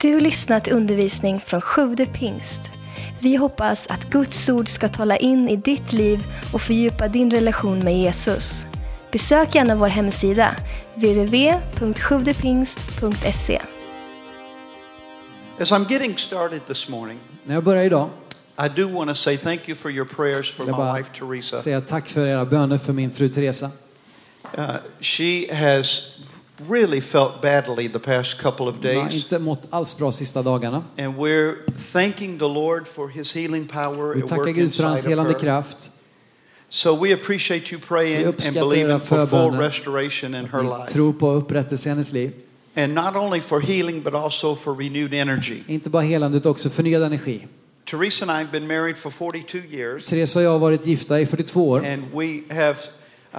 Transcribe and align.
Du 0.00 0.14
har 0.14 0.20
lyssnat 0.20 0.64
till 0.64 0.72
undervisning 0.72 1.40
från 1.40 1.60
Sjude 1.60 2.06
pingst. 2.06 2.72
Vi 3.20 3.36
hoppas 3.36 3.86
att 3.86 4.10
Guds 4.10 4.48
ord 4.48 4.68
ska 4.68 4.88
tala 4.88 5.16
in 5.16 5.48
i 5.48 5.56
ditt 5.56 5.92
liv 5.92 6.24
och 6.52 6.62
fördjupa 6.62 7.08
din 7.08 7.30
relation 7.30 7.78
med 7.78 7.98
Jesus. 7.98 8.66
Besök 9.12 9.54
gärna 9.54 9.76
vår 9.76 9.88
hemsida, 9.88 10.56
www.sjuvdepingst.se. 10.94 13.60
As 15.60 15.72
I'm 15.72 15.92
getting 15.92 16.16
started 16.16 16.66
this 16.66 16.88
morning, 16.88 17.18
När 17.44 17.54
jag 17.54 17.64
börjar 17.64 17.84
idag 17.84 18.08
I 18.58 18.68
do 18.80 18.88
want 18.88 19.10
to 19.10 19.14
say 19.14 19.36
thank 19.36 19.68
you 19.68 19.76
for 19.76 19.90
your 19.90 20.06
prayers 20.06 20.52
for 20.52 20.64
my 20.64 20.72
wife 20.98 21.10
Teresa. 21.18 21.56
säga 21.56 21.80
tack 21.80 22.08
för 22.08 22.26
era 22.26 22.44
böner 22.44 22.78
för 22.78 22.92
min 22.92 23.10
fru 23.10 23.28
Teresa. 23.28 23.70
Uh, 24.58 24.70
she 25.00 25.54
has 25.54 26.02
really 26.68 27.00
felt 27.00 27.42
badly 27.42 27.88
the 27.88 27.98
past 27.98 28.38
couple 28.38 28.68
of 28.68 28.80
days, 28.80 29.14
inte 29.14 29.38
mått 29.38 29.68
alls 29.70 29.98
bra 29.98 30.12
sista 30.12 30.42
dagarna. 30.42 30.84
and 30.98 31.16
we're 31.18 31.54
thanking 31.92 32.38
the 32.38 32.48
Lord 32.48 32.86
for 32.86 33.08
His 33.08 33.32
healing 33.32 33.66
power 33.66 34.14
Vi 34.14 34.22
tackar 34.22 34.52
Gud 34.52 34.74
för 34.74 34.84
hans 34.84 35.06
helande 35.06 35.34
kraft. 35.34 35.90
So 36.68 36.96
we 37.04 37.14
appreciate 37.14 37.72
you 37.72 37.80
praying 37.88 38.26
and 38.26 38.54
believing 38.54 39.00
for 39.00 39.26
full 39.26 39.58
restoration 39.58 40.34
in 40.34 40.46
her 40.46 40.62
life, 40.62 40.92
tror 40.92 41.12
på 41.12 41.30
upprättelse 41.30 41.88
i 41.88 41.90
hennes 41.90 42.12
liv. 42.12 42.32
and 42.74 42.94
not 42.94 43.16
only 43.16 43.40
for 43.40 43.60
healing 43.60 44.02
but 44.02 44.14
also 44.14 44.54
for 44.54 44.74
renewed 44.74 45.14
energy. 45.14 45.62
Inte 45.66 45.90
bara 45.90 46.02
helande 46.02 46.36
utan 46.38 46.52
också 46.52 46.70
förnyad 46.70 47.02
energi. 47.02 47.46
Teresa 47.84 48.24
and 48.24 48.30
I 48.30 48.44
have 48.44 48.52
been 48.52 48.66
married 48.66 48.98
for 48.98 49.10
42 49.10 49.58
years, 49.58 50.06
Teresa 50.06 50.38
och 50.38 50.44
jag 50.44 50.50
har 50.50 50.58
varit 50.58 50.86
gifta 50.86 51.20
i 51.20 51.26
42 51.26 51.68
år. 51.68 51.86
and 51.86 52.02
we 52.14 52.54
have 52.54 52.76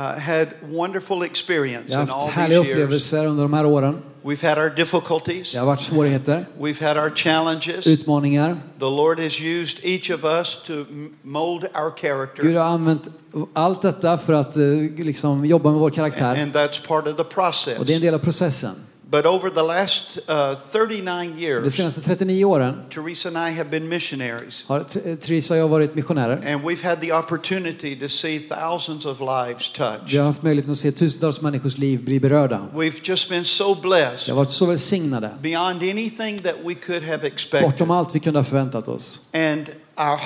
had 0.01 0.47
wonderful 0.69 1.23
experience 1.23 1.85
Jag 1.91 1.97
har 1.97 2.03
in 2.03 2.09
all 2.09 2.15
haft 2.19 2.27
these 2.27 2.39
härliga 2.41 2.57
years. 2.59 2.69
upplevelser 2.71 3.25
under 3.27 3.43
de 3.43 3.53
här 3.53 3.65
åren. 3.65 3.97
We've 4.23 4.47
had 4.49 4.57
our 4.57 4.70
difficulties. 4.75 5.51
Det 5.53 5.59
har 5.59 5.65
varit 5.65 5.81
svårigheter, 5.81 6.45
We've 6.59 6.83
had 6.87 6.97
our 6.97 7.09
challenges. 7.15 7.87
utmaningar. 7.87 8.57
The 8.79 8.85
Lord 8.85 9.20
has 9.20 9.41
used 9.41 9.79
each 9.84 10.09
of 10.12 10.23
us 10.26 10.59
to 10.65 10.73
m- 10.73 11.13
mold 11.21 11.63
our 11.63 11.89
Gud 11.89 11.99
character. 11.99 12.54
har 12.54 12.63
använt 12.70 13.07
allt 13.54 13.81
detta 13.81 14.17
för 14.17 14.34
att 14.34 14.57
eh, 14.57 14.63
liksom, 14.98 15.45
jobba 15.45 15.71
med 15.71 15.79
vår 15.79 15.89
karaktär. 15.89 16.41
And 16.43 16.54
that's 16.55 16.87
part 16.87 17.07
of 17.07 17.15
the 17.15 17.23
process. 17.23 17.79
Och 17.79 17.85
det 17.85 17.93
är 17.93 17.95
en 17.95 18.01
del 18.01 18.13
av 18.13 18.20
processen. 18.20 18.71
But 19.12 19.26
over 19.26 19.50
the 19.50 19.62
last 19.63 20.18
uh, 20.18 20.55
39 20.72 21.36
De 21.36 21.41
years, 21.41 21.74
senaste 21.74 22.02
39 22.02 22.44
åren 22.46 22.82
Teresa 22.90 23.30
and 23.30 23.38
I 23.50 23.58
have 23.58 23.70
been 23.70 23.88
missionaries. 23.90 24.66
har 24.68 24.80
Teresa 25.16 25.54
och 25.54 25.60
jag 25.60 25.68
varit 25.68 25.96
missionärer. 25.96 26.54
And 26.54 26.63
we've 26.66 26.84
had 26.90 27.02
the 27.02 27.12
opportunity 27.13 28.00
to 28.00 28.08
see 28.10 28.40
thousands 28.40 29.05
of 29.05 29.20
lives 29.20 29.72
Vi 29.74 29.78
touched. 29.78 30.20
har 30.20 30.26
haft 30.26 30.44
möjlighet 30.44 30.72
att 30.72 30.78
se 30.78 30.91
tusentals 30.91 31.41
människors 31.41 31.78
liv 31.78 32.04
bli 32.05 32.20
berörda. 32.20 32.68
We've 32.74 33.00
just 33.04 33.30
been 33.30 33.46
so 33.46 33.74
Vi 33.74 33.82
blessed 33.82 34.30
har 34.30 34.35
varit 34.35 34.50
så 34.52 34.66
välsignade, 34.66 35.30
beyond 35.41 35.84
anything 35.84 36.38
that 36.38 36.55
we 36.66 36.74
could 36.76 37.04
have 37.04 37.28
expected. 37.28 37.62
bortom 37.72 37.91
allt 37.91 38.16
vi 38.16 38.20
kunde 38.20 38.40
ha 38.40 38.44
förväntat 38.44 38.88
oss. 38.88 39.22
And 39.34 39.70
our 39.98 40.18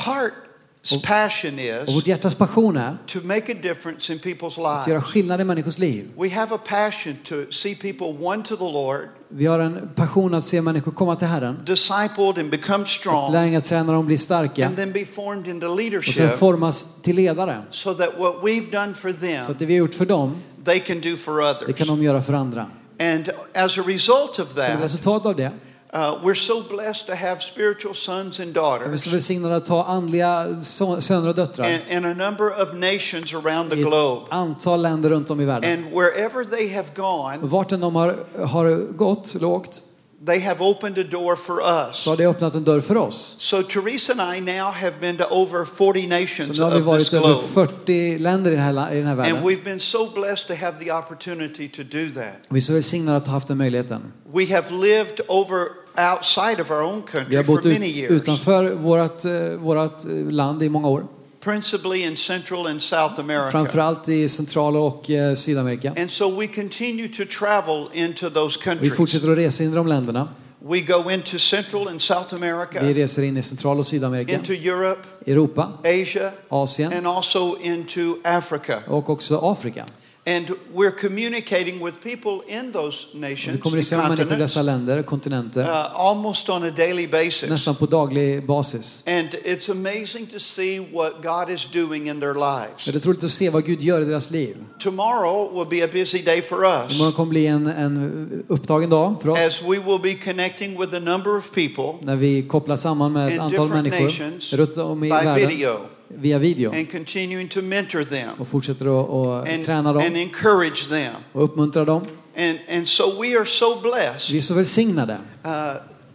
passion 1.03 1.59
Och 1.87 1.93
vårt 1.93 2.03
is 2.03 2.07
hjärtas 2.07 2.35
passion 2.35 2.77
är 2.77 2.97
to 3.07 3.19
make 3.23 3.51
a 3.51 3.55
difference 3.61 4.13
in 4.13 4.19
people's 4.19 4.45
att 4.47 4.87
göra 4.87 4.97
lives. 4.97 5.03
skillnad 5.03 5.41
i 5.41 5.43
människors 5.43 5.79
liv. 5.79 6.09
We 6.17 6.29
have 6.29 6.55
a 6.55 6.59
passion 6.65 7.15
to 7.23 7.35
see 7.51 7.75
people 7.75 8.13
won 8.19 8.43
to 8.43 8.55
the 8.55 8.63
Lord, 8.63 9.01
Vi 9.29 9.45
har 9.45 9.59
en 9.59 9.89
passion 9.95 10.33
att 10.33 10.43
se 10.43 10.61
människor 10.61 10.91
komma 10.91 11.15
till 11.15 11.27
Herren, 11.27 11.59
discipled 11.65 12.37
and 12.37 12.49
become 12.51 12.83
att 12.83 12.89
strong, 12.89 13.31
lärjungaträna 13.31 13.93
dem 13.93 14.05
bli 14.05 14.17
starka 14.17 14.67
and 14.67 14.75
then 14.75 14.91
be 14.91 15.05
formed 15.05 15.47
into 15.47 15.67
och 16.07 16.13
sen 16.13 16.29
formas 16.37 17.01
till 17.01 17.15
ledare. 17.15 17.61
so 17.71 17.93
that 17.93 18.09
what 18.19 18.35
we've 18.43 18.71
done 18.71 18.93
for 18.93 19.09
Så 19.09 19.15
them, 19.17 19.51
att 19.51 19.59
det 19.59 19.65
vi 19.65 19.73
har 19.73 19.79
gjort 19.79 19.93
för 19.95 20.05
dem, 20.05 20.35
they 20.65 20.79
can 20.79 21.01
do 21.01 21.17
for 21.17 21.41
det 21.67 21.73
kan 21.73 21.87
de 21.87 22.03
göra 22.03 22.21
för 22.21 22.33
andra. 22.33 22.65
And 22.99 23.29
as 23.53 23.77
a 23.77 23.81
result 23.87 24.39
of 24.39 24.47
Som 24.53 24.61
ett 24.77 24.81
resultat 24.83 25.25
av 25.25 25.35
det 25.35 25.51
uh, 25.93 26.19
we're 26.23 26.35
so 26.35 26.63
blessed 26.69 27.07
to 27.07 27.15
have 27.15 27.41
spiritual 27.41 27.95
sons 27.95 28.39
and 28.39 28.39
är 28.39 28.45
vi 28.45 28.53
daughters 28.53 28.99
så 28.99 29.09
välsignade 29.09 29.55
att 29.55 29.67
ha 29.67 29.85
andliga 29.85 30.55
söner 30.99 31.27
och 31.29 31.35
döttrar 31.35 31.69
in, 31.69 31.97
in 31.97 32.05
a 32.05 32.13
number 32.13 32.61
of 32.61 32.73
nations 32.73 33.33
around 33.33 33.69
the 33.71 33.75
globe. 33.75 34.25
antal 34.29 34.81
länder 34.81 35.09
runt 35.09 35.29
om 35.29 35.41
i 35.41 35.45
världen. 35.45 35.71
And 35.71 35.93
wherever 35.93 36.45
they 36.45 36.73
have 36.73 36.87
gone, 36.95 37.37
vart 37.41 37.69
de 37.69 37.95
har, 37.95 38.17
har 38.45 38.93
gått, 38.93 39.35
lågt, 39.41 39.81
they 40.25 40.39
have 40.39 40.61
opened 40.61 40.97
a 40.99 41.03
door 41.03 41.35
for 41.35 41.61
us. 41.61 41.95
så 41.95 42.09
har 42.09 42.17
det 42.17 42.27
öppnat 42.27 42.55
en 42.55 42.63
dörr 42.63 42.81
för 42.81 42.97
oss. 42.97 43.35
So 43.39 43.63
Teresa 43.63 44.13
and 44.13 44.37
I 44.37 44.41
now 44.41 44.71
have 44.71 44.93
been 44.99 45.17
to 45.17 45.23
over 45.31 45.65
40 45.65 46.01
Så 46.01 46.07
nations 46.07 46.59
nu 46.59 46.63
har 46.63 46.71
vi 46.71 46.81
varit 46.81 47.13
över 47.13 47.27
globe. 47.27 47.47
40 47.53 48.17
länder 48.17 48.51
i 48.51 48.55
den 48.55 48.63
här, 48.63 48.93
i 48.93 48.95
den 48.95 49.05
här 49.05 49.11
And 49.11 49.21
världen. 49.21 49.43
we've 49.43 49.63
been 49.63 49.79
so 49.79 50.09
blessed 50.15 50.47
to 50.47 50.65
have 50.65 50.85
the 50.85 50.91
opportunity 50.91 51.69
to 51.69 51.83
do 51.83 52.11
that. 52.15 52.47
Vi 52.49 52.57
är 52.57 52.61
så 52.61 52.73
välsignade 52.73 53.17
att 53.17 53.27
ha 53.27 53.33
haft 53.33 53.47
den 53.47 53.57
möjligheten. 53.57 54.13
We 54.33 54.55
have 54.55 54.75
lived 54.75 55.21
over 55.27 55.80
outside 55.97 56.61
of 56.61 56.71
our 56.71 56.81
own 56.83 57.01
Vi 57.05 57.11
country 57.17 57.35
har 57.35 57.43
for 57.43 57.53
bott 57.55 57.65
ut, 57.65 57.73
many 57.79 57.91
years, 57.91 58.11
utanför 58.11 58.75
vårt, 58.75 59.25
eh, 59.25 59.31
vårt 59.59 60.05
eh, 60.05 60.31
land 60.31 60.63
i 60.63 60.69
många 60.69 60.87
år. 60.87 61.03
principally 61.43 62.03
in 62.03 62.15
Central 62.17 62.67
and 62.67 62.81
South 62.81 63.19
America. 63.19 63.51
Framförallt 63.51 64.09
i 64.09 64.29
Central 64.29 64.75
och 64.75 65.09
eh, 65.09 65.33
Sydamerika. 65.35 65.93
And 65.97 66.11
so 66.11 66.39
we 66.39 66.47
continue 66.47 67.07
to 67.07 67.23
travel 67.39 67.87
into 67.93 68.29
those 68.29 68.59
Vi 68.59 68.63
countries. 68.63 68.93
fortsätter 68.97 69.31
att 69.31 69.37
resa 69.37 69.63
in 69.63 69.71
i 69.71 69.75
de 69.75 69.87
länderna. 69.87 70.27
We 70.69 70.79
go 70.81 71.11
into 71.11 71.39
Central 71.39 71.87
and 71.87 72.01
South 72.01 72.35
Vi 72.35 72.35
America, 72.49 72.79
reser 72.93 73.23
in 73.23 73.37
i 73.37 73.41
Central 73.43 73.79
och 73.79 73.85
Sydamerika, 73.85 74.33
into 74.35 74.53
Europe, 74.53 75.01
Europa, 75.25 75.71
Asia, 75.83 76.31
Asien 76.49 76.93
and 76.93 77.07
also 77.07 77.57
into 77.61 78.15
Africa. 78.23 78.79
och 78.87 79.09
också 79.09 79.37
Afrika. 79.37 79.85
And 80.25 80.49
we're 80.73 80.91
communicating 80.91 81.85
with 81.85 82.03
people 82.03 82.41
in 82.47 82.71
those 82.71 83.07
Vi 83.13 83.19
nations, 83.19 83.61
kommunicerar 83.61 84.01
med 84.01 84.09
människor 84.09 84.35
i 84.35 84.39
dessa 84.39 84.61
länder 84.61 85.01
kontinenter 85.01 85.61
uh, 85.61 85.99
almost 85.99 86.49
on 86.49 86.63
a 86.63 86.71
daily 86.71 87.07
basis. 87.07 87.49
nästan 87.49 87.75
på 87.75 87.85
daglig 87.85 88.45
basis. 88.45 89.03
And 89.07 89.29
it's 89.33 89.71
amazing 89.71 90.27
to 90.27 90.39
see 90.39 90.79
what 90.79 91.23
God 91.23 91.49
is 91.49 91.67
doing 91.67 92.07
in 92.07 92.19
their 92.19 92.33
lives. 92.33 92.85
Det 92.85 92.95
är 92.95 93.07
roligt 93.07 93.23
att 93.23 93.31
se 93.31 93.49
vad 93.49 93.65
Gud 93.65 93.81
gör 93.81 94.01
i 94.01 94.05
deras 94.05 94.31
liv. 94.31 94.55
Tomorrow 94.79 95.53
will 95.53 95.79
be 95.79 95.85
a 95.85 95.89
busy 95.93 96.21
day 96.21 96.41
for 96.41 96.65
us 96.65 96.95
Imorgon 96.95 97.13
kommer 97.13 97.29
bli 97.29 97.47
en, 97.47 97.67
en 97.67 98.43
upptagen 98.47 98.89
dag 98.89 99.21
för 99.21 99.29
oss 99.29 99.39
as 99.39 99.61
we 99.61 99.79
will 99.79 99.99
be 100.01 100.13
connecting 100.13 100.79
with 100.81 100.95
a 100.95 100.99
number 100.99 101.37
of 101.37 101.51
people 101.51 101.93
när 102.01 102.15
vi 102.15 102.47
kopplar 102.47 102.75
samman 102.75 103.13
med 103.13 103.33
ett 103.33 103.39
antal 103.39 103.69
människor 103.69 104.03
nations 104.03 104.53
runt 104.53 104.77
om 104.77 105.03
i 105.03 105.07
by 105.07 105.09
världen 105.09 105.47
video 105.47 105.79
via 106.15 106.39
video 106.39 106.71
and 106.73 106.91
continuing 106.91 107.47
to 107.47 107.61
mentor 107.61 108.03
them 108.03 108.29
och 108.39 108.47
fortsätter 108.47 108.85
att, 109.01 109.09
att 109.45 109.53
and, 109.53 109.63
träna 109.63 109.89
and 109.89 109.99
dem 109.99 110.15
encourage 110.15 110.89
them. 110.89 111.13
och 111.33 111.43
uppmuntra 111.43 111.85
dem. 111.85 112.01
And, 112.37 112.59
and 112.69 112.87
so 112.87 113.03
we 113.21 113.37
are 113.39 113.45
so 113.45 113.81
blessed 113.81 114.31
Vi 114.31 114.37
är 114.37 114.41
så 114.41 114.53
välsignade 114.53 115.17
uh, 115.45 115.51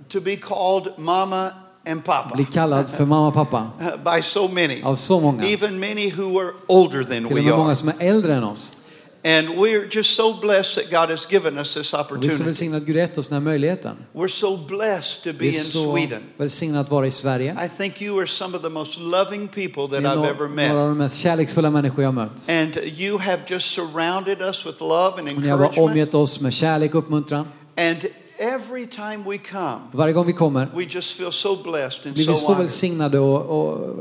to 0.09 0.21
be 0.21 0.37
called 0.37 0.93
mama 0.99 1.51
and 1.87 2.05
papa 2.05 2.35
bli 2.37 2.45
kallad 2.45 2.91
för 2.91 3.05
mamma 3.05 3.29
och 3.29 3.35
pappa 3.35 3.71
by 4.17 4.23
so 4.23 4.49
many, 4.49 4.83
av 4.83 4.97
så 4.97 5.21
många. 5.21 5.45
even 5.47 5.81
many 5.81 6.11
who 6.11 6.39
are 6.41 6.51
older 6.67 7.03
than 7.05 7.13
Till 7.13 7.27
och 7.27 7.31
we 7.39 7.43
med 7.43 7.53
många 7.59 7.69
are. 7.69 7.75
som 7.77 7.89
är 7.89 7.95
äldre 7.99 8.35
än 8.35 8.45
oss. 8.45 8.79
And 9.27 9.49
we're 9.49 9.89
just 9.91 10.15
so 10.17 10.33
blessed 10.41 10.75
that 10.75 10.91
God 10.91 11.11
has 11.11 11.33
given 11.33 11.59
us 11.59 11.75
this 11.75 11.95
Och 11.95 11.99
vi 12.01 12.07
är 12.07 12.11
så 12.11 12.15
opportunity. 12.15 12.45
välsignade 12.45 12.77
att 12.83 12.87
Gud 12.87 12.97
gett 12.97 13.19
oss 13.19 13.29
den 13.29 13.35
här 13.35 13.41
möjligheten. 13.45 13.97
We're 14.13 14.29
so 14.29 14.57
blessed 14.57 15.33
to 15.33 15.39
be 15.39 15.47
in 15.47 15.53
Sweden. 15.53 16.23
välsignade 16.37 16.81
att 16.81 16.91
vara 16.91 17.07
i 17.07 17.11
Sverige. 17.11 17.57
I 17.65 17.69
think 17.79 18.03
you 18.03 18.19
are 18.19 18.27
some 18.27 18.57
of 18.57 18.63
the 18.63 18.69
most 18.69 18.99
loving 19.01 19.49
people 19.49 19.89
that 19.89 19.93
I've 20.17 20.31
ever 20.31 20.35
några 20.35 20.45
av 20.45 20.51
met. 20.51 20.69
de 20.71 20.99
mest 20.99 21.19
kärleksfulla 21.19 21.71
människor 21.71 22.05
jag 22.05 22.15
mött. 22.15 22.49
And 22.51 22.77
you 22.77 23.19
have 23.19 23.39
just 23.47 23.71
surrounded 23.75 24.41
us 24.43 24.67
with 24.67 24.81
love 24.83 25.13
and 25.21 25.33
Och 25.33 25.39
ni 25.43 25.49
har 25.49 25.59
encouragement. 25.59 25.79
omgett 25.91 26.15
oss 26.15 26.41
med 26.41 26.53
kärlek 26.53 26.95
och 26.95 26.99
uppmuntran. 27.05 27.47
And 27.79 27.99
every 28.39 28.87
time 28.87 29.25
we 29.31 29.39
come, 29.39 29.81
Varje 29.93 30.13
gång 30.13 30.27
vi 30.27 30.33
kommer 30.33 30.69
we 30.75 30.85
just 30.91 31.17
feel 31.17 31.33
so 31.33 31.57
blessed 31.63 32.07
and 32.07 32.15
blir 32.15 32.27
vi 32.29 32.35
so 32.35 32.41
så 32.41 32.55
välsignade 32.55 33.19
och, 33.19 33.43
och 33.43 33.97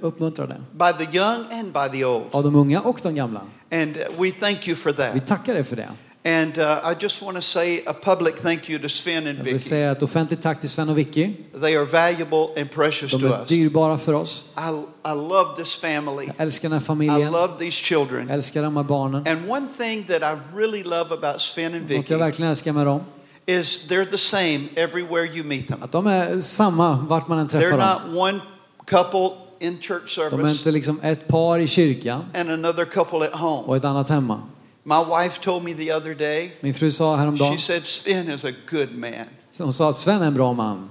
uppmuntrade. 0.00 0.56
by 0.72 1.04
the 1.06 1.16
young 1.18 1.44
and 1.52 1.72
by 1.72 1.98
the 1.98 2.04
old. 2.04 2.24
Av 2.30 2.42
de 2.44 2.54
unga 2.54 2.80
och 2.80 3.00
de 3.02 3.14
gamla. 3.14 3.40
And 3.72 3.96
we 4.18 4.30
thank 4.40 4.68
you 4.68 4.76
for 4.76 4.90
Vi 4.92 4.96
that. 4.96 5.26
tackar 5.26 5.54
er 5.54 5.62
för 5.62 5.76
det. 5.76 5.88
And 6.24 6.58
uh, 6.58 6.64
I 6.64 6.94
just 7.00 7.22
want 7.22 7.36
to 7.36 7.40
say 7.42 7.80
a 7.86 7.92
public 8.02 8.34
thank 8.42 8.70
you 8.70 8.78
to 8.78 8.88
Sven 8.88 9.16
and 9.16 9.26
Jag 9.26 9.34
vill 9.34 9.44
Vicky. 9.44 9.58
säga 9.58 9.92
ett 9.92 10.02
offentligt 10.02 10.42
tack 10.42 10.60
till 10.60 10.68
Sven 10.68 10.88
och 10.88 10.98
Vicky. 10.98 11.32
They 11.60 11.76
are 11.76 11.84
valuable 11.84 12.60
and 12.60 12.70
precious 12.70 13.10
De 13.12 13.20
to 13.20 13.26
är 13.26 13.40
us. 13.40 13.48
dyrbara 13.48 13.98
för 13.98 14.12
oss. 14.14 14.52
I, 14.56 14.70
I 15.08 15.14
love 15.14 15.56
this 15.56 15.74
family. 15.76 16.26
Jag 16.26 16.34
älskar 16.38 16.68
den 16.68 16.78
här 16.78 16.82
I 16.84 16.86
familjen. 16.86 17.32
love 17.32 17.52
these 17.58 17.70
children. 17.84 18.26
Jag 18.28 18.34
älskar 18.34 18.62
de 18.62 18.76
här 18.76 18.84
barnen. 18.84 19.24
And 19.28 19.50
one 19.50 19.66
thing 19.78 20.04
that 20.04 20.22
I 20.22 20.56
really 20.56 20.82
love 20.82 21.14
about 21.14 21.40
Sven 21.40 21.64
and 21.74 21.82
Något 21.82 21.90
jag 21.90 21.98
Vicky 21.98 22.14
verkligen 22.14 22.50
älskar 22.50 22.72
med 22.72 22.86
dem, 22.86 23.00
is 23.48 23.86
they're 23.88 24.10
the 24.10 24.18
same 24.18 24.68
everywhere 24.76 25.24
you 25.36 25.44
meet 25.44 25.68
them. 25.68 25.82
att 25.82 25.92
de 25.92 26.06
är 26.06 26.40
samma 26.40 26.98
vart 27.08 27.28
man 27.28 27.38
än 27.38 27.48
They're 27.48 27.50
träffar 27.60 27.78
dem. 27.78 28.12
not 28.14 28.20
one 28.22 28.40
couple 28.86 29.30
in 29.60 29.78
church 29.80 30.16
De 30.16 30.22
är 30.24 30.30
service 30.30 30.58
inte 30.58 30.70
liksom 30.70 31.00
ett 31.02 31.28
par 31.28 31.58
i 31.58 31.66
kyrkan 31.68 32.24
and 32.34 32.50
another 32.50 32.84
couple 32.84 33.26
at 33.26 33.32
home. 33.40 33.62
och 33.66 33.76
ett 33.76 33.84
annat 33.84 34.08
hemma. 34.08 34.42
My 34.84 35.04
wife 35.22 35.40
told 35.40 35.64
me 35.64 35.74
the 35.74 35.92
other 35.92 36.14
day, 36.14 36.52
Min 36.60 36.74
fru 36.74 36.90
sa 36.90 37.16
häromdagen, 37.16 37.52
she 37.56 37.58
said, 37.62 37.86
Sven 37.86 38.28
is 38.28 38.44
a 38.44 38.52
good 38.70 38.94
man. 38.98 39.24
hon 39.58 39.72
sa 39.72 39.88
att 39.88 39.96
Sven 39.96 40.22
är 40.22 40.26
en 40.26 40.34
bra 40.34 40.52
man. 40.52 40.90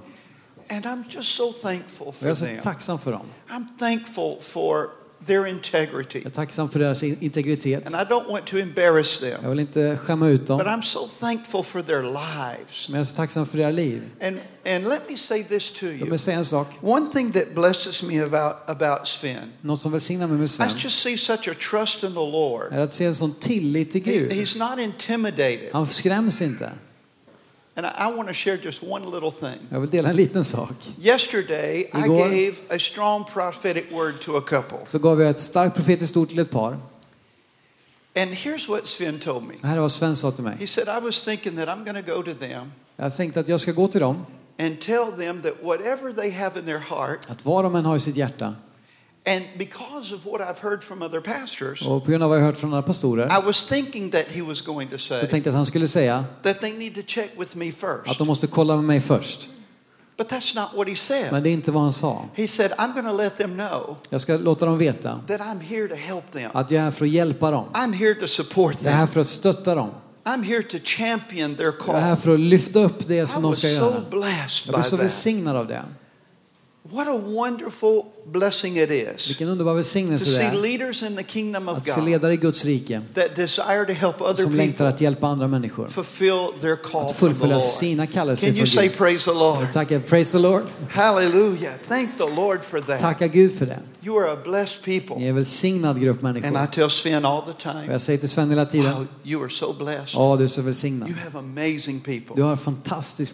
And 0.70 0.84
I'm 0.86 1.04
just 1.10 1.34
so 1.34 1.52
thankful 1.52 2.06
Och 2.06 2.14
jag 2.14 2.20
for 2.20 2.28
är 2.28 2.34
så 2.34 2.44
them. 2.44 2.60
tacksam 2.60 2.98
för 2.98 3.12
dem. 3.12 3.26
I'm 3.50 3.66
thankful 3.78 4.36
for 4.40 4.86
their 5.26 5.46
integrity. 5.46 6.18
Jag 6.18 6.26
är 6.26 6.30
tacksam 6.30 6.68
för 6.68 6.78
deras 6.78 7.02
integritet. 7.02 7.94
And 7.94 8.08
I 8.08 8.12
don't 8.14 8.30
want 8.30 8.46
to 8.46 8.56
embarrass 8.58 9.20
them, 9.20 9.38
Jag 9.42 9.50
vill 9.50 9.60
inte 9.60 9.96
skämma 9.96 10.28
ut 10.28 10.46
dem. 10.46 10.58
but 10.58 10.66
I'm 10.66 10.82
so 10.82 11.08
thankful 11.20 11.62
for 11.62 11.82
their 11.82 12.02
lives. 12.02 12.88
Men 12.88 12.94
jag 12.94 13.00
är 13.00 13.04
så 13.04 13.16
tacksam 13.16 13.46
för 13.46 13.58
deras 13.58 13.74
liv. 13.74 14.02
And, 14.22 14.38
and 14.66 14.84
let 14.88 15.00
me 15.10 15.16
say 15.16 15.44
this 15.44 15.72
to 15.72 15.86
Låt 15.86 15.94
you. 16.00 16.08
mig 16.08 16.18
säga 16.18 16.38
en 16.38 16.44
sak. 16.44 16.66
One 16.80 17.06
thing 17.12 17.32
that 17.32 17.54
blesses 17.54 18.02
me 18.02 18.20
about, 18.22 18.56
about 18.66 19.06
Sven, 19.08 19.52
Något 19.60 19.80
som 19.80 19.92
välsignar 19.92 20.26
mig 20.26 20.36
med 20.36 20.44
I 20.44 20.48
Sven 20.48 20.68
just 20.78 21.02
see 21.02 21.16
such 21.16 21.48
a 21.48 21.54
trust 21.70 22.02
in 22.04 22.10
the 22.10 22.14
Lord. 22.30 22.72
är 22.72 22.80
att 22.80 22.92
se 22.92 23.04
en 23.04 23.14
sån 23.14 23.34
tillit 23.40 23.90
till 23.90 24.04
He, 24.04 24.12
Gud. 24.12 24.32
he's 24.32 24.58
not 24.70 24.78
intimidated. 24.78 25.68
Han 25.72 25.86
skräms 25.86 26.42
inte. 26.42 26.70
And 27.78 27.86
I, 27.86 28.08
I 28.08 28.16
want 28.16 28.28
to 28.28 28.34
share 28.34 28.56
just 28.56 28.82
one 28.82 29.10
little 29.10 29.30
thing. 29.30 29.58
Jag 29.70 29.80
vill 29.80 29.90
dela 29.90 30.08
en 30.08 30.16
liten 30.16 30.44
sak. 30.44 30.72
Yesterday, 31.00 31.80
I 31.80 31.96
Igår- 31.96 32.28
gave 32.28 32.76
a 32.76 32.78
strong 32.78 33.24
prophetic 33.24 33.84
word 33.92 34.20
to 34.20 34.36
a 34.36 34.40
couple. 34.40 34.78
Så 34.86 34.98
gav 34.98 35.20
jag 35.20 35.30
ett 35.30 35.40
starkt 35.40 35.76
profetiskt 35.76 36.16
ord 36.16 36.28
till 36.28 36.38
ett 36.38 36.50
par. 36.50 36.78
And 38.16 38.30
here's 38.30 38.68
what 38.68 38.86
Sven 38.86 39.18
told 39.18 39.42
me. 39.42 39.54
Här 39.62 39.76
är 39.76 39.80
vad 39.80 39.92
Sven 39.92 40.16
sa 40.16 40.30
till 40.30 40.44
mig. 40.44 40.56
He 40.60 40.66
said, 40.66 40.88
I 40.88 41.04
was 41.04 41.22
thinking 41.22 41.56
that 41.56 41.68
I'm 41.68 41.84
going 41.84 42.04
to 42.04 42.14
go 42.16 42.22
to 42.22 42.34
them 42.34 42.72
Jag 42.96 43.16
tänkte 43.16 43.40
att 43.40 43.48
jag 43.48 43.60
ska 43.60 43.72
gå 43.72 43.88
till 43.88 44.00
dem, 44.00 44.26
and 44.58 44.80
tell 44.80 45.12
them 45.16 45.42
that 45.42 45.52
whatever 45.62 46.12
they 46.12 46.30
have 46.30 46.58
in 46.60 46.66
their 46.66 46.78
heart, 46.78 47.30
att 47.30 47.44
vad 47.44 47.64
de 47.64 47.74
än 47.74 47.84
har 47.84 47.96
i 47.96 48.00
sitt 48.00 48.16
hjärta, 48.16 48.54
and 49.36 49.44
because 49.58 50.14
of 50.14 50.26
what 50.26 50.40
I've 50.40 50.60
heard 50.62 50.82
from 50.84 51.02
other 51.02 51.20
pastors, 51.20 51.86
och 51.86 52.04
på 52.04 52.10
grund 52.10 52.22
av 52.22 52.28
vad 52.30 52.38
jag 52.38 52.44
hört 52.44 52.56
från 52.56 52.72
andra 52.72 52.82
pastorer, 52.82 53.26
I 53.26 53.46
was 53.46 53.64
thinking 53.66 54.10
that 54.10 54.24
he 54.28 54.42
was 54.42 54.60
going 54.62 54.88
to 54.88 54.98
så 54.98 55.14
say 55.14 55.20
tänkte 55.26 55.36
jag 55.36 55.46
att 55.48 55.56
han 55.56 55.66
skulle 55.66 55.88
säga 55.88 56.24
that 56.42 56.60
they 56.60 56.72
need 56.72 56.94
to 56.94 57.00
check 57.06 57.30
with 57.38 57.56
me 57.56 57.68
att 57.68 57.74
first. 57.74 58.18
de 58.18 58.26
måste 58.26 58.46
kolla 58.46 58.74
med 58.76 58.84
mig 58.84 59.00
först. 59.00 59.48
But 60.16 60.28
that's 60.32 60.54
not 60.56 60.68
what 60.76 60.88
he 60.88 60.96
said. 60.96 61.32
Men 61.32 61.42
det 61.42 61.50
är 61.50 61.52
inte 61.52 61.72
vad 61.72 61.82
han 61.82 61.92
sa. 61.92 62.24
He 62.34 62.48
said, 62.48 62.72
I'm 62.72 62.92
going 62.94 63.06
to 63.06 63.16
let 63.16 63.36
them 63.36 63.54
know 63.58 63.96
Jag 64.10 64.20
ska 64.20 64.36
låta 64.36 64.66
dem 64.66 64.78
veta 64.78 65.20
that 65.28 65.40
I'm 65.40 65.60
here 65.60 65.88
to 65.88 65.94
help 65.94 66.32
them. 66.32 66.50
att 66.54 66.70
jag 66.70 66.80
är 66.80 66.84
här 66.84 66.90
för 66.90 67.04
att 67.04 67.10
hjälpa 67.10 67.50
dem. 67.50 67.64
I'm 67.72 67.92
here 67.94 68.14
to 68.14 68.26
support 68.26 68.76
Jag 68.82 68.92
är 68.92 68.96
här 68.96 69.06
them. 69.06 69.12
för 69.12 69.20
att 69.20 69.26
stötta 69.26 69.74
dem. 69.74 69.90
I'm 70.24 70.42
here 70.44 70.62
to 70.62 70.76
champion 70.84 71.54
their 71.54 71.72
Jag 71.86 71.96
är 71.96 72.00
här 72.00 72.14
call. 72.14 72.22
för 72.22 72.34
att 72.34 72.40
lyfta 72.40 72.80
upp 72.80 73.08
det 73.08 73.16
I 73.22 73.26
som 73.26 73.42
de 73.42 73.48
was 73.48 73.58
ska 73.58 73.68
so 73.68 73.74
göra. 73.74 74.00
blessed 74.10 74.66
Jag 74.66 74.74
blir 74.74 74.82
så 74.82 74.96
välsignad 74.96 75.56
av 75.56 75.66
det. 75.66 75.82
What 76.90 77.08
a 77.08 77.16
wonderful 77.26 78.02
blessing 78.26 78.78
it 78.78 78.90
is 78.90 79.28
Vilken 79.28 79.48
underbar 79.48 79.72
to 79.72 79.76
välsignelse 79.76 80.24
det 80.24 80.30
see 80.36 80.44
är 80.44 80.54
leaders 80.78 81.02
in 81.02 81.16
the 81.16 81.22
kingdom 81.22 81.68
of 81.68 81.76
att 81.78 81.84
se 81.84 82.00
God 82.00 82.08
ledare 82.08 82.32
i 82.32 82.36
Guds 82.36 82.64
rike 82.64 83.00
that 83.14 83.36
desire 83.36 83.84
to 83.86 83.92
help 83.92 84.20
other 84.20 84.34
som 84.34 84.54
längtar 84.54 84.74
people 84.84 84.88
att 84.88 85.00
hjälpa 85.00 85.26
andra 85.26 85.46
människor. 85.48 85.88
fulfill 85.88 86.48
their 86.60 86.76
call 86.76 87.04
Att 87.06 87.16
fullfölja 87.16 87.60
sina 87.60 88.06
kallelser 88.06 88.46
Can 88.46 88.56
you 88.56 88.66
från 88.66 88.74
say 88.74 88.88
Gud. 88.88 88.96
praise 88.96 89.30
the 89.30 89.36
Lord? 89.38 89.72
Tackar, 89.72 90.00
praise 90.00 90.32
the 90.32 90.38
Lord. 90.38 90.62
Hallelujah. 90.90 91.72
Thank 91.88 92.10
the 92.18 92.26
Lord 92.36 92.64
for 92.64 92.80
that. 92.80 93.00
Tacka 93.00 93.26
Gud 93.26 93.52
för 93.58 93.66
det. 93.66 93.78
You 94.02 94.18
are 94.18 94.32
a 94.32 94.36
blessed 94.44 94.78
Ni 94.86 95.00
people. 95.00 95.24
är 95.24 95.28
en 95.28 95.34
välsignad 95.34 96.00
grupp 96.00 96.24
And 96.24 96.38
I 96.38 96.40
människor. 96.40 96.66
tell 96.66 96.90
Sven 96.90 97.24
all 97.24 97.42
the 97.42 97.50
Och 97.50 97.58
time, 97.58 97.92
jag 97.92 98.00
säger 98.00 98.18
till 98.18 98.28
Sven 98.28 98.50
hela 98.50 98.64
wow, 98.64 98.70
tiden, 98.70 99.08
you 99.24 99.42
are 99.42 99.50
so 99.50 99.72
blessed. 99.72 100.08
ja 100.14 100.36
du 100.38 100.44
är 100.44 100.48
så 100.48 100.62
välsignad. 100.62 101.08
You 101.08 101.18
have 101.24 101.38
amazing 101.38 102.02
Du 102.04 102.20
people. 102.20 102.42
har 102.42 102.50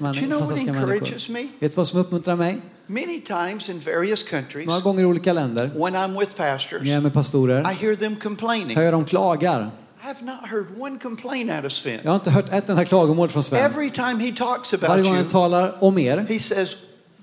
you 0.05 0.13
människor, 0.13 0.27
know 0.27 0.41
what 0.41 0.49
fantastiska 0.49 0.73
människor. 0.73 1.33
me? 1.33 1.49
Vet 1.61 1.73
du 1.73 1.77
vad 1.77 1.87
som 1.87 2.01
uppmuntrar 2.01 2.37
mig? 2.37 2.61
Many 2.87 3.21
times 3.21 3.69
in 3.69 3.81
various 3.81 4.23
countries, 4.23 4.67
Några 4.67 4.81
gånger 4.81 5.03
i 5.03 5.07
olika 5.07 5.33
länder, 5.33 5.71
when 5.75 5.95
I'm 5.95 6.19
with 6.21 6.37
pastors, 6.37 6.83
när 6.83 6.89
jag 6.91 6.97
är 6.97 7.01
med 7.01 7.13
pastorer, 7.15 7.61
I 7.73 7.75
hear 7.75 7.97
them 7.97 8.17
complaining. 8.17 8.77
hör 8.77 8.83
jag 8.85 8.93
dem 8.95 9.05
klagar. 9.05 9.71
I 10.03 10.07
have 10.07 10.23
not 10.25 10.49
heard 10.51 10.67
one 10.79 10.99
complaint 10.99 11.51
out 11.51 11.65
of 11.65 11.73
Sven. 11.73 12.01
Jag 12.03 12.11
har 12.11 12.17
inte 12.17 12.31
hört 12.31 12.53
ett 12.53 12.69
enda 12.69 12.85
klagomål 12.85 13.29
från 13.29 13.43
Sven. 13.43 13.65
Every 13.65 13.91
time 13.91 14.21
he 14.25 14.33
talks 14.33 14.73
Varje 14.73 14.87
about 14.87 14.97
gång 15.05 15.13
you, 15.13 15.17
han 15.17 15.27
talar 15.29 15.85
om 15.85 15.99
er 15.99 16.27
he 16.29 16.39
says, 16.39 16.77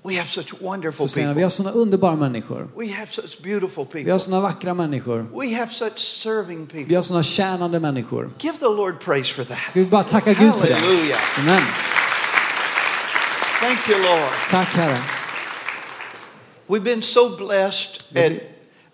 We 0.04 0.16
have 0.16 0.26
such 0.28 0.54
wonderful 0.62 1.08
så 1.08 1.20
han, 1.20 1.28
vi 1.28 1.34
people. 1.34 1.42
har 1.44 1.48
sådana 1.50 1.74
underbara 1.76 2.16
människor. 2.16 2.68
We 2.78 2.92
have 2.92 3.06
such 3.06 3.42
beautiful 3.42 3.86
Vi 3.92 3.98
har 3.98 4.04
people. 4.04 4.18
sådana 4.18 4.40
vackra 4.42 4.74
människor. 4.74 5.26
We 5.40 5.54
have 5.56 5.70
such 5.72 5.98
serving 5.98 6.66
Vi 6.72 6.78
people. 6.78 6.94
har 6.96 7.02
sådana 7.02 7.22
tjänande 7.22 7.80
människor. 7.80 8.30
Give 8.40 8.56
the 8.58 8.64
Lord 8.64 9.00
praise 9.00 9.34
for 9.34 9.44
that. 9.44 9.58
Ska 9.68 9.80
vi 9.80 9.86
bara 9.86 10.02
tacka 10.02 10.32
Gud 10.32 10.54
för 10.54 10.66
det? 10.66 10.76
Amen. 11.38 11.62
Thank 13.60 13.88
you, 13.88 13.98
Lord. 14.02 14.30
Tack 14.50 14.68
Herre. 14.68 15.21
We've 16.72 16.82
been 16.82 17.02
so 17.02 17.36
blessed 17.36 18.16
at 18.16 18.32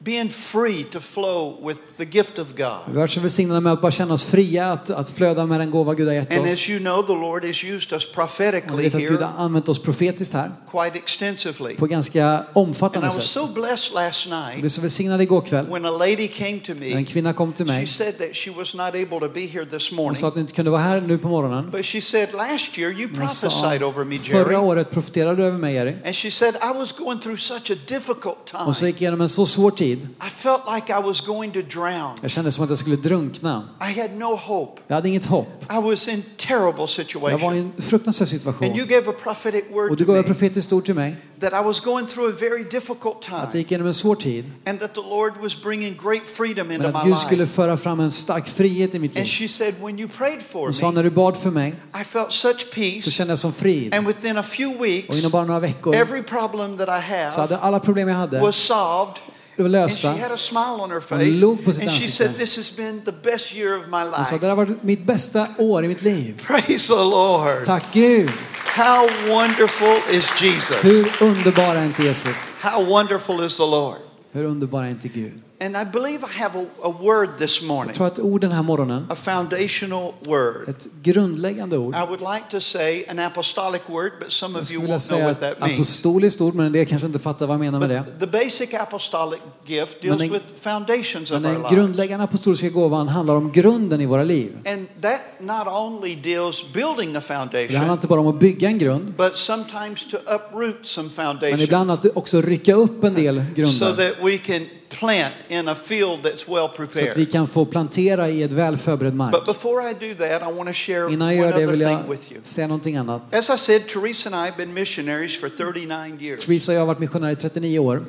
being 0.01 0.29
free 0.31 0.85
to 0.85 1.01
flow 1.01 1.67
with 1.69 1.81
the 1.97 2.05
gift 2.05 2.39
of 2.39 2.47
God. 2.57 3.11
så 3.11 3.21
välsignade 3.21 3.61
med 3.61 3.73
att 3.73 3.81
bara 3.81 3.93
känna 3.93 4.15
oss 4.15 4.25
fria 4.25 4.73
att, 4.73 4.91
att 4.91 5.11
flöda 5.11 5.47
med 5.47 5.61
den 5.61 5.71
gåva 5.71 5.95
Gud 5.95 6.07
har 6.07 6.15
gett 6.15 6.33
And 6.37 6.45
oss. 6.45 6.53
as 6.53 6.69
you 6.69 6.79
know, 6.81 7.03
the 7.07 7.13
Lord 7.13 7.45
has 7.45 7.65
used 7.65 7.93
us 7.93 8.05
Jag 8.07 8.15
prophetically 8.15 8.87
att 8.87 8.93
Gud 8.93 9.03
here 9.11 9.25
har 9.25 9.45
använt 9.45 9.69
oss 9.69 9.79
profetiskt 9.83 10.35
här 10.35 10.51
quite 10.71 10.99
extensively. 10.99 11.75
på 11.77 11.87
ganska 11.87 12.27
And 12.29 12.45
I 12.45 12.59
omfattande 12.59 13.07
was 13.07 13.15
sätt. 13.15 13.25
so 13.25 13.47
blessed 13.47 13.95
last 13.95 14.27
Jag 14.27 14.47
night 14.49 14.61
blev 14.61 14.69
så 14.69 14.81
välsignad 14.81 15.23
igår 15.23 15.41
kväll 15.41 15.67
when 15.67 15.85
a 15.85 15.91
lady 15.91 16.29
came 16.29 16.59
to 16.61 16.75
när 16.75 16.87
en 16.87 16.95
me. 16.97 17.05
kvinna 17.05 17.33
kom 17.33 17.53
till 17.53 17.67
She 17.67 17.73
mig. 17.73 17.87
said 17.87 18.19
that 18.19 18.37
she 18.37 18.51
was 18.51 18.75
not 18.75 18.89
able 18.95 19.21
to 19.21 19.29
be 19.35 19.41
here 19.47 19.65
this 19.65 19.91
Hon 19.91 19.97
morning. 19.97 20.17
sa 20.17 20.27
att 20.29 20.35
hon 20.35 20.41
inte 20.41 20.55
kunde 20.55 20.71
vara 20.71 20.81
här 20.83 21.01
nu 21.01 21.19
på 21.19 21.29
morgonen. 21.29 21.71
But 21.71 21.85
she 21.85 22.01
said, 22.01 22.29
Last 22.33 22.79
year 22.79 22.91
you 22.93 23.09
Hon 23.09 23.19
prophesied 23.19 23.83
over 23.83 24.05
me, 24.05 24.19
förra 24.19 24.39
Jerry. 24.39 24.55
året 24.57 24.91
profeterade 24.91 25.37
du 25.37 25.45
över 25.45 25.59
mig 25.59 25.75
Jerry. 25.75 25.95
And 26.07 26.15
she 26.15 26.31
said, 26.31 26.55
I 26.55 26.79
was 26.79 26.93
going 26.93 27.19
through 27.19 27.39
such 27.39 27.71
a 27.71 27.75
difficult 27.89 28.53
Och 28.67 28.77
så 28.77 28.81
time. 28.81 28.87
gick 28.89 28.97
jag 28.97 29.01
igenom 29.03 29.21
en 29.21 29.29
så 29.29 29.47
svår 29.47 29.71
tid. 29.71 29.88
I 29.97 30.31
felt 30.31 30.61
like 30.75 30.93
I 30.93 31.03
was 31.03 31.21
going 31.21 31.53
to 31.53 31.61
drown. 31.63 32.15
Jag 32.23 32.31
kände 32.31 32.53
som 32.53 32.65
att 32.65 32.71
jag 32.71 32.79
skulle 32.79 32.97
drunkna. 32.97 33.69
I 33.91 34.01
had 34.01 34.11
no 34.17 34.37
hope. 34.37 34.81
Jag 34.87 34.95
hade 34.95 35.09
inget 35.09 35.27
hopp. 35.27 35.65
I 35.71 35.81
was 35.91 36.09
in 36.09 36.23
terrible 36.37 36.67
Jag 36.67 36.77
var 36.79 36.85
i 36.89 36.99
situation. 36.99 37.53
en 37.77 37.83
fruktansvärd 37.83 38.27
And 38.29 38.41
situation. 38.41 38.77
you 38.77 38.87
gave 38.87 39.11
a 39.11 39.15
prophetic 39.23 39.65
Och 39.71 39.77
word 39.77 39.91
du 39.99 40.05
to 40.05 40.05
gav 40.05 40.17
ett 40.17 40.27
me 40.29 40.35
profetiskt 40.35 40.73
ord 40.73 40.85
till 40.85 40.95
mig. 40.95 41.17
that 41.41 41.53
I 41.53 41.65
was 41.65 41.81
going 41.81 42.07
through 42.07 42.29
a 42.35 42.37
very 42.41 42.65
difficult 42.65 43.17
Att 43.17 43.29
jag 43.31 43.51
time 43.51 43.59
gick 43.61 43.71
igenom 43.71 43.87
en 43.87 43.95
svår 43.95 44.15
tid. 44.17 44.45
and 44.67 44.81
that 44.81 44.95
the 44.95 45.01
Lord 45.01 45.33
was 45.43 45.63
bringing 45.63 45.97
great 46.03 46.29
freedom 46.29 46.67
Men 46.69 46.77
into 46.77 46.89
att 46.99 47.05
my 47.05 47.11
Gud 47.11 47.19
skulle 47.19 47.43
life. 47.43 47.55
föra 47.55 47.77
fram 47.77 48.01
en 48.01 48.11
stark 48.11 48.47
frihet 48.49 48.95
i 48.95 48.99
mitt 48.99 49.11
And 49.17 49.25
liv. 49.27 49.33
she 49.33 49.49
said, 49.49 49.75
When 49.83 49.99
you 49.99 50.09
prayed 50.09 50.43
for 50.43 50.65
Hon 50.65 50.75
sa 50.75 50.89
me, 50.89 50.95
när 50.95 51.03
du 51.03 51.11
bad 51.11 51.37
för 51.37 51.51
mig 51.51 51.75
I 52.01 52.05
felt 52.05 52.33
such 52.33 52.61
så 52.61 52.67
peace. 52.75 53.11
kände 53.11 53.31
jag 53.31 53.39
som 53.39 53.53
frid. 53.53 53.95
And 53.95 54.07
within 54.07 54.37
a 54.39 54.43
few 54.43 54.79
Och 54.79 54.85
weeks, 54.85 55.19
inom 55.19 55.31
bara 55.31 55.45
några 55.45 55.61
veckor 55.61 55.95
every 55.95 56.23
problem 56.23 56.77
that 56.79 56.89
I 56.89 57.33
så 57.33 57.41
hade 57.41 57.55
have 57.55 57.67
alla 57.67 57.81
problem 57.81 58.09
jag 58.09 58.17
hade 58.17 58.41
was 58.41 58.57
solved. 58.57 59.15
Var 59.63 59.79
And 59.81 59.91
she 59.91 60.07
lösta. 60.09 60.09
had 60.23 60.33
a 60.33 60.37
smile 60.37 60.81
on 60.81 60.91
her 60.91 61.01
Hon 61.01 61.41
log 61.41 61.65
på 61.65 61.73
sitt 61.73 61.83
And 61.83 61.91
ansikte. 61.91 62.13
said, 62.13 62.37
This 62.39 62.57
has 62.57 62.77
been 62.77 63.03
the 63.05 63.13
best 63.13 63.55
year 63.55 63.77
of 63.81 63.87
my 63.87 64.05
Hon 64.17 64.25
sa 64.25 64.39
det 64.39 64.47
har 64.49 64.57
varit 64.57 64.83
mitt 64.83 65.07
bästa 65.07 65.49
år 65.59 65.85
i 65.85 65.89
mitt 65.89 66.03
liv. 66.03 66.43
Praise 66.47 66.89
the 66.89 66.95
Lord. 67.05 67.65
Tack 67.65 67.85
Gud. 67.93 68.31
How 68.55 69.09
wonderful 69.29 69.97
is 70.17 70.27
Jesus? 70.43 70.77
Hur 70.83 71.23
underbar 71.23 71.77
är 71.77 71.85
inte 71.85 72.03
Jesus? 72.03 72.53
How 72.61 72.85
wonderful 72.85 73.45
is 73.45 73.57
the 73.57 73.63
Lord? 73.67 73.97
Hur 74.33 74.45
underbar 74.45 74.85
är 74.85 74.89
inte 74.89 75.09
Gud? 75.09 75.41
And 75.61 75.77
I 75.77 75.85
believe 75.85 76.19
I 76.27 76.39
have 76.41 76.59
a, 76.59 76.65
a 76.83 76.93
word 77.03 77.29
this 77.39 77.63
morning, 77.63 77.87
Jag 77.89 77.95
tror 77.97 78.07
att 78.07 78.19
ord 78.19 78.41
den 78.41 78.53
här 78.53 78.63
morgonen, 78.63 79.07
a 79.11 79.15
foundational 79.15 80.13
word. 80.27 80.69
ett 80.69 80.89
grundläggande 81.03 81.79
ord. 81.79 81.95
I 81.95 81.99
would 82.09 82.21
like 82.21 82.45
to 82.51 82.61
say 82.61 83.05
an 83.09 83.19
apostolic 83.19 83.83
word, 83.89 84.13
but 84.21 84.31
some 84.33 84.59
of 84.59 84.73
you 84.73 84.83
won't 84.83 85.09
know 85.11 85.23
what 85.23 85.41
that 85.41 85.61
means. 85.61 85.73
apostoliskt 85.75 86.41
ord, 86.41 86.55
men 86.55 86.67
en 86.67 86.73
del 86.73 86.87
kanske 86.87 87.07
inte 87.07 87.19
fattar 87.19 87.47
vad 87.47 87.55
jag 87.55 87.61
menar 87.61 87.79
med 87.81 87.91
det. 87.91 88.05
The 88.21 88.27
basic 88.27 88.75
apostolic 88.75 89.41
gift 89.67 90.03
deals 90.03 90.19
den- 90.21 90.33
with 90.33 90.45
foundations 90.61 91.31
of 91.31 91.37
our 91.37 91.41
den 91.43 91.55
lives. 91.55 91.71
grundläggande 91.71 92.25
apostoliska 92.25 92.69
gåvan 92.69 93.09
handlar 93.09 93.35
om 93.37 93.53
grunden 93.53 94.01
i 94.01 94.07
våra 94.07 94.25
liv. 94.25 94.53
And 94.67 94.87
that 95.03 95.21
not 95.41 95.67
only 95.67 96.15
deals 96.17 96.65
building 96.73 97.17
a 97.17 97.21
Det 97.29 97.35
handlar 97.35 97.47
foundation, 97.61 97.91
inte 97.93 98.07
bara 98.07 98.21
om 98.21 98.27
att 98.27 98.41
bygga 98.41 98.69
en 98.69 98.79
grund, 98.79 99.15
but 99.17 99.37
sometimes 99.37 100.07
to 100.11 100.17
uproot 100.17 100.87
some 100.87 101.09
men 101.17 101.61
ibland 101.61 101.91
foundations 101.91 102.11
att 102.11 102.17
också 102.17 102.41
rycka 102.41 102.75
upp 102.75 103.05
en 103.05 103.15
del 103.15 103.37
so 103.37 103.55
grunder. 103.55 103.97
that 103.97 104.25
we 104.25 104.39
can 104.39 104.67
plant 104.89 105.35
in 105.49 105.69
a 105.69 105.75
field 105.75 106.21
that's 106.23 106.49
well 106.49 106.69
Så 106.77 106.83
att 106.83 106.91
vi 106.97 107.03
prepared. 107.03 107.33
kan 107.33 107.49
få 107.49 107.65
plantera 107.65 108.29
i 108.29 108.43
ett 108.43 108.53
väl 108.53 108.77
förberedd 108.77 109.15
mark. 109.15 109.33
But 109.33 109.47
before 109.47 109.91
I 109.91 109.93
do 109.93 110.15
that, 110.25 110.43
I 110.43 110.55
want 110.57 110.69
to 110.69 110.75
share 110.75 111.13
Innan 111.13 111.37
jag 111.37 111.47
gör 111.47 111.59
det 111.59 111.67
vill 111.67 111.81
jag 111.81 112.01
säga 112.43 112.67
någonting 112.67 112.97
annat. 112.97 113.35
As 113.35 113.51
I 113.51 113.59
said, 113.59 113.89
Teresa 113.89 114.31
and 114.31 114.47
I 114.47 114.51
have 114.51 114.57
been 114.57 114.75
missionaries 114.75 115.41
for 115.41 115.49
39 115.49 116.19
years. 116.21 116.47
Theresa 116.47 116.73
och 116.73 116.77
jag 116.77 116.81
har 116.81 116.87
varit 116.87 116.99
missionär 116.99 117.31
i 117.31 117.37
39 117.37 117.79
år. 117.79 118.05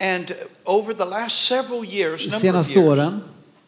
And 0.00 0.32
over 0.64 0.94
the 0.94 1.04
last 1.04 1.46
several 1.46 1.84
years, 1.84 2.44
number 2.44 2.60
of 2.60 2.76
years, 2.76 3.10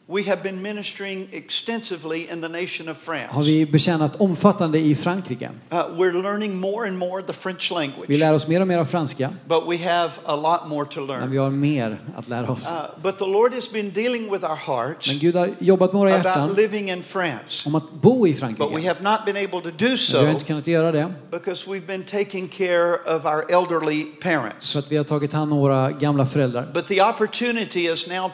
we 0.09 0.23
have 0.23 0.43
been 0.43 0.63
ministering 0.63 1.29
extensively 1.33 2.29
in 2.33 2.41
the 2.41 2.49
nation 2.49 2.89
of 2.89 3.07
har 3.09 3.17
France. 3.29 3.47
vi 3.47 3.67
betjänat 3.67 4.17
omfattande 4.21 4.79
i 4.79 4.95
Frankrike. 4.95 5.51
Uh, 5.73 5.79
we're 5.99 6.23
learning 6.23 6.57
more 6.57 6.89
and 6.89 6.99
more 6.99 7.23
the 7.23 7.33
French 7.33 7.71
Vi 7.71 7.75
language, 7.75 8.09
lär 8.19 8.35
oss 8.35 8.49
mer 8.49 8.61
och 8.61 8.69
mer 8.69 8.79
av 8.79 8.85
franska, 8.85 9.31
but 9.49 9.63
we 9.69 9.77
have 9.77 10.13
a 10.25 10.37
lot 10.37 10.69
more 10.71 10.87
to 10.91 11.01
men 11.01 11.07
learn. 11.07 11.31
vi 11.31 11.37
har 11.39 11.51
mer 11.51 11.99
att 12.17 12.29
lära 12.29 12.51
oss. 12.51 12.73
Uh, 12.73 13.03
but 13.03 13.19
the 13.19 13.25
Lord 13.27 13.55
has 13.55 13.73
been 13.73 13.91
dealing 13.91 14.31
with 14.33 14.45
our 14.45 14.57
hearts 14.57 15.09
Men 15.09 15.19
Gud 15.19 15.37
har 15.37 15.51
jobbat 15.59 15.93
med 15.93 15.99
våra 16.01 16.11
about 16.15 16.25
hjärtan 16.27 16.55
living 16.55 16.91
in 16.91 17.03
France. 17.03 17.69
om 17.69 17.75
att 17.75 17.91
bo 17.93 18.27
i 18.27 18.31
But 18.31 18.35
we 18.35 18.39
Frankrike. 18.41 18.89
have 18.89 19.03
not 19.03 19.25
been 19.27 19.37
able 19.37 19.61
to 19.61 19.71
do 19.71 19.85
Men 19.87 19.87
vi 19.87 19.91
har 19.91 19.97
so 19.97 20.29
inte 20.31 20.45
kunnat 20.45 20.67
göra 20.67 20.93
det 20.93 21.13
because 21.31 21.67
we've 21.71 21.87
been 21.87 22.03
taking 22.05 22.49
care 22.49 23.17
of 23.17 23.25
our 23.25 23.45
elderly 23.51 24.05
parents. 24.23 24.73
för 24.73 24.79
att 24.79 24.93
vi 24.93 24.97
har 24.97 25.05
tagit 25.05 25.33
hand 25.33 25.53
om 25.53 25.59
våra 25.59 25.91
gamla 25.91 26.27
föräldrar. 26.27 26.69
But 26.75 26.87
the 26.89 27.03
opportunity 27.03 27.81
is 27.93 28.07
now 28.09 28.31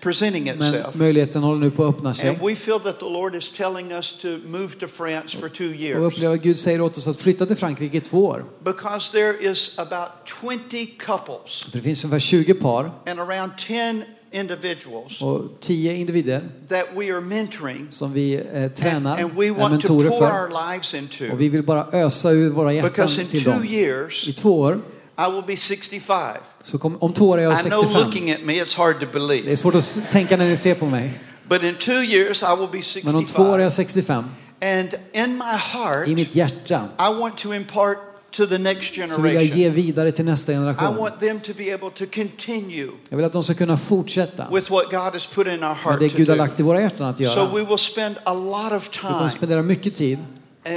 presenting 0.00 0.44
Men 0.44 0.56
itself. 0.56 0.94
Möjligheten 1.06 1.42
håller 1.42 1.60
nu 1.60 1.70
på 1.70 1.84
att 1.84 1.94
öppna 1.94 2.08
And 2.08 2.16
sig. 2.16 2.38
we 2.42 2.54
feel 2.56 2.80
that 2.80 2.98
the 2.98 3.04
Lord 3.04 3.34
is 3.34 3.50
telling 3.50 3.92
us 3.92 4.12
to 4.22 4.28
move 4.46 4.68
to 4.80 4.86
France 4.86 5.36
for 5.38 5.48
two 5.48 5.64
Och 5.64 5.74
years. 5.80 5.96
upplever 5.98 6.34
att 6.34 6.42
Gud 6.42 6.58
säger 6.58 6.80
åt 6.80 6.98
oss 6.98 7.08
att 7.08 7.16
flytta 7.16 7.46
till 7.46 7.56
Frankrike 7.56 7.96
i 7.96 8.00
två 8.00 8.24
år. 8.26 8.44
Because 8.64 9.12
there 9.12 9.50
is 9.50 9.78
about 9.78 10.08
20 10.42 10.86
couples 10.86 11.64
För 11.64 11.72
det 11.72 11.80
finns 11.82 12.04
ungefär 12.04 12.18
20 12.20 12.54
par 12.54 12.90
and 13.06 13.20
around 13.20 13.50
10 13.58 14.04
individuals 14.32 15.22
och 15.22 15.42
tio 15.60 15.94
individer 15.96 16.40
that 16.68 16.84
we 16.96 17.12
are 17.14 17.20
mentoring 17.20 17.86
som 17.90 18.12
vi 18.12 18.34
eh, 18.34 18.62
and, 18.62 18.74
tränar, 18.74 19.18
and 19.22 19.30
we 19.36 19.46
är 19.46 19.50
want 19.50 19.82
to 19.82 19.92
mentorer 19.94 20.08
pour 20.10 20.18
för. 20.18 20.26
our 20.26 20.70
lives 20.72 20.94
into. 20.94 21.24
Och 21.32 21.40
vi 21.40 21.48
vill 21.48 21.62
bara 21.62 21.86
ösa 21.92 22.30
ur 22.30 22.50
våra 22.50 22.72
hjärtan 22.72 23.08
till 23.28 23.42
dem. 23.42 23.64
years, 23.64 24.28
I 24.28 24.32
två 24.32 24.60
år, 24.60 24.80
I 25.18 25.30
will 25.32 25.42
be 25.46 25.56
65. 25.56 26.36
så 26.62 26.78
kom, 26.78 26.96
om 27.00 27.12
två 27.12 27.28
år 27.28 27.38
är 27.38 27.42
jag 27.42 27.52
I 27.52 27.56
know 27.62 27.80
65. 27.82 28.02
looking 28.06 28.30
at 28.30 28.42
me, 28.44 28.52
it's 28.64 28.76
hard 28.76 28.94
to 28.94 29.00
Det 29.00 29.12
believe. 29.12 29.52
är 29.52 29.56
svårt 29.56 29.74
att 29.74 30.02
tänka 30.12 30.36
när 30.36 30.48
ni 30.48 30.56
ser 30.56 30.74
på 30.74 30.86
mig. 30.86 31.20
But 31.48 31.62
in 31.62 31.74
two 31.74 31.92
years, 32.02 32.42
I 32.42 32.46
will 32.58 32.68
be 32.72 32.82
Men 33.04 33.14
om 33.14 33.24
två 33.24 33.42
år 33.42 33.58
är 33.58 33.70
65. 33.70 34.24
jag 34.60 34.84
65. 34.92 34.94
And 35.22 35.28
in 35.28 35.36
my 35.38 35.44
heart, 35.44 36.08
I 36.08 36.14
mitt 36.14 36.34
hjärta 36.34 36.88
I 36.98 37.20
want 37.20 37.36
to 37.36 37.54
impart 37.54 37.98
to 38.30 38.46
the 38.46 38.58
next 38.58 38.94
så 38.94 39.00
vill 39.00 39.34
jag 39.34 39.42
generation. 39.42 39.60
ge 39.60 39.70
vidare 39.70 40.12
till 40.12 40.24
nästa 40.24 40.52
I 40.52 40.54
generation. 40.54 40.96
want 40.96 41.20
them 41.20 41.40
to 41.40 41.52
be 41.56 41.74
able 41.74 41.90
to 41.90 42.04
continue 42.14 42.88
Jag 43.08 43.16
vill 43.16 43.26
att 43.26 43.32
de 43.32 43.42
ska 43.42 43.54
kunna 43.54 43.76
fortsätta 43.78 44.46
with 44.52 44.70
what 44.72 44.84
God 44.90 45.00
has 45.12 45.26
put 45.26 45.46
in 45.46 45.52
our 45.52 45.58
med 45.58 45.76
heart 45.76 46.00
det 46.00 46.08
to 46.10 46.16
Gud 46.16 46.28
har 46.28 46.36
lagt 46.36 46.60
i 46.60 46.62
våra 46.62 46.80
hjärtan 46.80 47.06
att 47.06 47.16
So 47.16 47.22
göra. 47.22 47.48
we 47.54 47.64
will 47.64 47.78
spend 47.78 48.16
a 48.24 48.34
lot 48.34 48.72
of 48.72 48.90
Vi 48.92 48.98
kommer 48.98 49.18
time 49.18 49.30
spendera 49.30 49.62
mycket 49.62 49.94
tid 49.94 50.18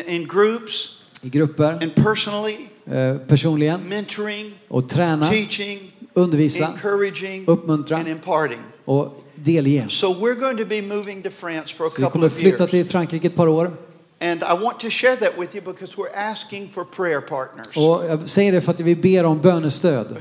in 0.07 0.27
groups 0.27 0.89
i 1.21 1.29
grupper, 1.29 1.71
and 1.83 1.95
personally, 1.95 2.57
eh, 2.91 3.17
personligen, 3.27 3.81
mentoring, 3.89 4.53
och 4.67 4.89
träna, 4.89 5.29
teaching, 5.29 5.91
undervisa 6.13 6.65
encouraging, 6.65 7.43
Uppmuntra. 7.47 7.97
and 7.97 8.07
imparting. 8.07 8.59
och 8.85 9.23
delge. 9.35 9.85
So 9.89 10.07
we're 10.13 10.39
going 10.39 10.57
to 10.57 10.65
be 10.65 10.81
moving 10.81 11.21
to 11.23 11.29
France 11.29 11.73
for 11.75 11.85
a 11.85 11.89
Så 11.89 11.95
vi 11.97 12.03
couple 12.03 12.11
kommer 12.11 12.27
of 12.27 12.33
flytta 12.33 12.57
years. 12.63 12.71
till 12.71 12.85
Frankrike 12.85 13.27
ett 13.27 13.35
par 13.35 13.47
år. 13.47 13.71
And 14.21 14.43
I 14.43 14.63
want 14.63 14.79
to 14.79 14.89
share 14.89 15.15
that 15.15 15.37
with 15.37 15.55
you 15.55 15.63
because 15.73 15.97
we're 15.97 16.13
asking 16.15 16.69
for 16.69 16.83
prayer 16.83 17.21
partners. 17.21 17.77
Och 17.77 18.05
jag 18.05 18.29
säger 18.29 18.51
det 18.51 18.61
för 18.61 18.71
att 18.71 18.79
vi 18.79 18.95
ber 18.95 19.23
om 19.25 19.41
bönestöd. 19.41 20.17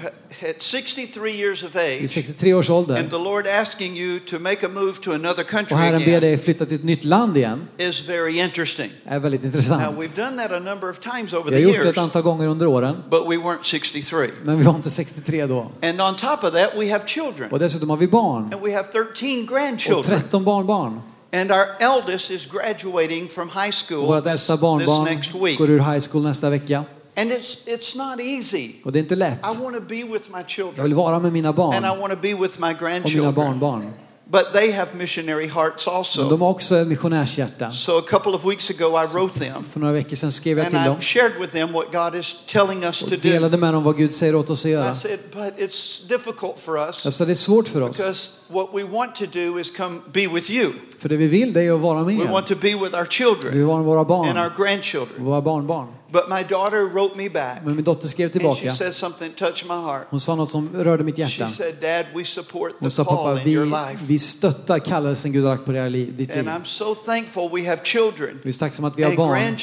At 0.51 0.63
63 0.63 1.31
years 1.31 1.65
of 1.65 1.77
age, 1.77 2.11
63 2.11 2.55
års 2.55 2.71
and 2.71 2.77
ålder. 2.79 3.03
the 3.11 3.19
Lord 3.19 3.47
asking 3.47 3.97
you 3.97 4.19
to 4.21 4.39
make 4.39 4.67
a 4.67 4.69
move 4.69 4.93
to 5.03 5.13
another 5.13 5.43
country 5.45 5.75
Och 5.75 5.81
Herren 5.81 6.05
ber 6.05 6.21
dig 6.21 6.39
flytta 6.39 6.67
till 6.67 6.75
ett 6.75 6.85
nytt 6.85 7.05
land 7.05 7.37
igen. 7.37 7.69
is 7.79 8.09
very 8.09 8.39
interesting. 8.41 8.91
är 9.05 9.19
väldigt 9.21 9.43
Now, 9.43 9.47
intressant. 9.47 9.99
we've 9.99 10.17
done 10.17 10.43
that 10.43 10.53
a 10.53 10.59
number 10.61 10.91
of 10.91 10.99
times 11.01 11.33
over 11.33 11.45
Vi 11.45 11.51
the 11.51 11.55
har 11.57 11.61
gjort 11.63 11.73
det 11.73 11.79
years, 11.85 11.97
ett 11.97 12.03
antal 12.03 12.23
gånger 12.23 12.47
under 12.49 12.67
åren. 12.67 12.97
but 13.11 13.23
we 13.29 13.37
weren't 13.37 13.63
63. 13.63 14.31
Men 14.45 14.59
vi 14.59 14.65
var 14.65 14.75
inte 14.75 14.91
63 14.91 15.47
då. 15.47 15.71
And 15.83 16.01
on 16.01 16.17
top 16.17 16.45
of 16.45 16.53
that, 16.53 16.71
we 16.77 16.93
have 16.93 17.07
children, 17.07 17.51
Och 17.53 17.59
dessutom 17.59 17.91
har 17.91 17.97
vi 17.97 18.07
barn. 18.09 18.43
and 18.55 18.63
we 18.63 18.75
have 18.75 18.89
13 18.93 19.41
Och 19.43 19.49
grandchildren. 19.49 20.21
13 20.21 20.45
barnbarn. 20.45 21.01
And 21.33 21.51
our 21.51 21.67
eldest 21.81 22.31
is 22.31 22.47
graduating 22.47 23.29
from 23.29 23.49
high 23.49 23.73
school 23.73 24.07
vårt 24.07 24.27
äldsta 24.27 24.57
barnbarn 24.57 25.21
går 25.59 25.71
ur 25.71 25.79
high 25.79 26.01
school 26.01 26.23
nästa 26.23 26.51
vecka. 26.51 26.85
And 27.17 27.33
it's, 27.33 27.57
it's 27.67 27.97
not 27.97 28.21
easy. 28.21 28.73
Och 28.85 28.93
det 28.93 28.99
är 28.99 29.01
inte 29.01 29.17
lätt. 29.17 29.39
I 29.39 29.63
want 29.63 29.77
to 29.77 29.83
be 29.83 30.05
with 30.05 30.31
my 30.31 30.39
Jag 30.39 30.49
children, 30.49 30.83
vill 30.85 30.95
vara 30.95 31.19
med 31.19 31.33
mina 31.33 31.49
and 31.49 31.57
barn 31.57 31.85
I 31.85 32.01
want 32.01 32.13
to 32.13 32.19
be 32.23 32.35
with 32.35 32.39
my 32.39 32.45
och 32.47 32.61
mina 32.61 32.73
grandchildren. 32.79 33.35
barnbarn. 33.35 33.93
But 34.31 34.53
they 34.53 34.73
have 34.73 34.89
missionary 34.95 35.47
hearts 35.49 35.87
Men 35.87 35.95
also. 35.97 36.29
de 36.29 36.41
har 36.41 36.49
också 36.49 36.75
missionärshjärta. 36.75 37.71
So 37.71 37.99
a 37.99 38.03
couple 38.09 38.33
of 38.33 38.45
weeks 38.45 38.71
ago, 38.71 39.03
I 39.03 39.07
wrote 39.07 39.39
them, 39.39 39.65
För 39.71 39.81
några 39.81 39.93
veckor 39.93 40.17
sedan 40.17 40.33
skrev 40.33 40.59
jag 40.59 40.65
and 40.65 40.75
till 40.75 40.85
dem 40.85 40.97
I 41.01 41.03
shared 41.03 41.33
with 41.41 41.53
them 41.53 41.73
what 41.73 41.93
God 41.93 42.21
is 42.21 42.37
telling 42.47 42.85
us 42.85 42.99
to 43.01 43.07
do. 43.11 43.17
delade 43.17 43.57
med 43.57 43.75
dem 43.75 43.85
vad 43.85 43.97
Gud 43.97 44.15
säger 44.15 44.35
åt 44.35 44.51
oss 44.51 44.65
att 44.65 44.69
I 44.69 44.73
göra. 44.73 44.95
said, 44.95 45.19
but 45.33 45.59
it's 45.59 46.09
difficult 46.09 46.59
for 46.59 46.79
us 46.79 47.05
Jag 47.05 47.13
sa 47.13 47.25
det 47.25 47.33
är 47.33 47.35
svårt 47.35 47.69
för 47.69 47.81
oss. 47.81 47.97
because 47.97 48.31
what 48.49 48.69
we 48.75 48.85
want 48.85 49.15
to 49.15 49.25
do 49.33 49.59
is 49.59 49.71
come 49.77 49.99
be 50.13 50.27
with 50.29 50.51
you. 50.51 50.73
För 50.99 51.09
det 51.09 51.17
vi 51.17 51.27
vill 51.27 51.53
det 51.53 51.63
är 51.63 51.73
att 51.75 51.81
vara 51.81 52.05
med 52.05 52.17
We 52.17 52.25
er. 52.25 52.29
want 52.29 52.47
to 52.47 52.55
be 52.61 52.69
with 52.69 52.95
our 52.95 53.03
Vi 53.05 53.11
children 53.11 53.53
vill 53.55 53.65
vara 53.65 53.77
med 53.77 53.87
våra 53.87 54.01
and 54.01 54.11
our 54.11 54.35
barn 54.35 54.53
grandchildren. 54.67 55.25
våra 55.25 55.41
barnbarn. 55.41 55.87
But 56.13 56.29
my 56.29 56.43
daughter 56.43 56.85
wrote 56.95 57.17
me 57.17 57.29
back, 57.29 57.65
Men 57.65 57.75
min 57.77 57.85
dotter 57.85 58.09
skrev 58.09 58.25
and 58.25 58.33
she 58.35 58.39
tillbaka. 58.39 58.71
said 58.75 58.95
something 58.95 59.33
touched 59.33 59.67
my 59.69 59.75
heart. 59.75 60.07
Hon 60.11 60.21
sa 60.21 60.35
något 60.35 60.51
som 60.51 60.69
rörde 60.75 61.05
mitt 61.05 61.17
She 61.17 61.23
hjärta. 61.23 61.49
said, 61.49 61.75
Dad, 61.81 62.07
we 62.15 62.25
support 62.25 62.73
Hon 62.79 62.89
the 62.89 62.95
sa 62.95 63.05
call 63.05 63.17
pappa, 63.17 63.35
vi, 63.45 63.97
vi 64.07 64.19
stöttar 64.19 64.79
kallelsen 64.79 65.33
Gud 65.33 65.45
har 65.45 65.51
lagt 65.51 65.65
på 65.65 65.73
era 65.73 65.89
liv, 65.89 66.17
ditt 66.17 66.37
And. 66.37 66.49
I'm 66.49 66.65
so 66.65 66.95
thankful 66.95 67.49
we 67.53 67.69
have 67.71 67.81
children 67.85 68.39
Vi 68.43 68.49
är 68.49 68.59
tacksamma 68.59 68.89
att 68.89 68.99
vi 68.99 69.03
har 69.03 69.17
barn, 69.17 69.57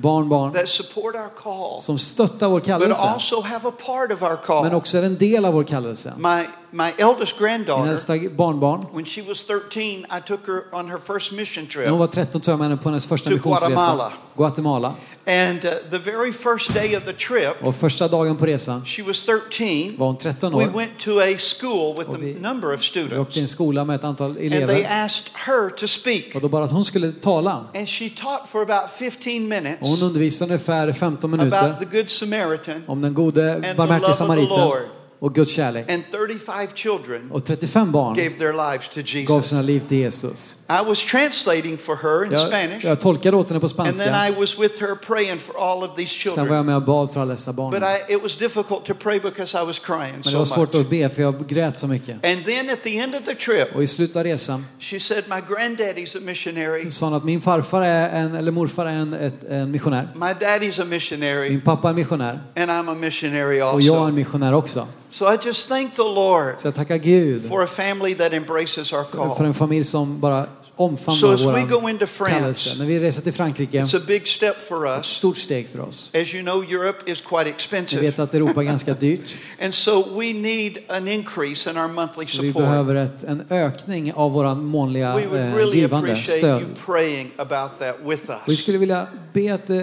barnbarn 0.00 0.52
that 0.52 0.68
support 0.68 1.14
our 1.14 1.28
call, 1.42 1.80
som 1.80 1.98
stöttar 1.98 2.48
vår 2.48 2.58
but 2.58 2.66
kallelse. 2.66 3.02
also 3.02 3.40
have 3.42 3.68
a 3.68 3.72
part 3.86 4.12
of 4.12 4.22
our 4.22 4.28
Men 4.62 4.70
call. 4.70 4.74
också 4.74 4.98
är 4.98 5.02
en 5.02 5.18
del 5.18 5.44
av 5.44 5.54
vår 5.54 5.64
kallelse. 5.64 6.12
My, 6.18 6.44
my 6.70 6.92
eldest 6.98 7.40
Min 7.40 7.48
granddaughter, 7.48 7.90
äldsta 7.90 8.14
barnbarn, 8.36 8.86
when 8.92 9.04
she 9.04 9.22
was 9.22 9.44
13, 9.44 9.82
I 9.82 10.20
took 10.26 10.46
her 10.46 10.62
on 10.72 10.88
her 10.90 10.98
first 10.98 11.32
mission 11.32 11.64
när 11.76 11.90
hon 11.90 11.98
trip. 11.98 11.98
var 11.98 12.06
13 12.06 12.40
tog 12.40 12.52
jag 12.52 12.58
med 12.58 12.68
henne 12.68 12.76
på 12.82 12.88
hennes 12.88 13.06
första 13.06 13.30
missionsresa. 13.30 13.68
Guatemala. 13.68 14.12
Guatemala. 14.36 14.94
And 15.30 15.64
uh, 15.64 15.70
the 15.90 15.98
very 15.98 16.32
first 16.32 16.74
day 16.74 16.96
of 16.96 17.04
the 17.04 17.12
trip, 17.12 17.56
Och 17.62 17.76
första 17.76 18.08
dagen 18.08 18.36
på 18.36 18.46
resan 18.46 18.84
she 18.84 19.02
was 19.02 19.24
13. 19.26 19.96
var 19.96 20.06
hon 20.06 20.16
13 20.18 20.52
We 20.58 20.64
år. 20.64 20.70
went 20.70 20.98
to 20.98 21.10
a 21.20 21.36
school 21.60 21.94
with 21.98 22.10
Och 22.10 22.14
a 22.16 22.18
vi- 22.20 22.34
number 22.40 22.74
of 22.74 22.80
Vi 22.80 22.86
åkte 22.86 22.86
students, 22.86 23.32
till 23.34 23.42
en 23.42 23.48
skola 23.48 23.84
med 23.84 23.96
ett 23.96 24.04
antal 24.04 24.30
and 24.30 24.38
they 24.38 24.46
elever. 24.46 24.86
asked 25.04 25.26
her 25.34 25.70
to 25.70 25.86
speak. 25.86 26.34
Och 26.34 26.40
då 26.40 26.48
bara 26.48 26.64
att 26.64 26.70
hon 26.72 26.84
skulle 26.84 27.12
tala. 27.12 27.64
And 27.74 27.88
she 27.88 28.10
taught 28.10 28.48
for 28.48 28.62
about 28.72 28.90
15 28.90 29.48
minutes 29.48 29.80
Och 29.80 29.86
hon 29.88 30.02
undervisade 30.02 30.52
ungefär 30.52 30.92
15 30.92 31.30
minuter 31.30 31.56
about 31.68 31.90
the 31.90 31.96
Good 31.96 32.10
Samaritan 32.10 32.82
om 32.86 33.00
den 33.02 33.14
gode 33.14 33.40
the 33.40 33.54
love 33.68 33.74
barmhärtige 33.76 34.06
of 34.10 34.16
the 34.16 34.18
samariten 34.18 34.56
Lord. 34.60 34.78
Och 35.22 35.34
Guds 35.34 35.52
kärlek. 35.52 35.90
and 35.90 36.02
35 36.12 36.68
children 36.74 37.30
Och 37.32 37.44
35 37.44 37.92
barn 37.92 38.14
gave 38.16 38.30
their 38.30 38.52
lives 38.70 38.88
to 38.88 39.00
gav 39.00 39.36
Jesus. 39.36 39.46
sina 39.50 39.62
liv 39.62 39.80
till 39.80 39.98
Jesus. 39.98 40.56
I 40.68 40.88
was 40.88 41.04
translating 41.04 41.78
for 41.78 41.96
her 41.96 42.24
in 42.24 42.30
Jag, 42.32 42.40
Spanish, 42.40 42.84
jag 42.84 43.00
tolkade 43.00 43.36
åt 43.36 43.48
henne 43.48 43.60
på 43.60 43.66
and 43.66 43.76
then 43.76 43.94
spanska. 43.94 44.28
I 44.28 44.40
was 44.40 44.58
with 44.58 44.80
her 44.80 44.94
praying 44.94 45.38
for 45.38 45.54
all 45.58 45.82
of 45.84 45.96
these 45.96 46.30
Sen 46.30 46.48
var 46.48 46.56
jag 46.56 46.66
med 46.66 46.76
och 46.76 46.82
bad 46.82 47.12
för 47.12 47.20
alla 47.20 47.32
dessa 47.32 47.52
barn. 47.52 47.70
But 47.70 47.82
I, 47.82 48.12
it 48.14 48.22
was 48.22 48.36
difficult 48.36 48.84
to 48.84 48.94
pray 48.94 49.20
because 49.20 49.62
I 49.62 49.66
was 49.66 49.78
crying 49.78 50.12
Men 50.24 50.32
det 50.32 50.38
var 50.38 50.44
svårt 50.44 50.74
att 50.74 50.90
be 50.90 51.08
för 51.08 51.22
jag 51.22 51.46
grät 51.48 51.78
så 51.78 51.86
mycket. 51.86 52.24
And 52.24 52.44
then 52.44 52.70
at 52.70 52.82
the 52.82 52.98
end 52.98 53.14
of 53.14 53.24
the 53.24 53.34
trip, 53.34 53.76
Och 53.76 53.82
i 53.82 53.86
slutet 53.86 54.16
av 54.16 54.24
resan 54.24 54.64
she 54.78 55.00
said, 55.00 55.24
My 55.28 55.36
granddaddy's 55.54 56.16
a 56.18 56.20
missionary, 56.22 56.90
sa 56.90 57.06
hon 57.06 57.14
att 57.14 57.24
min 57.24 57.40
farfar 57.40 57.82
är 57.82 58.10
en, 58.24 58.34
eller 58.34 58.52
morfar 58.52 58.86
är 58.86 58.90
en, 58.92 59.12
ett, 59.14 59.44
en 59.48 59.70
missionär. 59.70 60.08
my 60.14 60.46
daddy's 60.46 60.82
a 60.82 60.84
missionary, 60.84 61.50
Min 61.50 61.60
pappa 61.60 61.88
är 61.90 61.94
missionär. 61.94 62.40
and 62.56 62.70
I'm 62.70 62.90
a 62.92 62.94
missionary 62.94 63.62
Och 63.62 63.80
jag 63.80 63.94
är 63.96 63.98
en 63.98 64.04
also. 64.04 64.14
missionär 64.14 64.52
också. 64.54 64.86
So 65.10 65.26
I 65.34 65.36
just 65.46 65.68
thank 65.68 65.94
the 65.94 66.02
Lord 66.02 66.60
Så 66.60 66.66
jag 66.66 66.74
tackar 66.74 66.96
Gud 66.96 67.48
for 67.48 67.62
a 67.62 67.66
family 67.66 68.14
that 68.14 68.32
embraces 68.32 68.92
our 68.92 69.04
för 69.04 69.34
call. 69.36 69.46
en 69.46 69.54
familj 69.54 69.84
som 69.84 70.20
bara 70.20 70.46
So 70.76 70.84
omfamnar 70.84 71.34
as 71.34 71.44
we 71.44 71.62
go 71.62 71.78
vår 71.80 71.90
into 71.90 72.06
kallelse. 72.06 72.70
France, 72.70 72.78
När 72.78 72.86
vi 72.86 73.00
reser 73.00 73.22
till 73.22 73.32
Frankrike, 73.32 73.78
it's 73.80 73.96
a 73.96 74.00
big 74.06 74.28
step 74.28 74.62
for 74.62 74.86
ett 74.86 74.98
us. 74.98 75.06
stort 75.06 75.36
steg 75.36 75.68
för 75.68 75.80
oss. 75.80 76.14
As 76.14 76.34
you 76.34 76.42
know, 76.42 76.64
Europe 76.72 77.10
is 77.10 77.20
quite 77.20 77.48
expensive. 77.50 78.02
vet 78.02 78.18
att 78.18 78.34
Europa 78.34 78.60
är 78.60 78.64
ganska 78.64 78.94
dyrt. 78.94 79.36
And 79.62 79.74
so 79.74 80.18
we 80.18 80.32
need 80.32 80.78
an 80.88 81.08
increase 81.08 81.70
in 81.70 81.76
our 81.78 81.88
monthly 81.88 82.24
Så 82.24 82.42
vi 82.42 82.48
support. 82.48 82.62
behöver 82.62 82.94
ett, 82.94 83.22
en 83.24 83.44
ökning 83.50 84.12
av 84.12 84.32
vår 84.32 84.54
månliga 84.54 85.16
We 85.16 85.26
would 85.26 85.40
eh, 85.40 85.54
really 85.54 85.78
givande, 85.80 86.10
appreciate 86.12 86.38
stöd. 86.38 86.60
you 86.62 86.70
praying 86.86 87.30
about 87.36 87.78
that 87.78 87.96
with 88.04 88.22
vi 88.46 88.52
us. 88.52 88.58
skulle 88.60 88.78
vilja 88.78 89.06
be 89.32 89.54
att, 89.54 89.70
eh, 89.70 89.76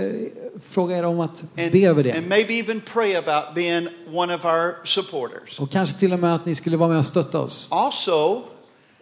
fråga 0.69 0.97
er 0.97 1.03
om 1.05 1.19
att 1.19 1.43
And, 1.57 1.71
be 1.71 1.79
över 1.87 2.03
det. 2.03 2.11
and 2.17 2.27
maybe 2.29 2.53
even 2.59 2.81
pray 2.93 3.15
about 3.15 3.55
being 3.55 3.87
one 4.13 4.35
of 4.35 4.45
our 4.45 4.75
supporters. 4.85 5.59
Och 5.59 5.71
kanske 5.71 5.99
till 5.99 6.13
och 6.13 6.19
med 6.19 6.35
att 6.35 6.45
ni 6.45 6.55
skulle 6.55 6.77
vara 6.77 6.89
med 6.89 6.97
och 6.97 7.05
stötta 7.05 7.39
oss. 7.39 7.67
Also, 7.71 8.41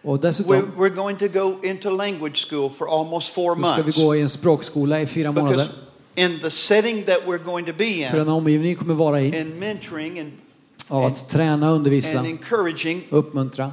Och 0.02 0.20
dessutom 0.20 0.72
we're 0.76 0.94
going 0.94 1.16
to 1.16 1.28
go 1.28 1.56
into 1.62 1.90
language 1.90 2.48
school 2.50 2.70
for 2.70 3.00
almost 3.00 3.34
four 3.34 3.56
så 3.56 3.62
ska 3.62 3.76
vi 3.76 3.82
months. 3.82 3.98
gå 3.98 4.16
i 4.16 4.20
en 4.20 4.28
språkskola 4.28 5.00
i 5.00 5.06
fyra 5.06 5.32
månader. 5.32 5.66
in 6.14 6.38
the 6.40 6.50
setting 6.50 7.04
that 7.04 7.18
we're 7.26 7.44
going 7.44 7.66
to 7.66 7.72
be 7.78 8.08
För 8.10 8.16
den 8.16 8.26
in, 8.26 8.32
omgivning 8.32 8.68
vi 8.68 8.74
kommer 8.74 8.94
vara 8.94 9.20
i, 9.20 9.40
in 9.40 9.58
mentoring 9.58 10.20
and, 10.20 10.32
av 10.88 11.04
att 11.04 11.28
träna, 11.28 11.70
undervisa, 11.70 12.18
and 12.18 12.26
encouraging, 12.28 13.06
uppmuntra, 13.10 13.72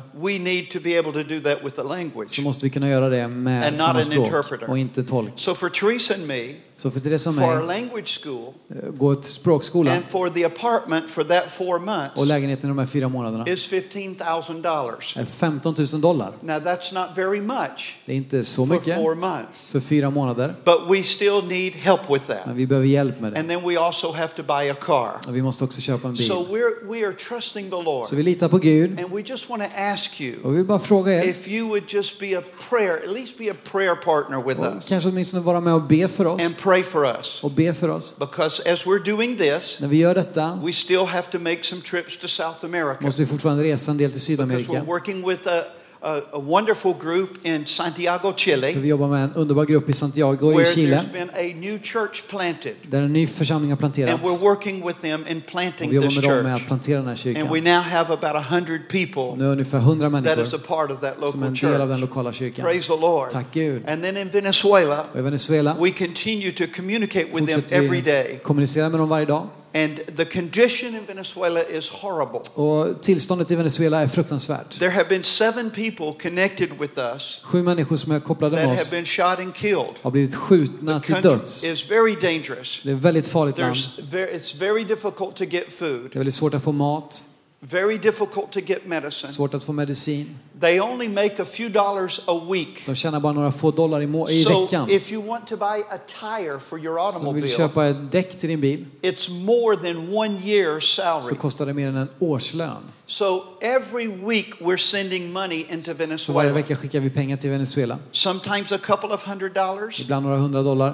så 2.28 2.42
måste 2.42 2.66
vi 2.66 2.70
kunna 2.70 2.90
göra 2.90 3.10
det 3.10 3.28
med 3.28 3.68
And 3.68 3.78
samma 3.78 4.04
språk 4.04 4.32
och 4.68 4.78
inte 4.78 5.04
tolk. 5.04 5.32
So 5.36 5.56
for 5.56 5.70
Teresa 5.70 6.14
and 6.14 6.28
me, 6.28 6.54
Så 6.84 6.92
för 6.92 7.00
Therese 7.00 7.28
och 7.28 7.36
for 7.36 7.68
language 7.68 8.22
school, 8.24 8.54
eh, 8.70 8.90
gå 8.90 9.16
till 9.16 9.32
språkskola 9.32 9.96
and 9.96 10.06
for 10.06 10.30
the 10.30 10.46
apartment 10.46 11.10
for 11.10 11.24
that 11.24 11.52
four 11.52 11.76
och 11.76 11.82
months 11.82 12.26
lägenheten 12.26 12.66
i 12.66 12.72
de 12.72 12.80
här 12.80 12.86
fyra 12.86 13.10
månaderna 13.10 13.48
is 13.48 13.72
$15,000. 13.72 15.20
är 15.20 15.26
15 15.26 15.76
000 15.94 16.02
dollar. 16.02 16.32
Now 16.42 16.60
that's 16.60 16.94
not 16.94 17.18
very 17.18 17.42
much 17.42 17.98
Det 18.06 18.12
är 18.12 18.16
inte 18.16 18.44
så 18.44 18.66
for 18.66 18.74
mycket 18.74 18.96
four 18.96 19.16
months, 19.16 19.70
för 19.70 19.80
fyra 19.80 20.10
månader, 20.10 20.56
but 20.66 20.98
we 20.98 21.04
still 21.04 21.44
need 21.48 21.74
help 21.74 22.02
with 22.10 22.24
men 22.28 22.38
that. 22.38 22.56
vi 22.56 22.68
behöver 22.68 22.88
hjälp 22.88 23.20
med 23.20 23.34
det. 23.34 23.40
And 23.40 23.50
then 23.50 23.70
we 23.70 23.80
also 23.80 24.12
have 24.12 24.28
to 24.28 24.44
buy 24.44 24.70
a 24.70 24.76
car. 24.82 25.12
Och 25.28 25.36
vi 25.36 25.42
måste 25.42 25.64
också 25.64 25.82
köpa 25.82 26.08
en 26.08 26.14
bil. 26.14 26.28
So 26.28 26.34
we're, 26.34 26.92
we 26.92 27.08
are 27.08 27.14
trusting 27.14 27.70
the 27.70 27.82
Lord. 27.82 28.08
Så 28.08 28.16
vi 28.16 28.24
litar 28.24 28.50
på 28.50 28.58
Gud 28.58 29.00
And 29.00 29.14
we 29.14 29.22
just 29.26 29.50
want 29.50 29.62
to 29.64 29.70
ask 29.78 30.22
you 30.22 30.36
och 30.44 30.52
vi 30.52 30.58
vill 30.58 30.66
bara 30.66 30.80
fråga 30.80 31.14
er, 31.14 31.30
if 31.30 31.48
you 31.48 31.68
would 31.68 31.84
just 31.88 32.20
be 32.20 32.38
a 32.38 32.42
prayer, 32.70 32.94
at 33.04 33.14
least 33.14 33.38
be 33.38 33.52
a 33.52 33.56
prayer 33.72 33.96
partner 33.96 34.44
with 34.48 34.60
och 34.60 34.76
us 34.76 34.86
kanske 34.86 35.10
åtminstone 35.10 35.44
vara 35.44 35.60
med 35.60 35.74
och 35.74 35.82
be 35.82 36.08
för 36.08 36.26
and 36.26 36.42
oss. 36.42 36.56
Pray 36.74 36.84
for 36.84 37.06
us. 37.20 37.44
Och 37.44 37.52
be 37.52 37.74
för 37.74 37.90
oss. 37.90 38.20
Because 38.20 38.72
as 38.74 38.86
we're 38.86 39.04
doing 39.04 39.38
this, 39.38 39.78
När 39.82 39.88
vi 39.88 39.98
gör 39.98 40.16
detta 40.16 40.60
we 40.64 40.74
still 40.74 41.06
have 41.06 41.32
to 41.32 41.40
make 41.40 41.64
some 41.64 41.82
trips 41.82 42.18
to 42.18 42.28
South 42.28 42.66
America 42.66 42.98
måste 43.02 43.22
vi 43.22 43.28
fortfarande 43.28 43.64
resa 43.64 43.92
en 43.92 43.98
del 43.98 44.12
till 44.12 44.20
because 44.38 44.50
we're 44.50 44.58
Sydamerika. 44.66 44.84
working 44.88 45.28
with 45.28 45.48
a, 45.48 45.64
a, 46.04 46.22
a 46.32 46.40
wonderful 46.40 46.94
group 47.00 47.30
in 47.46 47.66
Santiago, 47.66 48.34
Chile, 48.38 48.74
vi 48.76 48.88
jobbar 48.88 49.08
med 49.08 49.24
en 49.24 49.32
underbar 49.36 49.66
grupp 49.66 49.90
i 49.90 49.94
Santiago 49.94 50.52
i 50.52 50.56
where 50.56 50.66
Chile. 50.66 50.96
there's 50.98 51.14
been 51.14 51.30
a 51.30 51.56
new 51.60 51.80
church 51.84 52.24
planted. 52.30 52.74
Där 52.90 53.02
en 53.02 53.14
ny 53.14 53.28
församling 53.28 53.70
har 53.72 53.76
And 53.76 53.80
planterats. 53.80 54.22
we're 54.24 54.44
working 54.50 54.88
with 54.88 55.00
them 55.02 55.26
in 55.30 55.38
Och 55.38 55.46
planting 55.46 55.90
vi 55.90 55.96
jobbar 55.96 56.12
med 56.22 56.24
dem 56.24 56.44
med 56.44 56.56
att 56.56 56.68
plantera 56.68 56.98
den 56.98 57.06
här 57.06 57.12
And 57.12 57.20
kyrkan. 57.20 57.48
we 57.54 57.62
now 57.62 57.82
have 57.84 58.14
about 58.14 58.46
100 58.52 58.74
Nu 58.74 58.80
people 59.06 59.46
är 59.46 59.50
ungefär 59.52 59.78
100 59.78 60.10
that 60.10 60.22
is 60.24 60.28
a 60.28 60.36
människor 60.36 60.58
part 60.58 60.92
of 60.92 61.00
that 61.00 61.32
som 61.32 61.44
är 61.44 61.48
en 61.48 61.54
local 61.54 61.72
del 61.72 61.82
av 61.82 61.88
den 61.90 61.98
church. 61.98 62.10
lokala 62.10 62.34
kyrkan. 62.34 62.66
Praise 62.66 62.88
the 62.88 63.02
Lord. 63.02 63.30
Tack 63.30 63.46
Gud. 63.54 63.82
And 63.88 64.04
then 64.04 64.18
in 64.18 64.30
Venezuela, 64.30 65.06
Och 65.14 65.20
i 65.20 65.22
Venezuela 65.22 65.76
we 65.80 65.90
continue 65.92 66.52
to 66.52 66.64
communicate 66.76 67.26
with 67.26 67.36
them 67.36 67.48
fortsätter 67.48 67.76
every 67.84 68.02
vi 68.02 68.12
day. 68.12 68.40
kommunicera 68.44 68.90
med 68.90 69.00
dem 69.00 69.10
varje 69.10 69.26
dag. 69.26 69.48
And 69.76 70.00
the 70.18 70.26
condition 70.26 70.96
in 70.96 71.06
Venezuela 71.08 71.60
is 71.64 71.90
horrible. 71.90 72.40
Och 72.64 73.02
tillståndet 73.02 73.52
i 73.52 73.56
Venezuela 73.56 74.02
är 74.02 74.08
fruktansvärt. 74.08 74.80
There 74.80 74.90
have 74.90 75.10
been 75.10 75.24
seven 75.24 75.70
people 75.72 76.30
connected 76.30 76.70
with 76.80 77.00
us 77.00 77.42
Sju 77.44 77.64
människor 77.64 77.96
som 77.98 78.12
är 78.12 78.20
kopplade 78.20 78.56
that 78.56 78.66
med 78.66 78.70
have 78.70 78.82
oss 78.82 78.92
been 78.92 79.06
shot 79.06 79.40
and 79.40 79.56
killed. 79.56 79.94
har 80.02 80.12
blivit 80.12 80.36
skjutna 80.36 81.00
till 81.00 81.16
döds. 81.22 81.64
is 81.64 81.92
very 81.92 82.16
dangerous. 82.22 82.82
Det 82.84 82.92
är 82.92 82.96
väldigt 82.96 83.28
farligt 83.28 83.58
land. 83.58 83.76
It's 83.76 84.58
very 84.60 84.84
difficult 84.84 85.36
to 85.36 85.44
get 85.44 85.72
food, 85.72 86.02
Det 86.12 86.16
är 86.16 86.20
väldigt 86.20 86.36
svårt 86.36 86.54
att 86.54 86.64
få 86.64 86.72
mat, 86.72 87.24
very 87.60 87.98
difficult 87.98 88.52
to 88.52 88.60
get 88.66 88.86
medicine. 88.88 89.32
svårt 89.32 89.54
att 89.54 89.64
få 89.64 89.72
medicin. 89.72 90.40
They 90.64 90.80
only 90.80 91.08
make 91.10 91.42
a 91.42 91.46
few 91.46 91.70
dollars 91.70 92.22
a 92.28 92.40
week. 92.50 92.86
De 92.86 92.96
tjänar 92.96 93.20
bara 93.20 93.34
några 93.34 93.52
få 93.52 93.72
dollar 93.72 94.02
i, 94.02 94.08
må- 94.08 94.30
i 94.30 94.44
So 94.44 94.62
veckan. 94.62 94.90
if 94.90 95.12
you 95.12 95.28
want 95.28 95.48
to 95.48 95.58
buy 95.58 95.84
a 95.90 95.98
tire 96.08 96.60
for 96.60 96.80
your 96.86 97.12
Så 97.12 97.18
om 97.20 97.26
du 97.26 97.42
vill 97.42 97.44
automobile, 97.44 97.48
köpa 97.58 97.86
ett 97.88 98.12
däck 98.12 98.38
till 98.40 98.50
din 98.50 98.62
bil 98.62 98.86
it's 99.02 99.30
more 99.32 99.76
than 99.78 100.14
one 100.14 100.40
year's 100.40 100.80
så 100.80 101.02
salary. 101.02 101.36
kostar 101.36 101.66
det 101.66 101.74
mer 101.74 101.88
än 101.88 101.96
en 101.98 102.08
årslön. 102.20 102.78
So 103.06 103.44
every 103.62 104.08
week 104.08 104.54
we're 104.60 104.78
sending 104.78 105.32
money 105.34 105.66
into 105.70 105.84
Så 105.92 105.94
varje 105.94 106.08
Venezuela. 106.08 106.52
vecka 106.54 106.76
skickar 106.76 107.00
vi 107.00 107.10
pengar 107.10 107.38
till 107.38 107.50
Venezuela. 107.50 107.98
Sometimes 108.12 108.72
a 108.72 108.78
couple 108.78 109.10
of 109.10 109.24
hundred 109.28 109.54
dollars, 109.54 110.00
Ibland 110.02 110.26
några 110.26 110.38
hundra 110.38 110.62
dollar, 110.62 110.94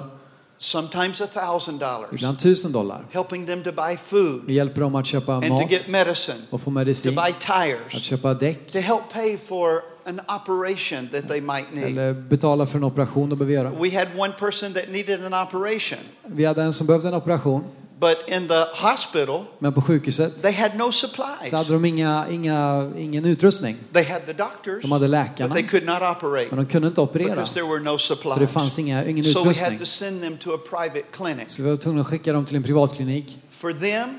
sometimes 0.62 1.20
a 1.20 1.26
thousand 1.26 1.78
dollars, 1.78 2.12
ibland 2.12 2.38
tusen 2.38 2.72
dollar. 2.72 3.04
helping 3.12 3.46
them 3.46 3.62
to 3.62 3.72
buy 3.72 3.96
food 3.96 4.42
Vi 4.46 4.52
hjälper 4.54 4.80
dem 4.80 4.94
att 4.94 5.06
köpa 5.06 5.34
and 5.34 5.44
to 5.44 5.48
mat 5.52 5.70
get 5.70 5.88
medicine, 5.88 6.38
och 6.50 6.60
få 6.60 6.64
to 6.64 6.70
medicin, 6.70 7.14
buy 7.14 7.20
att 7.22 7.40
tires, 7.40 8.02
köpa 8.02 8.34
däck 8.34 8.72
to 8.72 8.78
help 8.78 9.02
pay 9.12 9.36
for 9.36 9.82
an 10.04 10.20
operation 10.28 11.08
that 11.08 11.28
they 11.28 11.40
might 11.40 11.72
need. 11.74 11.84
eller 11.84 12.12
betala 12.14 12.66
för 12.66 12.78
en 12.78 12.84
operation 12.84 13.28
de 13.30 13.38
behöver 13.38 13.54
göra. 13.54 13.70
We 13.80 13.98
had 13.98 14.08
one 14.18 14.32
person 14.32 14.72
that 14.74 14.88
needed 14.88 15.24
an 15.32 15.46
operation, 15.46 15.98
Vi 16.26 16.44
hade 16.44 16.62
en 16.62 16.72
som 16.72 16.86
behövde 16.86 17.08
en 17.08 17.14
operation, 17.14 17.64
but 18.00 18.16
in 18.28 18.48
the 18.48 18.64
hospital, 18.74 19.44
men 19.58 19.72
på 19.72 19.80
sjukhuset 19.80 20.42
they 20.42 20.52
had 20.52 20.70
no 20.76 20.92
så 20.92 21.06
supplies. 21.08 21.52
hade 21.52 21.72
de 21.72 21.84
inga, 21.84 22.26
inga, 22.30 22.90
ingen 22.98 23.24
utrustning. 23.24 23.76
They 23.92 24.04
had 24.04 24.20
the 24.26 24.32
doctors, 24.32 24.82
De 24.82 24.92
hade 24.92 25.04
but 25.04 25.10
läkarna, 25.10 25.54
they 25.54 25.62
could 25.62 25.86
not 25.86 26.02
operate 26.02 26.46
men 26.50 26.56
de 26.58 26.66
kunde 26.66 26.88
inte 26.88 27.00
operera. 27.00 27.28
because 27.34 27.54
there 27.54 27.66
were 27.66 27.80
no 27.80 27.98
För 27.98 28.14
det 28.14 28.16
supplies. 28.16 28.50
fanns 28.50 28.78
inga, 28.78 29.04
ingen 29.04 29.24
So 29.24 29.30
we 29.30 29.44
had 29.44 29.50
utrustning. 29.50 29.78
to 29.78 29.86
send 29.86 30.22
them 30.22 30.36
to 30.36 30.50
a 30.54 30.58
private 30.70 31.02
clinic. 31.12 31.50
Så 31.50 31.62
vi 31.62 31.68
var 31.68 31.76
tvungna 31.76 32.00
att 32.00 32.06
skicka 32.06 32.32
dem 32.32 32.44
till 32.44 32.56
en 32.56 32.62
privatklinik. 32.62 33.38
For 33.50 33.72
them, 33.72 34.18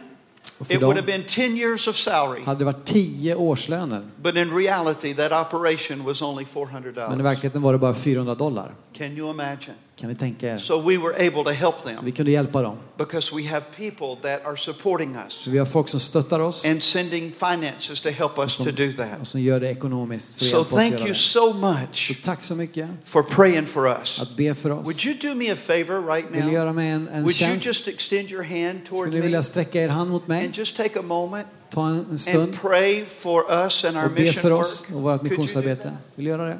Och 0.57 0.67
för 0.67 0.73
it 0.75 0.81
would 0.81 0.97
have 0.97 1.11
dem 1.11 1.21
been 1.21 1.23
10 1.27 1.57
years 1.57 1.87
of 1.87 1.95
salary, 1.95 2.41
hade 2.45 2.59
det 2.59 2.65
varit 2.65 2.85
tio 2.85 3.35
årslöner. 3.35 4.01
but 4.23 4.35
in 4.35 4.51
reality, 4.57 5.13
that 5.15 5.31
operation 5.31 6.03
was 6.05 6.21
only 6.21 6.45
Men 6.55 6.63
i 6.63 6.65
$400. 6.65 7.21
verkligheten 7.23 7.61
var 7.61 7.73
det 7.73 7.79
bara 7.79 7.93
400 7.93 8.35
dollar. 8.35 8.75
Can 8.97 9.17
you 9.17 9.29
imagine? 9.31 9.73
Kan 10.01 10.09
ni 10.09 10.15
tänka 10.15 10.47
er? 10.53 10.57
So 10.57 10.81
we 10.81 10.97
were 10.97 11.13
able 11.27 11.43
to 11.43 11.49
help 11.51 11.75
Så 11.81 11.87
them 11.87 12.05
vi 12.05 12.11
kunde 12.11 12.31
hjälpa 12.31 12.61
dem. 12.61 12.75
because 12.97 13.35
we 13.35 13.43
have 13.47 13.61
people 13.77 14.29
that 14.29 14.45
are 14.45 14.57
supporting 14.57 15.15
us 15.25 15.33
Så 15.33 15.51
vi 15.51 15.57
har 15.57 15.65
folk 15.65 15.89
som 15.89 15.99
stöttar 15.99 16.39
oss 16.39 16.65
and 16.65 16.83
sending 16.83 17.31
finances 17.31 18.01
to 18.01 18.09
help 18.09 18.37
us 18.39 18.57
to 18.57 18.63
do 18.71 18.89
och 18.89 18.95
that. 18.95 19.27
som 19.27 19.41
gör 19.41 19.59
det 19.59 19.69
ekonomiskt 19.69 20.39
för 20.39 20.45
att 20.45 20.49
So 20.51 20.57
hjälpa 20.57 20.75
oss 20.75 20.81
thank 20.89 20.99
you 20.99 21.07
det. 21.07 21.13
so 21.15 21.53
much 21.53 22.07
Så 22.07 22.13
tack 22.23 22.43
så 22.43 22.55
mycket 22.55 22.89
for 23.05 23.23
praying 23.23 23.65
for 23.65 23.87
us. 23.87 24.21
att 24.21 24.37
be 24.37 24.55
för 24.55 24.69
Would 24.69 24.87
oss. 24.87 25.05
you 25.05 25.15
do 25.21 25.35
me 25.35 25.51
a 25.51 25.55
favor 25.55 26.13
right 26.15 26.25
Vill 26.31 26.39
du 26.39 26.45
now? 26.45 26.53
göra 26.53 26.73
mig 26.73 26.89
en, 26.89 27.07
en 27.07 27.13
Would 27.23 27.23
you 27.23 27.31
tjänst? 27.33 27.65
just 27.65 27.87
extend 27.87 28.31
your 28.31 28.43
hand 28.43 28.85
toward 28.89 29.01
Skulle 29.01 29.09
ni 29.11 29.15
me 29.17 29.21
vilja 29.21 29.43
sträcka 29.43 29.81
er 29.83 29.87
hand 29.87 30.09
mot 30.11 30.27
mig? 30.27 30.45
and 30.45 30.57
just 30.57 30.75
take 30.77 30.99
a 30.99 31.01
moment 31.01 31.47
Ta 31.69 31.87
en, 31.87 31.95
en 31.95 32.05
and 32.09 32.19
stund 32.19 32.61
pray 32.61 33.05
for 33.05 33.43
us 33.65 33.85
and 33.85 33.97
our 33.97 34.05
och 34.05 34.11
be 34.11 34.33
för 34.33 34.51
oss 34.51 34.85
och 34.93 35.01
vårt 35.01 35.21
you 35.21 35.29
missionsarbete. 35.29 35.91
Vill 36.15 36.25
du 36.25 36.31
göra 36.31 36.47
det? 36.47 36.57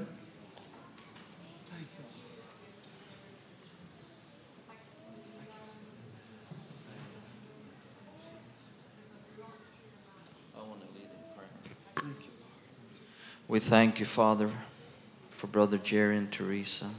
We 13.51 13.59
thank 13.59 13.99
you, 13.99 14.05
Father, 14.05 14.49
for 15.27 15.47
Brother 15.47 15.77
Jerry 15.77 16.15
and 16.15 16.31
Teresa. 16.31 16.89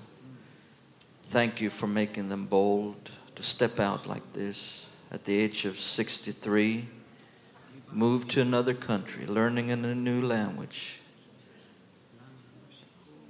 Thank 1.28 1.62
you 1.62 1.70
for 1.70 1.86
making 1.86 2.28
them 2.28 2.44
bold 2.44 3.10
to 3.36 3.42
step 3.42 3.80
out 3.80 4.06
like 4.06 4.34
this 4.34 4.90
at 5.10 5.24
the 5.24 5.34
age 5.34 5.64
of 5.64 5.78
63, 5.78 6.84
move 7.90 8.28
to 8.28 8.42
another 8.42 8.74
country, 8.74 9.24
learning 9.24 9.70
in 9.70 9.82
a 9.86 9.94
new 9.94 10.20
language, 10.20 11.00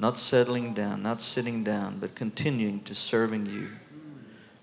not 0.01 0.19
settling 0.19 0.75
down, 0.75 1.05
not 1.05 1.23
sitting 1.23 1.63
down, 1.63 2.01
but 2.01 2.17
continuing 2.17 2.81
to 2.81 2.95
serving 2.97 3.47
you. 3.47 3.69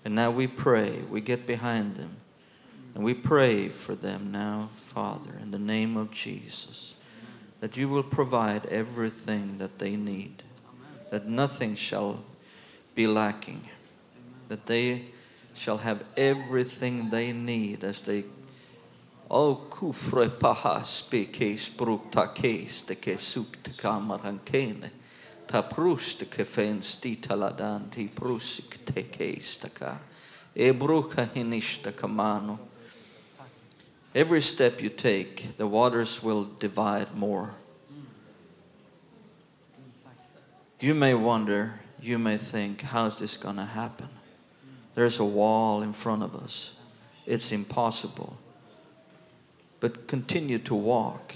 And 0.03 0.15
now 0.15 0.31
we 0.31 0.47
pray, 0.47 0.99
we 1.09 1.21
get 1.21 1.47
behind 1.47 1.95
them, 1.95 2.17
and 2.93 3.05
we 3.05 3.13
pray 3.13 3.69
for 3.69 3.95
them 3.95 4.33
now, 4.33 4.67
Father, 4.73 5.31
in 5.41 5.51
the 5.51 5.59
name 5.59 5.95
of 5.95 6.11
Jesus 6.11 6.97
that 7.59 7.77
you 7.77 7.89
will 7.89 8.03
provide 8.03 8.65
everything 8.67 9.57
that 9.57 9.79
they 9.79 9.95
need, 9.95 10.43
that 11.09 11.27
nothing 11.27 11.75
shall 11.75 12.23
be 12.95 13.07
lacking, 13.07 13.61
that 14.47 14.65
they 14.65 15.03
shall 15.53 15.79
have 15.79 16.03
everything 16.15 17.09
they 17.09 17.31
need 17.33 17.83
as 17.83 18.01
they 18.03 18.23
Oh, 19.31 19.67
kufre 19.69 20.27
paha 20.27 20.81
speke 20.81 21.53
spruk 21.53 22.09
ta 22.09 22.33
kes 22.33 22.81
te 22.81 22.95
ke 22.95 23.15
suk 23.15 23.61
te 23.61 23.71
kamaran 23.71 24.39
kene. 24.43 24.89
Ta 25.47 25.61
prus 25.61 26.15
te 26.15 26.25
ke 26.25 26.43
fen 26.43 26.81
sti 26.81 27.15
taladan 27.17 27.91
ti 27.91 28.07
prusik 28.07 28.83
te 28.85 29.03
kes 29.03 29.57
ta 29.57 29.69
ka. 29.69 29.97
E 30.55 30.71
bruka 30.71 31.29
hinish 31.29 31.83
ta 31.83 31.91
kamano. 31.91 32.57
Every 34.19 34.41
step 34.41 34.81
you 34.81 34.89
take, 34.89 35.55
the 35.55 35.65
waters 35.65 36.21
will 36.21 36.43
divide 36.43 37.15
more. 37.15 37.53
You 40.81 40.93
may 40.93 41.13
wonder, 41.13 41.79
you 42.01 42.19
may 42.19 42.35
think, 42.35 42.81
how's 42.81 43.17
this 43.17 43.37
going 43.37 43.55
to 43.55 43.63
happen? 43.63 44.09
There's 44.93 45.21
a 45.21 45.25
wall 45.25 45.81
in 45.81 45.93
front 45.93 46.23
of 46.23 46.35
us. 46.35 46.75
It's 47.25 47.53
impossible. 47.53 48.37
But 49.79 50.09
continue 50.09 50.59
to 50.59 50.75
walk, 50.75 51.33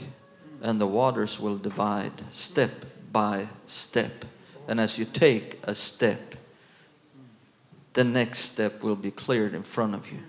and 0.62 0.82
the 0.82 0.86
waters 0.86 1.40
will 1.40 1.58
divide 1.58 2.30
step 2.34 2.84
by 3.14 3.48
step. 3.66 4.26
And 4.68 4.82
as 4.82 5.00
you 5.00 5.06
take 5.06 5.58
a 5.64 5.74
step, 5.74 6.36
the 7.94 8.04
next 8.04 8.40
step 8.40 8.84
will 8.84 8.98
be 8.98 9.12
cleared 9.12 9.54
in 9.54 9.64
front 9.64 9.96
of 9.96 10.12
you. 10.12 10.20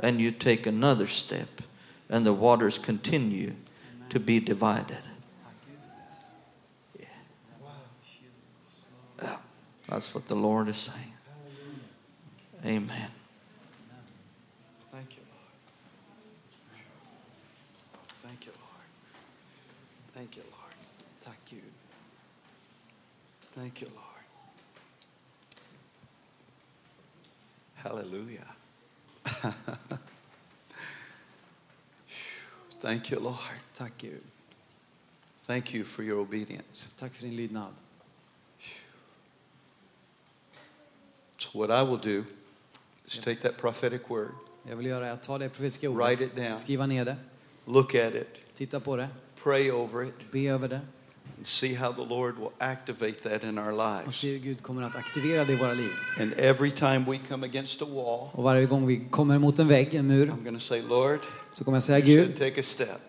And 0.00 0.22
you 0.22 0.30
take 0.30 0.66
another 0.66 1.06
step, 1.06 1.48
and 2.08 2.24
the 2.24 2.32
waters 2.32 2.78
continue 2.78 3.54
to 4.10 4.20
be 4.20 4.40
divided. 4.40 5.02
Yeah. 6.98 7.06
That's 9.88 10.14
what 10.14 10.26
the 10.26 10.36
Lord 10.36 10.68
is 10.68 10.76
saying. 10.76 11.12
Amen. 12.64 13.10
Thank 14.92 15.16
you, 15.16 15.22
Lord. 15.30 15.52
Thank 18.22 18.46
you, 18.46 18.52
Lord. 18.52 18.86
Thank 20.12 20.36
you, 20.36 20.42
Lord. 20.50 20.72
Tack 21.20 21.38
Gud. 21.50 21.60
Thank 23.54 23.80
you, 23.80 23.88
Lord. 23.88 24.02
Hallelujah. 27.74 28.46
Thank 32.80 33.10
you, 33.12 33.20
Lord. 33.20 33.36
Tack 33.74 33.92
Gud. 33.98 34.20
Thank 35.46 35.74
you 35.74 35.84
for 35.84 36.02
your 36.04 36.18
obedience. 36.20 36.90
Tack 36.98 37.12
för 37.14 37.22
din 37.26 37.36
lydnad. 37.36 37.72
So, 41.38 41.58
what 41.58 41.70
I 41.70 41.82
will 41.84 41.98
do 41.98 42.24
is 43.06 43.18
take 43.18 43.40
that 43.42 43.58
prophetic 43.58 44.00
word, 44.08 44.30
Jag 44.68 44.76
vill 44.76 44.86
göra 44.86 45.06
är 45.08 45.12
att 45.12 45.22
ta 45.22 45.38
det 45.38 45.48
profetiska 45.48 45.88
Write 45.90 46.02
ordet, 46.02 46.22
it 46.22 46.36
down. 46.36 46.58
skriva 46.58 46.86
ner 46.86 47.04
det, 47.04 47.16
look 47.64 47.94
at 47.94 48.14
it, 48.14 48.54
titta 48.54 48.80
på 48.80 48.96
det, 48.96 49.08
pray 49.42 49.70
over 49.70 50.04
it, 50.04 50.14
be 50.32 50.46
över 50.48 50.68
det 50.68 50.80
and 51.36 51.46
see 51.46 51.74
how 51.74 51.92
the 51.92 52.04
Lord 52.04 52.36
will 52.38 52.50
activate 52.58 53.12
that 53.30 53.44
in 53.44 53.58
our 53.58 53.72
och 53.72 53.98
lives. 53.98 54.16
se 54.16 54.32
hur 54.32 54.38
Gud 54.38 54.62
kommer 54.62 54.82
att 54.82 54.96
aktivera 54.96 55.44
det 55.44 55.52
i 55.52 55.56
våra 55.56 55.72
liv. 55.72 55.90
And 56.20 56.32
every 56.36 56.70
time 56.70 57.04
we 57.10 57.18
come 57.28 57.46
against 57.46 57.82
a 57.82 57.86
wall, 57.88 58.28
Och 58.32 58.42
varje 58.44 58.66
gång 58.66 58.86
vi 58.86 59.04
kommer 59.10 59.38
mot 59.38 59.58
en 59.58 59.68
vägg, 59.68 59.94
en 59.94 60.06
mur, 60.06 60.26
I'm 60.26 60.42
going 60.44 60.54
to 60.58 60.60
say, 60.64 60.82
Lord, 60.82 61.20
så 61.56 61.64
kommer 61.64 61.76
jag 61.76 61.82
säga 61.82 62.00
Gud, 62.00 62.52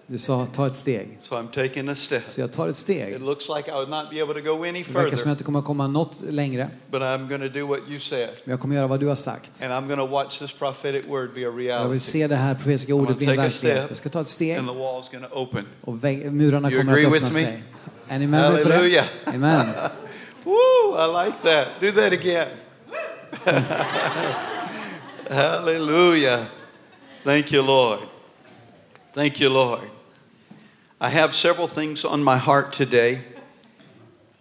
du 0.07 0.17
sa 0.17 0.45
ta 0.45 0.67
ett 0.67 0.75
steg. 0.75 1.17
So 1.19 1.36
I'm 1.36 1.47
taking 1.51 1.89
a 1.89 1.95
step. 1.95 2.23
Så 2.27 2.41
jag 2.41 2.51
tar 2.51 2.67
ett 2.67 2.75
steg. 2.75 3.13
It 3.13 3.21
looks 3.21 3.49
like 3.57 3.71
I 3.71 3.73
would 3.73 3.89
not 3.89 4.10
be 4.10 4.21
able 4.21 4.33
to 4.33 4.41
go 4.41 4.63
any 4.63 4.83
Det 4.83 4.93
verkar 4.93 5.15
som 5.15 5.29
jag 5.29 5.33
inte 5.33 5.43
kommer 5.43 5.62
komma 5.62 5.88
något 5.88 6.21
längre. 6.29 6.69
but 6.91 7.01
I'm 7.01 7.27
going 7.27 7.41
to 7.41 7.60
do 7.60 7.67
what 7.67 7.79
you 7.89 7.99
said. 7.99 8.29
Men 8.43 8.51
jag 8.51 8.60
kommer 8.60 8.75
göra 8.75 8.88
vad 8.88 8.99
du 8.99 9.07
har 9.07 9.15
sagt. 9.15 9.63
And 9.63 9.73
I'm 9.73 9.88
going 9.88 9.99
to 9.99 10.07
watch 10.07 10.39
this 10.39 10.53
prophetic 10.53 11.07
word 11.07 11.33
be 11.33 11.41
a 11.41 11.81
Jag 11.81 11.89
vill 11.89 11.99
se 11.99 12.27
det 12.27 12.36
här 12.36 12.55
profetiska 12.55 12.95
ordet 12.95 13.17
bli 13.17 13.27
en 13.27 13.38
verklighet. 13.38 13.86
Jag 13.88 13.97
ska 13.97 14.10
ta 14.10 14.21
ett 14.21 14.27
steg 14.27 14.57
And 14.57 14.67
the 14.67 14.73
wall's 14.73 15.12
going 15.12 15.25
to 15.29 15.36
open. 15.41 15.65
och 15.81 15.93
murarna 16.33 16.71
You 16.71 16.79
kommer 16.79 16.97
att 16.97 17.05
öppna 17.05 17.10
with 17.10 17.25
me? 17.25 17.31
sig. 17.31 17.63
Är 18.07 18.19
ni 18.19 18.27
med 18.27 18.53
mig 18.53 18.63
på 18.63 18.69
det? 18.69 19.05
Amen. 19.25 19.67
Woo, 20.43 20.95
I 20.97 21.25
like 21.25 21.38
that. 21.38 21.67
Do 21.79 22.01
that 22.01 22.13
again. 22.13 22.47
Hallelujah. 25.31 26.45
Thank 27.23 27.53
you, 27.53 27.63
Lord. 27.63 27.99
Thank 29.17 29.41
you, 29.41 29.49
Lord. 29.49 29.80
I 31.01 31.10
have 31.10 31.34
several 31.34 31.67
things 31.67 32.06
on 32.06 32.23
my 32.23 32.38
heart 32.38 32.71
today, 32.71 33.19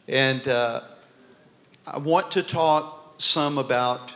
and 0.06 0.46
uh, 0.46 0.80
I 1.86 1.98
want 1.98 2.30
to 2.32 2.42
talk 2.42 3.14
some 3.16 3.56
about 3.56 4.14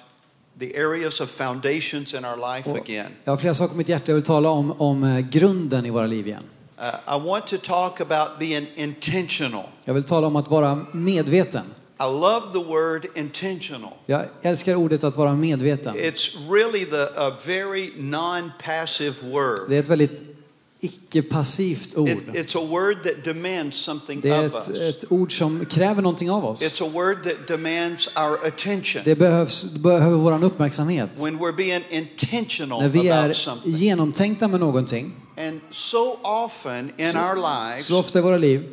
the 0.59 0.77
areas 0.77 1.21
of 1.21 1.31
foundations 1.31 2.13
in 2.15 2.25
our 2.27 2.37
life 2.37 2.69
again. 2.69 3.13
jag 3.25 3.33
har 3.33 3.37
flera 3.37 3.55
saker 3.55 3.71
på 3.71 3.79
mitt 3.79 3.89
hjärta. 3.89 4.05
Jag 4.07 4.15
vill 4.15 4.25
tala 4.25 4.49
om, 4.49 4.73
om 4.81 5.05
eh, 5.05 5.21
grunden 5.21 5.87
i 5.87 5.91
våra 5.91 6.07
liv 6.07 6.27
igen. 6.27 6.45
Uh, 6.79 7.17
I 7.17 7.29
want 7.29 7.47
to 7.47 7.57
talk 7.57 8.01
about 8.01 8.39
being 8.39 8.67
intentional. 8.77 9.65
Jag 9.85 9.95
vill 9.95 10.05
tala 10.05 10.27
om 10.27 10.37
att 10.37 10.49
vara 10.49 10.87
medveten. 10.93 11.65
I 12.01 12.03
love 12.03 12.53
the 12.53 12.65
word 12.65 13.07
intentional. 13.15 13.93
Jag 14.07 14.25
älskar 14.43 14.75
ordet 14.75 15.05
att 15.05 15.17
vara 15.17 15.35
medveten. 15.35 15.97
It's 15.97 16.51
really 16.51 16.85
the, 16.85 17.09
a 17.17 17.33
very 17.47 17.91
non-passive 17.97 19.15
word. 19.23 19.69
Det 19.69 19.77
är 19.77 19.81
ett 19.81 19.89
väldigt 19.89 20.40
icke-passivt 20.81 21.97
ord. 21.97 22.09
It, 22.09 22.35
it's 22.35 22.57
a 22.59 22.65
word 22.65 23.03
that 23.03 23.25
demands 23.25 23.77
something 23.77 24.21
Det 24.21 24.29
är 24.29 24.47
of 24.47 24.55
us. 24.55 24.69
ett, 24.69 24.77
ett 24.77 25.13
ord 25.13 25.39
som 25.39 25.65
kräver 25.67 26.03
någonting 26.03 26.31
av 26.31 26.45
oss. 26.45 26.63
It's 26.63 26.87
a 26.87 26.91
word 26.95 27.25
that 27.25 27.49
demands 27.49 28.09
our 28.17 28.47
attention. 28.47 29.03
Det 29.05 29.15
behövs, 29.15 29.75
behöver 29.75 30.17
vår 30.17 30.45
uppmärksamhet. 30.45 31.11
When 31.25 31.39
we're 31.39 31.57
being 31.57 31.85
intentional 31.91 32.83
När 32.83 32.89
vi 32.89 33.09
är 33.09 33.35
genomtänkta 33.65 34.49
med 34.49 34.61
någonting, 34.61 35.13
And 35.39 35.61
so 35.71 36.19
often 36.23 36.93
in 36.99 37.17
our 37.17 37.37
lives, 37.37 37.87
så 37.87 37.99
ofta 37.99 38.19
i 38.19 38.23
våra 38.23 38.37
liv, 38.39 38.69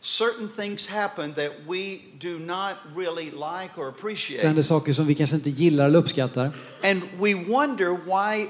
certain 0.00 0.48
things 0.56 0.88
happen 0.88 1.32
that 1.34 1.52
we 1.68 1.98
do 2.20 2.38
not 2.38 2.76
really 2.96 3.30
like 3.30 3.76
or 3.76 3.82
så 3.82 3.88
appreciate. 3.88 4.46
händer 4.46 4.62
saker 4.62 4.92
som 4.92 5.06
vi 5.06 5.14
kanske 5.14 5.36
inte 5.36 5.50
gillar 5.50 5.86
eller 5.86 5.98
uppskattar. 5.98 6.50
And 6.84 7.02
we 7.20 7.34
wonder 7.34 7.90
why 7.90 8.48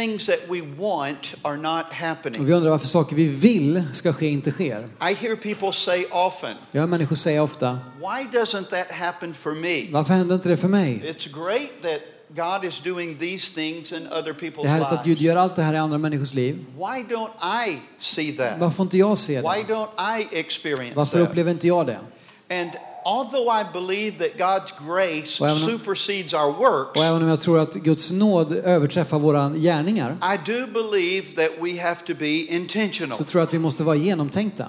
things 0.00 0.26
that 0.26 0.38
we 0.48 0.60
want 0.78 1.34
are 1.42 1.56
not 1.56 1.84
Och 1.88 1.94
happening. 1.94 2.44
vi 2.44 2.52
undrar 2.52 2.70
varför 2.70 2.86
saker 2.86 3.16
vi 3.16 3.28
vill 3.28 3.82
ska 3.92 4.12
ske 4.12 4.26
inte 4.28 4.50
sker. 4.50 4.88
I 5.10 5.14
hear 5.14 5.36
people 5.36 5.72
say 5.72 6.04
often, 6.10 6.56
Jag 6.72 6.80
hör 6.80 6.88
människor 6.88 7.16
säga 7.16 7.42
ofta, 7.42 7.78
why 7.98 8.38
doesn't 8.38 8.64
that 8.64 8.90
happen 8.90 9.34
for 9.34 9.52
me? 9.54 9.92
varför 9.92 10.14
händer 10.14 10.34
inte 10.34 10.48
det 10.48 10.56
för 10.56 10.68
mig? 10.68 11.02
It's 11.04 11.28
great 11.46 11.82
that 11.82 12.00
God 12.28 12.64
is 12.68 12.80
doing 12.80 13.18
these 13.18 13.54
things 13.54 13.92
in 13.92 14.06
other 14.06 14.22
Det 14.32 14.32
people's 14.50 14.64
är 14.64 14.68
härligt 14.68 14.92
att 14.92 15.04
Gud 15.04 15.20
gör 15.20 15.36
allt 15.36 15.56
det 15.56 15.62
här 15.62 15.74
i 15.74 15.76
andra 15.76 15.98
människors 15.98 16.34
liv. 16.34 16.64
Why 16.76 17.14
don't 17.14 17.66
I 17.68 17.78
see 17.98 18.32
that? 18.32 18.58
Varför 18.58 18.82
inte 18.82 18.98
jag 18.98 19.18
se 19.18 19.40
Why 19.40 19.64
det? 19.68 19.74
don't 19.74 20.18
I 20.20 20.38
experience 20.38 20.92
Varför 20.94 21.20
upplever 21.20 21.50
inte 21.50 21.66
jag 21.66 21.86
det? 21.86 21.98
And 22.60 22.70
although 23.06 23.48
I 23.48 23.64
believe 23.72 24.18
that 24.18 24.36
God's 24.38 24.72
grace 24.86 25.44
Och 25.44 25.50
även 25.50 25.78
supersedes 25.78 26.34
our 26.34 26.52
works, 26.52 27.00
Och 27.00 27.04
även 27.04 27.22
om 27.22 27.28
jag 27.28 27.40
tror 27.40 27.58
att 27.58 27.74
Guds 27.74 28.12
nåd 28.12 28.52
överträffar 28.52 29.18
våra 29.18 29.50
gärningar, 29.50 30.16
I 30.22 30.50
do 30.50 30.66
believe 30.66 31.26
that 31.36 31.50
we 31.60 31.82
have 31.82 31.96
to 32.06 32.14
be 32.18 32.28
intentional. 32.28 33.16
så 33.16 33.24
tror 33.24 33.40
jag 33.40 33.46
att 33.46 33.54
vi 33.54 33.58
måste 33.58 33.84
vara 33.84 33.96
genomtänkta. 33.96 34.68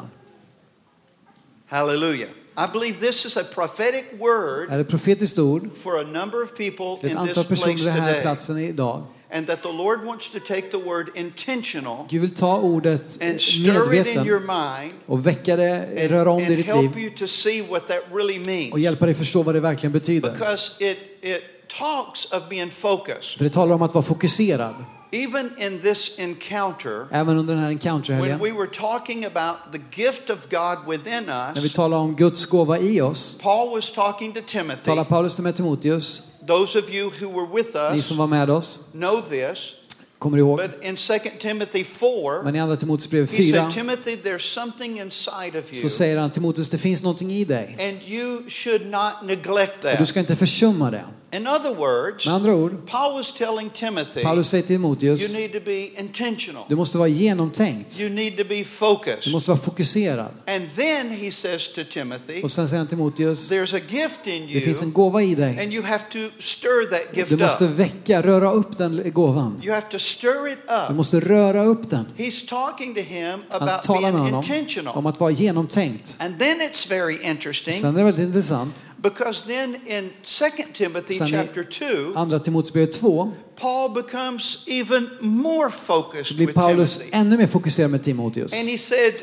Hallelujah. 1.70 2.30
I 2.58 2.66
believe 2.74 3.00
this 3.00 3.26
is 3.26 3.38
a 3.38 3.44
prophetic 3.54 4.06
word 4.20 4.72
Är 4.72 4.80
ett 4.80 4.90
profetiskt 4.90 5.40
ord 5.40 5.70
for 5.78 6.00
a 6.00 6.04
number 6.04 6.44
of 6.44 6.56
people 6.58 6.98
till 7.00 7.10
ett 7.10 7.18
antal 7.18 7.44
personer 7.44 7.84
den 7.86 7.94
här 7.94 8.22
platsen 8.22 8.58
idag. 8.58 9.04
And 9.30 9.48
that 9.48 9.62
the 9.62 9.72
Lord 9.72 10.06
wants 10.06 10.30
to 10.30 10.40
take 10.40 10.72
the 10.72 10.78
word 10.78 11.10
intentional 11.16 12.08
Gud 12.10 12.22
vill 12.22 12.30
ta 12.30 12.58
ordet 12.58 13.22
and 13.22 13.42
stir 13.42 13.94
it 13.94 14.08
in 14.08 14.14
medveten 14.14 14.26
your 14.26 14.40
mind 14.40 14.94
och 15.06 15.28
väcka 15.28 15.56
det, 15.56 16.04
and, 16.04 16.12
röra 16.12 16.32
om 16.32 16.38
det 16.38 16.44
i 16.44 16.48
and 16.48 16.58
ditt 16.58 16.66
help 16.66 16.96
liv 16.96 17.04
you 17.04 17.16
to 17.16 17.28
see 17.28 17.62
what 17.62 17.88
that 17.88 18.04
really 18.12 18.40
och 18.40 18.48
means. 18.48 18.78
hjälpa 18.78 19.06
dig 19.06 19.16
förstå 19.16 19.44
vad 19.44 19.56
det 19.56 19.60
verkligen 19.60 19.92
betyder. 19.94 20.32
Because 20.32 20.72
it, 20.80 20.98
it 21.22 21.42
talks 21.68 22.26
of 22.32 22.50
being 22.50 22.70
focused. 22.70 23.38
För 23.38 23.44
det 23.44 23.50
talar 23.50 23.76
om 23.76 23.82
att 23.82 23.94
vara 23.94 24.04
fokuserad. 24.04 24.76
Even 25.12 25.52
in 25.58 25.82
this 25.82 26.20
encounter, 26.20 27.08
Även 27.12 27.38
under 27.38 27.54
den 27.54 27.64
här 27.64 28.20
when 28.22 28.40
we 28.40 28.52
were 28.52 28.68
talking 28.68 29.26
about 29.26 29.72
the 29.72 29.80
gift 29.92 30.30
of 30.30 30.50
God 30.50 30.78
within 30.88 31.26
när 31.26 31.62
vi 31.62 31.68
us, 31.68 31.74
talar 31.74 31.98
om 31.98 32.16
Guds 32.16 32.46
gåva 32.46 32.80
i 32.80 33.02
oss, 33.02 33.38
Paul 33.42 33.76
was 33.76 33.92
talking 33.92 34.34
to 34.34 34.42
Timothy. 34.46 34.84
talar 34.86 35.04
Paulus 35.04 35.36
till 35.36 35.54
Timoteus, 35.54 36.34
Those 36.48 36.80
of 36.80 36.94
you 36.94 37.10
who 37.10 37.30
were 37.30 37.48
with 37.54 37.76
ni 37.92 37.98
us 38.00 38.06
som 38.06 38.18
var 38.18 38.28
med 38.28 38.50
oss, 38.50 38.80
know 38.94 39.22
this. 39.22 39.76
Kommer 40.20 40.38
ihåg. 40.38 40.58
But 40.60 40.84
in 40.86 40.96
2 40.96 41.14
Timothy 41.40 41.84
4, 41.84 42.44
Men 42.44 42.56
i 42.56 42.60
andra 42.60 42.76
Timoteus 42.76 43.10
brev 43.10 43.32
he 43.32 43.38
4 43.38 43.52
said, 43.58 43.72
Timothy, 43.74 44.16
there's 44.16 44.54
something 44.54 45.00
inside 45.00 45.60
of 45.60 45.66
så 45.70 45.76
you, 45.76 45.90
säger 45.90 46.18
han 46.20 46.32
Timoteus, 46.32 46.70
det 46.70 46.78
finns 46.78 47.04
någonting 47.04 47.32
i 47.32 47.44
dig 47.46 47.78
and 47.80 47.98
you 48.14 48.50
should 48.50 48.86
not 48.86 49.14
neglect 49.24 49.84
och 49.84 49.92
du 49.92 49.98
that. 49.98 50.08
ska 50.08 50.20
inte 50.20 50.36
försumma 50.36 50.92
det. 50.92 51.04
In 51.32 51.48
other 51.48 51.74
words, 51.76 52.26
Med 52.26 52.36
andra 52.36 52.56
ord, 52.56 52.72
Paul 52.86 53.14
was 53.14 53.34
telling 53.34 53.70
Timothy, 53.70 54.24
Paulus 54.24 54.48
säger 54.50 54.64
till 54.64 54.72
you 54.76 54.96
Timoteus, 54.96 55.34
need 55.34 55.52
to 55.52 55.60
be 55.66 56.00
intentional. 56.00 56.64
du 56.70 56.76
måste 56.76 56.98
vara 56.98 57.08
genomtänkt. 57.08 58.00
You 58.02 58.10
need 58.10 58.38
to 58.38 58.44
be 58.50 58.56
Du 58.56 58.64
focused. 58.64 59.32
måste 59.34 59.50
vara 59.52 59.60
fokuserad. 59.60 60.30
And 60.48 60.64
then 60.76 61.10
he 61.12 61.32
says 61.32 61.68
to 61.74 61.82
Timothy, 61.94 62.42
Och 62.44 62.52
sen 62.52 62.68
säger 62.68 62.78
han 62.78 62.88
till 62.88 62.98
Timoteus, 62.98 63.52
there's 63.52 63.76
a 63.76 63.80
gift 63.90 64.28
in 64.28 64.48
det 64.54 64.62
finns 64.62 64.82
en 64.82 64.88
you, 64.88 64.96
gåva 64.96 65.22
i 65.22 65.36
dig. 65.36 65.60
and 65.64 65.74
you 65.74 65.84
have 65.84 66.04
to 66.12 66.18
stir 66.40 66.90
that 66.90 67.02
Du 67.14 67.20
gift 67.20 67.32
måste 67.32 67.66
up. 67.66 67.72
väcka, 67.72 68.22
röra 68.22 68.52
upp 68.52 68.78
den 68.78 69.12
gåvan. 69.14 69.62
You 69.64 69.74
have 69.74 69.88
to 69.92 70.00
Du 70.22 70.52
up. 70.52 70.96
måste 70.96 71.20
röra 71.20 71.64
upp 71.64 71.90
den. 71.90 72.08
He's 72.18 72.50
talking 72.50 72.96
to 72.96 73.02
him 73.02 73.40
Han 73.50 73.82
talar 73.82 74.12
med 74.12 74.22
honom 74.22 74.44
intentional. 74.44 74.98
om 74.98 75.06
att 75.06 75.20
vara 75.20 75.32
genomtänkt. 75.32 76.18
And 76.20 76.40
then 76.40 76.58
it's 76.62 76.90
very 76.90 77.18
interesting 77.24 77.74
Sen 77.74 77.94
är 77.94 77.98
det 77.98 78.04
väldigt 78.04 78.26
intressant. 78.26 78.86
because 78.98 79.48
then 79.48 79.76
in 79.86 80.10
2 80.24 80.46
Timothy 80.74 81.20
chapter 81.20 81.64
2, 81.64 81.86
Andra 82.20 82.40
Timoteusbrevet 82.40 82.92
2 82.92 83.32
Paul 83.60 83.94
becomes 83.94 84.58
even 84.68 85.10
more 85.22 85.72
focused 85.72 86.26
så 86.26 86.34
blir 86.34 86.48
Paulus 86.48 87.02
ännu 87.12 87.38
mer 87.38 87.48
fokuserad 87.48 87.92
med 87.92 88.04
Timoteus. 88.04 88.54
And 88.54 88.70
he 88.70 88.78
said, 88.78 89.14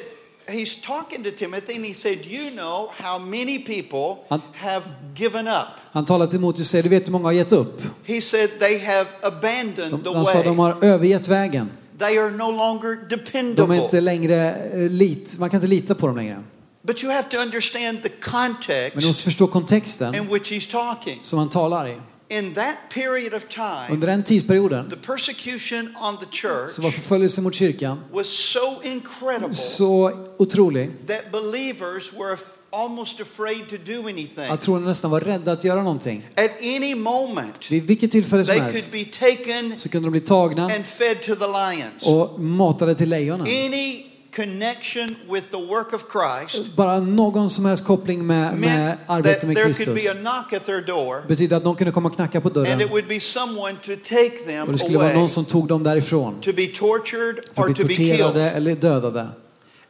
he's 0.46 0.76
talking 0.86 1.24
to 1.24 1.30
Timothy 1.30 1.74
and 1.76 1.84
he 1.84 1.94
said, 1.94 2.18
You 2.26 2.50
know 2.50 2.90
how 3.02 3.18
many 3.18 3.58
people 3.58 4.24
Han- 4.28 4.40
have 4.54 4.82
given 5.16 5.48
up. 5.48 5.66
Han 5.92 6.04
talar 6.04 6.26
till 6.26 6.38
Timoteus 6.38 6.60
och 6.60 6.66
säger, 6.66 6.82
du 6.82 6.88
vet 6.88 7.06
hur 7.06 7.12
många 7.12 7.24
har 7.24 7.32
gett 7.32 7.52
upp? 7.52 7.82
He 8.04 8.20
said 8.20 8.50
they 8.58 8.78
have 8.78 9.06
abandoned 9.22 9.90
De, 9.90 10.02
the 10.02 10.14
han 10.14 10.24
sa 10.26 10.42
de 10.42 10.56
way. 10.56 10.72
har 10.72 10.84
övergett 10.84 11.28
vägen. 11.28 11.70
They 11.98 12.18
are 12.18 12.30
no 12.30 12.50
longer 12.50 12.96
De 13.08 13.14
är 13.14 13.16
dependable. 13.18 13.76
inte 13.76 14.00
längre 14.00 14.54
eh, 14.72 14.90
lit, 14.90 15.36
man 15.38 15.50
kan 15.50 15.56
inte 15.58 15.66
lita 15.68 15.94
på 15.94 16.06
dem 16.06 16.16
längre. 16.16 16.42
But 16.82 17.02
you 17.04 17.12
have 17.12 17.28
to 17.30 17.36
understand 17.38 18.02
the 18.02 18.08
Men 18.08 18.50
du 18.50 18.94
måste 18.94 18.94
context 18.94 19.20
förstå 19.20 19.46
kontexten 19.46 20.14
in 20.14 20.28
which 20.32 20.52
he's 20.52 20.70
talking. 20.70 21.18
som 21.22 21.38
han 21.38 21.48
talar 21.48 21.88
i. 21.88 21.94
In 22.38 22.54
that 22.54 22.76
period 22.94 23.34
of 23.34 23.44
time, 23.48 23.86
Under 23.90 24.06
den 24.06 24.22
tidsperioden 24.22 24.90
the 24.90 24.96
persecution 24.96 25.94
on 26.00 26.16
the 26.16 26.26
church 26.32 26.70
så 26.70 26.82
var 26.82 26.90
förföljelsen 26.90 27.44
mot 27.44 27.54
kyrkan 27.54 28.00
was 28.12 28.26
so 28.26 28.82
incredible 28.82 29.54
så 29.54 30.10
otrolig 30.38 30.90
that 31.06 31.32
believers 31.32 32.12
were 32.12 32.36
almost 32.72 33.20
afraid 33.20 33.68
to 33.70 33.76
do 33.92 34.00
anything. 34.08 34.50
att 34.50 34.60
troende 34.60 34.88
nästan 34.88 35.10
var 35.10 35.20
rädda 35.20 35.52
att 35.52 35.64
göra 35.64 35.82
någonting. 35.82 36.26
At 36.36 36.50
any 36.60 36.94
moment, 36.94 37.70
Vid 37.70 37.86
vilket 37.86 38.10
tillfälle 38.10 38.44
som 38.44 38.52
they 38.54 38.60
could 38.62 38.74
helst 38.74 38.92
be 38.92 39.04
taken 39.04 39.78
så 39.78 39.88
kunde 39.88 40.06
de 40.06 40.10
bli 40.10 40.20
tagna 40.20 40.64
and 40.64 40.86
fed 40.86 41.22
to 41.22 41.34
the 41.34 41.46
lions. 41.46 42.06
och 42.06 42.40
matade 42.40 42.94
till 42.94 43.08
lejonen. 43.08 43.46
Any 43.46 44.06
connection 44.34 45.08
with 45.28 45.50
the 45.50 45.56
work 45.56 45.92
of 45.92 46.04
Christ 46.12 46.76
Bara 46.76 47.00
någon 47.00 47.50
som 47.50 47.64
helst 47.64 47.84
koppling 47.84 48.26
med, 48.26 48.58
med 48.58 48.60
meant 48.60 48.98
that 48.98 49.10
arbete 49.10 49.46
med 49.46 49.56
Kristus 49.56 50.04
be 50.04 50.10
a 50.10 50.14
knock 50.14 50.52
at 50.52 50.66
their 50.66 50.86
door 50.86 51.28
betyder 51.28 51.56
att 51.56 51.64
någon 51.64 51.76
kunde 51.76 51.92
komma 51.92 52.08
och 52.08 52.14
knacka 52.14 52.40
på 52.40 52.48
and 52.48 52.54
dörren 52.54 52.80
it 52.80 52.90
would 52.90 53.08
be 53.08 53.20
someone 53.20 53.72
to 53.82 53.92
take 54.08 54.30
them 54.46 54.66
och 54.66 54.72
det 54.72 54.78
skulle 54.78 54.98
vara 54.98 55.12
någon 55.12 55.28
som 55.28 55.44
tog 55.44 55.68
dem 55.68 55.82
därifrån 55.82 56.40
to 56.40 56.52
be 56.52 56.66
tortured 56.66 57.38
or 57.54 57.74
to 57.74 57.86
be 57.86 57.94
torterade 57.94 58.32
killed. 58.32 58.56
eller 58.56 58.74
dödade. 58.74 59.28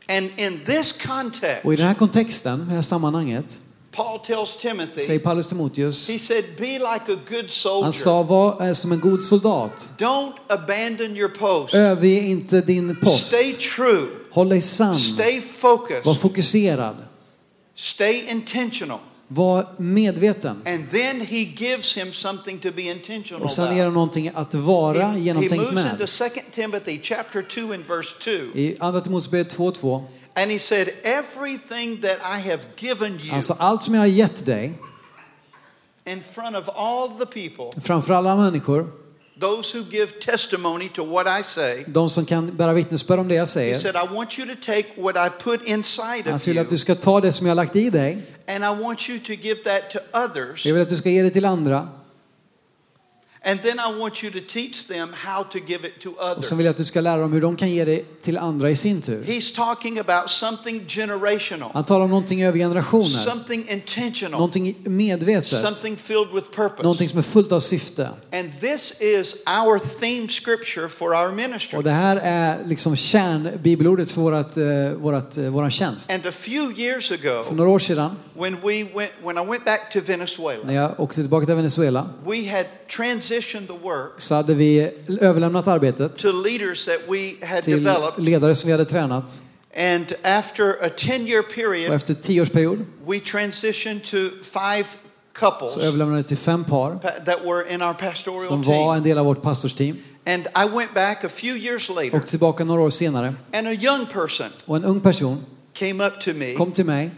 And 0.08 0.30
in 0.36 0.60
this 0.66 0.92
context, 0.92 1.64
Och 1.64 1.72
i 1.72 1.76
den 1.76 1.86
här 1.86 1.94
kontexten, 1.94 2.62
i 2.62 2.64
det 2.64 2.74
här 2.74 2.82
sammanhanget, 2.82 3.60
Paul 3.90 4.18
tells 4.18 4.52
säger 4.60 4.74
Timothy, 4.74 5.18
Paulus 5.18 5.48
Timoteus, 5.48 6.08
he 6.08 6.18
said, 6.18 6.44
be 6.58 6.78
like 6.78 7.12
a 7.12 7.16
good 7.28 7.42
han 7.42 7.48
soldier. 7.48 7.92
sa 7.92 8.22
var 8.22 8.66
eh, 8.66 8.72
som 8.72 8.92
en 8.92 9.00
god 9.00 9.22
soldat. 9.22 9.92
Don't 9.98 10.32
abandon 10.48 11.16
your 11.16 11.28
post. 11.28 11.74
Överge 11.74 12.20
inte 12.20 12.60
din 12.60 12.96
post. 12.96 13.26
Stay 13.26 13.52
true. 13.52 14.06
Håll 14.34 14.48
dig 14.48 14.62
sann. 14.62 14.96
Stay 14.96 15.34
Var 15.34 15.40
focused. 15.40 16.20
fokuserad. 16.20 16.96
Stay 17.74 18.24
intentional. 18.28 18.98
Var 19.28 19.66
medveten. 19.76 20.62
And 20.66 20.90
then 20.90 21.20
he 21.20 21.44
gives 21.44 21.96
him 21.96 22.12
something 22.12 22.58
to 22.58 22.68
be 22.76 22.82
intentional 22.82 23.42
Och 23.44 23.50
sen 23.50 23.76
ger 23.76 23.84
han 23.84 23.92
någonting 23.92 24.30
att 24.34 24.54
vara 24.54 24.98
He, 25.02 25.12
he 25.12 25.18
genomtänkt 25.18 25.72
moves 25.72 25.84
into 25.84 25.96
med. 25.98 26.32
2 26.32 26.40
Timothy 26.52 26.98
chapter 27.02 27.42
2 27.42 27.72
and 27.72 27.86
verse 27.86 28.16
2. 28.20 28.30
I 28.58 28.76
Andra 28.80 29.00
Timoteusbrevet 29.00 29.58
2.2. 29.58 30.04
And 30.34 30.50
he 30.50 30.58
said, 30.58 30.88
Everything 31.02 32.00
that 32.00 32.18
I 32.18 32.50
have 32.50 32.66
given 32.76 33.18
you 33.22 33.42
sa 33.42 33.54
allt 33.58 33.82
som 33.82 33.94
jag 33.94 34.00
har 34.00 34.06
gett 34.06 34.46
dig 34.46 34.78
in 36.06 36.22
front 36.34 36.56
of 36.56 36.68
all 36.68 37.08
the 37.18 37.26
people, 37.26 37.80
framför 37.82 38.14
alla 38.14 38.36
människor, 38.36 38.86
those 39.40 39.78
who 39.78 39.84
give 39.90 40.06
testimony 40.20 40.88
to 40.88 41.04
what 41.04 41.40
I 41.40 41.42
say, 41.44 41.84
de 41.86 42.10
som 42.10 42.26
kan 42.26 42.56
bära 42.56 42.72
vittnesbörd 42.72 43.18
om 43.18 43.28
det 43.28 43.34
jag 43.34 43.42
he 43.42 43.46
säger. 43.46 43.78
said, 43.78 43.94
I 43.96 44.14
want 44.14 44.38
you 44.38 44.48
to 44.48 44.54
take 44.66 44.84
what 44.96 45.16
I 45.16 45.42
put 45.42 45.62
inside 45.68 46.24
Han 46.24 46.34
of 46.34 46.48
vill 46.48 46.56
you 46.56 46.62
att 46.64 46.70
du 46.70 46.78
ska 46.78 46.94
ta 46.94 47.20
det 47.20 47.32
som 47.32 47.46
jag 47.46 47.50
har 47.50 47.56
lagt 47.56 47.76
i 47.76 47.90
dig. 47.90 48.22
and 48.46 48.64
I 48.64 48.82
want 48.84 49.08
you 49.08 49.18
to 49.18 49.32
give 49.32 49.60
that 49.64 49.90
to 49.90 49.98
others. 50.24 50.66
Jag 50.66 50.72
vill 50.74 50.82
att 50.82 50.88
du 50.88 50.96
ska 50.96 51.10
ge 51.10 51.22
det 51.22 51.30
till 51.30 51.44
andra. 51.44 51.88
And 53.46 53.62
then 53.62 53.78
I 53.78 54.00
want 54.00 54.24
you 54.24 54.32
to 54.32 54.38
teach 54.48 54.84
them 54.86 55.08
how 55.12 55.44
to 55.44 55.58
give 55.66 55.88
it 55.88 56.00
to 56.00 56.10
Och 56.10 56.30
others. 56.30 56.44
sen 56.44 56.58
vill 56.58 56.64
jag 56.64 56.70
att 56.70 56.76
du 56.76 56.84
ska 56.84 57.00
lära 57.00 57.16
dem 57.20 57.32
hur 57.32 57.40
de 57.40 57.56
kan 57.56 57.70
ge 57.70 57.84
det 57.84 58.22
till 58.22 58.38
andra 58.38 58.70
i 58.70 58.74
sin 58.76 59.02
tur. 59.02 59.24
He's 59.24 59.54
talking 59.56 59.98
about 59.98 60.30
something 60.30 60.84
generational, 60.88 61.70
Han 61.74 61.84
talar 61.84 62.04
om 62.04 62.10
någonting 62.10 62.42
över 62.44 62.58
generationer. 62.58 63.04
something 63.04 63.68
intentional, 63.68 64.30
Någonting 64.30 64.76
medvetet. 64.84 65.46
something 65.60 65.96
filled 65.96 66.28
with 66.34 66.50
purpose. 66.50 66.82
Någonting 66.82 67.08
som 67.08 67.18
är 67.18 67.22
fullt 67.22 67.52
av 67.52 67.60
syfte. 67.60 68.08
And 68.32 68.60
this 68.60 68.94
is 69.00 69.36
our 69.64 69.78
theme 70.00 70.28
scripture 70.28 70.88
for 70.88 71.08
our 71.14 71.32
ministry. 71.32 71.78
Och 71.78 71.84
det 71.84 71.90
här 71.90 72.16
är 72.22 72.64
liksom 72.64 72.96
kärnbibelordet 72.96 74.10
för 74.10 74.20
vårat, 74.20 74.56
eh, 74.56 74.64
vårat, 74.96 75.36
eh, 75.36 75.44
våran 75.44 75.70
tjänst. 75.70 76.10
And 76.10 76.26
a 76.26 76.32
few 76.32 76.80
years 76.82 77.08
För 77.08 77.14
ago, 77.14 77.44
några 77.52 77.70
år 77.70 77.78
sedan, 77.78 78.16
when 78.38 78.54
we 78.54 78.84
went, 78.94 79.12
when 79.22 79.38
I 79.38 79.50
went 79.50 79.64
back 79.64 79.92
to 79.92 80.00
Venezuela, 80.06 80.64
när 80.66 80.74
jag 80.74 81.00
åkte 81.00 81.14
tillbaka 81.20 81.46
till 81.46 81.54
Venezuela, 81.54 82.08
we 82.26 82.50
had 82.56 82.66
transitioned 82.96 83.33
så 84.18 84.34
hade 84.34 84.54
vi 84.54 84.90
överlämnat 85.20 85.66
arbetet 85.66 86.16
to 86.16 86.28
leaders 86.44 86.84
that 86.84 87.00
we 87.08 87.46
had 87.46 87.62
till 87.62 87.84
developed. 87.84 88.24
ledare 88.24 88.54
som 88.54 88.66
vi 88.68 88.72
hade 88.72 88.84
tränat. 88.84 89.42
And 89.76 90.12
after 90.22 90.70
a 90.86 90.88
10 90.96 91.26
year 91.28 91.40
Och 91.40 91.54
period, 91.54 91.92
efter 91.92 92.14
tio 92.14 92.42
års 92.42 92.48
period 92.50 92.84
we 93.06 93.20
transitioned 93.20 94.02
to 94.04 94.16
five 94.42 94.84
couples 95.32 95.72
så 95.74 95.80
överlämnade 95.80 96.18
jag 96.18 96.26
till 96.26 96.36
fem 96.36 96.64
par 96.64 96.90
pa- 96.94 97.10
that 97.24 97.38
were 97.44 97.74
in 97.74 97.82
our 97.82 97.92
pastoral 97.94 98.40
som 98.40 98.62
var 98.62 98.96
en 98.96 99.02
del 99.02 99.18
av 99.18 99.26
vårt 99.26 99.42
pastorsteam. 99.42 99.96
And 100.26 100.42
I 100.46 100.76
went 100.76 100.94
back 100.94 101.24
a 101.24 101.28
few 101.28 101.58
years 101.58 101.88
later, 101.88 102.14
Och 102.14 102.26
tillbaka 102.26 102.64
några 102.64 102.82
år 102.82 102.90
senare. 102.90 103.34
and 103.52 103.66
a 103.68 103.72
young 103.72 104.06
person 104.06 104.46
Och 104.66 104.76
en 104.76 104.84
ung 104.84 105.00
person 105.00 105.44
came 105.72 106.06
up 106.06 106.20
to 106.20 106.30
me 106.34 106.54
kom 106.54 106.72
till 106.72 106.84
mig 106.86 107.10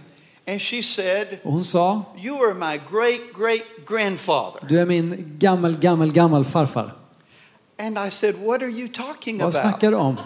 and 0.49 0.61
she 0.61 0.83
said, 0.83 1.27
och 1.43 1.53
hon 1.53 1.65
sa 1.65 2.03
You 2.19 2.37
are 2.37 2.55
my 2.55 2.81
great 2.91 3.21
great 3.35 3.65
grandfather. 3.87 4.61
Du 4.69 4.79
är 4.81 4.87
min 4.87 5.37
gammel, 5.39 5.79
gammel, 5.79 6.13
gammal 6.13 6.45
farfar. 6.45 6.95
And 7.79 7.99
I 8.09 8.11
said, 8.11 8.35
What 8.45 8.63
are 8.63 8.71
you 8.71 8.89
talking 8.89 9.39
Vad 9.39 9.43
about? 9.43 9.55
snackar 9.55 9.91
du 9.91 9.97
om? 9.97 10.17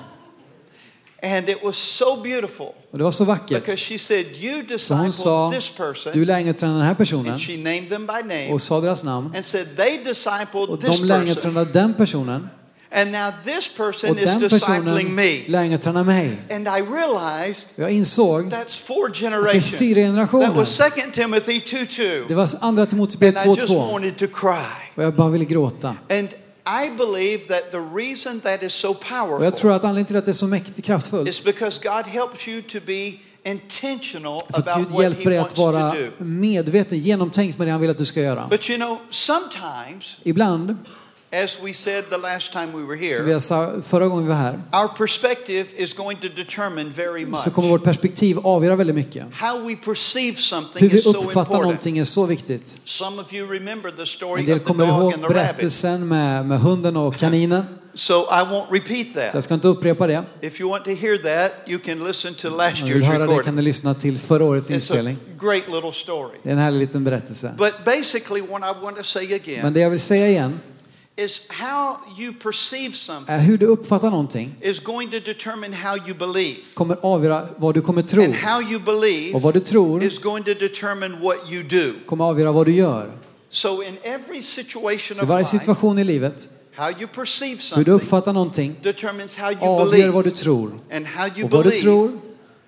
And 1.22 1.48
it 1.48 1.62
was 1.64 1.76
so 1.76 2.22
beautiful 2.22 2.66
Och 2.90 2.98
det 2.98 3.04
var 3.04 3.10
så 3.10 3.24
because 3.24 3.54
vackert. 3.60 3.78
she 3.78 3.98
said, 3.98 4.26
You 4.36 4.62
discipled 4.62 5.14
sa, 5.14 5.50
this 5.52 5.70
person. 5.70 6.12
du 6.12 6.24
lärjungatränade 6.24 6.78
den 6.78 6.86
här 6.86 6.94
personen 6.94 7.32
And 7.32 7.40
she 7.40 7.56
named 7.56 7.88
them 7.90 8.06
by 8.06 8.22
name 8.22 8.52
och 8.52 8.62
sa 8.62 8.80
deras 8.80 9.04
namn. 9.04 9.32
and 9.36 9.44
said, 9.44 9.76
They 9.76 9.98
discipled 10.04 10.68
Och 10.68 10.78
de 10.78 11.04
lärjungatränade 11.04 11.70
den 11.72 11.94
personen. 11.94 12.48
And 12.92 13.12
now 13.12 13.30
this 13.44 13.68
person 13.76 14.18
is 14.18 14.34
discipling 14.34 15.14
me. 15.14 15.40
lärjungatränar 15.46 16.04
mig. 16.04 16.38
And 16.50 16.68
I 16.68 16.80
realized 16.80 17.68
Jag 17.76 17.90
insåg 17.90 18.52
that's 18.52 18.80
four 18.86 19.06
att 19.06 19.14
det 19.14 19.26
är 19.26 19.30
generations. 19.30 19.70
fyra 19.70 20.02
That 20.02 20.32
was 20.32 20.32
generationer. 20.32 21.04
2 21.04 21.12
Timothy 21.12 21.60
2 21.60 21.76
2. 21.76 22.02
Det 22.28 22.34
var 22.34 22.48
andra 22.60 22.86
Timoteusbrevet 22.86 23.40
And 23.40 23.56
I 23.56 23.60
just 23.60 23.72
2.2. 23.72 23.92
wanted 23.92 24.16
to 24.16 24.26
cry. 24.26 24.90
Och 24.94 25.02
jag 25.02 25.14
bara 25.14 25.28
ville 25.28 25.44
gråta. 25.44 25.96
And 26.10 26.28
I 26.66 26.90
believe 26.98 27.46
that 27.48 27.70
the 27.70 27.78
reason 27.78 28.40
that 28.40 28.62
is 28.62 28.72
so 28.72 28.88
Och 28.88 28.96
jag 29.00 29.28
powerful 29.28 29.52
tror 29.52 29.72
att 29.72 29.84
anledningen 29.84 30.06
till 30.06 30.16
att 30.16 30.24
det 30.24 30.30
är 30.30 30.32
så 30.32 30.46
mäktigt 30.46 30.86
kraftfullt 30.86 31.28
is 31.28 31.44
because 31.44 31.80
God 31.82 32.06
helps 32.06 32.48
you 32.48 32.62
to 32.62 32.78
be 32.86 33.12
intentional 33.44 34.40
för 34.50 34.58
about 34.58 34.78
Gud 34.78 34.92
what 34.92 35.02
hjälper 35.02 35.30
dig 35.30 35.38
att 35.38 35.58
vara 35.58 35.94
medveten, 36.18 36.98
genomtänkt 36.98 37.58
med 37.58 37.66
det 37.66 37.72
han 37.72 37.80
vill 37.80 37.90
att 37.90 37.98
du 37.98 38.04
ska 38.04 38.20
göra. 38.20 38.46
But 38.50 38.70
you 38.70 38.78
know, 38.78 38.98
sometimes, 39.10 40.18
Ibland, 40.22 40.76
as 41.32 41.58
we 41.62 41.72
said 41.74 42.04
the 42.10 42.16
last 42.18 42.52
time 42.52 42.66
we 42.66 42.82
were 42.84 42.96
vi 42.96 43.06
here, 43.08 43.40
sa 43.40 43.72
förra 43.86 44.08
gången 44.08 44.24
vi 44.24 44.28
var 44.28 44.36
här, 44.36 44.60
our 44.72 44.88
perspective 44.88 45.66
is 45.76 45.94
going 45.94 46.16
to 46.18 46.28
determine 46.36 46.90
very 46.90 47.24
much. 47.26 47.36
så 47.36 47.50
kommer 47.50 47.68
vårt 47.68 47.84
perspektiv 47.84 48.38
avgöra 48.38 48.76
väldigt 48.76 48.96
mycket. 48.96 49.24
How 49.34 49.58
we 49.68 49.76
perceive 49.76 50.30
Hur 50.30 50.36
something 50.36 50.88
vi 50.88 50.96
is 50.98 51.02
so 51.04 51.10
uppfattar 51.10 51.40
important. 51.40 51.62
någonting 51.62 51.98
är 51.98 52.04
så 52.04 52.26
viktigt. 52.26 52.80
Some 52.84 53.22
of 53.22 53.32
you 53.34 53.52
remember 53.52 53.90
the 53.90 54.06
story 54.06 54.40
En 54.40 54.46
del 54.46 54.56
of 54.56 54.62
the 54.62 54.66
kommer 54.66 54.86
dog 54.86 55.00
ihåg 55.00 55.12
and 55.12 55.22
the 55.22 55.28
rabbit. 55.28 55.34
berättelsen 55.34 56.08
med, 56.08 56.46
med 56.46 56.60
hunden 56.60 56.96
och 56.96 57.16
kaninen. 57.16 57.64
So 57.94 58.14
I 58.14 58.44
won't 58.44 58.66
repeat 58.70 59.06
Så 59.14 59.20
jag 59.20 59.32
that. 59.32 59.44
ska 59.44 59.54
inte 59.54 59.68
upprepa 59.68 60.06
det. 60.06 60.24
If 60.40 60.60
you 60.60 60.70
want 60.70 60.84
to 60.84 60.90
hear 60.90 61.16
that, 61.18 61.52
you 61.70 61.78
can 61.78 62.04
listen 62.04 62.34
to 62.34 62.48
last 62.56 62.82
Om 62.82 62.88
du 62.88 62.94
year's 62.94 63.04
höra 63.04 63.18
det 63.18 63.26
kan 63.26 63.28
recording. 63.28 63.56
du 63.56 63.62
lyssna 63.62 63.94
till 63.94 64.18
förra 64.18 64.44
årets 64.44 64.70
It's 64.70 64.74
inspelning. 64.74 65.16
a 65.16 65.44
great 65.44 65.68
little 65.68 65.92
story. 65.92 66.38
Det 66.42 66.48
är 66.48 66.52
en 66.52 66.58
härlig 66.58 66.78
liten 66.80 67.04
berättelse. 67.04 67.54
But 67.58 67.72
basically, 67.84 68.40
what 68.40 68.62
I 68.62 68.84
want 68.84 68.96
to 68.96 69.02
say 69.04 69.26
Men 69.28 69.34
again 69.40 69.72
det 69.72 69.80
jag 69.80 69.90
vill 69.90 70.00
säga 70.00 70.28
igen 70.28 70.60
is 71.24 71.40
how 71.48 71.96
you 72.18 72.32
perceive 72.32 72.94
something 72.96 73.34
är 73.34 73.38
hur 73.38 73.58
du 73.58 73.66
uppfattar 73.66 74.10
någonting 74.10 74.54
is 74.60 74.80
going 74.80 75.10
to 75.10 75.18
determine 75.24 75.76
how 75.76 75.96
you 75.96 76.14
believe. 76.14 76.56
kommer 76.74 76.96
avgöra 77.02 77.46
vad 77.56 77.74
du 77.74 77.80
kommer 77.80 78.02
tro. 78.02 78.22
And 78.24 78.34
how 78.34 78.62
you 78.62 78.78
believe 78.80 79.34
Och 79.34 79.42
vad 79.42 79.54
du 79.54 79.60
tror 79.60 80.02
is 80.02 80.18
going 80.18 80.44
to 80.44 80.54
determine 80.54 81.20
what 81.20 81.52
you 81.52 81.62
do. 81.62 81.92
kommer 82.06 82.24
avgöra 82.24 82.52
vad 82.52 82.66
du 82.66 82.72
gör. 82.72 83.10
So, 83.52 83.82
in 83.82 83.96
every 84.02 84.42
situation 84.42 85.14
Så 85.16 85.22
i 85.22 85.24
of 85.24 85.28
varje 85.28 85.42
life, 85.44 85.58
situation 85.58 85.98
i 85.98 86.04
livet, 86.04 86.48
how 86.76 86.90
you 86.98 87.06
perceive 87.06 87.50
hur 87.50 87.56
du 87.56 87.60
something 87.60 87.92
uppfattar 87.92 88.32
någonting 88.32 88.76
determines 88.82 89.36
how 89.36 89.50
you 89.50 89.60
avgör 89.60 90.10
vad 90.10 90.24
du 90.24 90.30
believe. 90.30 90.36
tror. 90.44 90.70
And 90.92 91.06
how 91.06 91.26
you 91.36 91.44
Och 91.44 91.50
vad 91.50 91.64
du 91.64 91.70
tror 91.70 92.10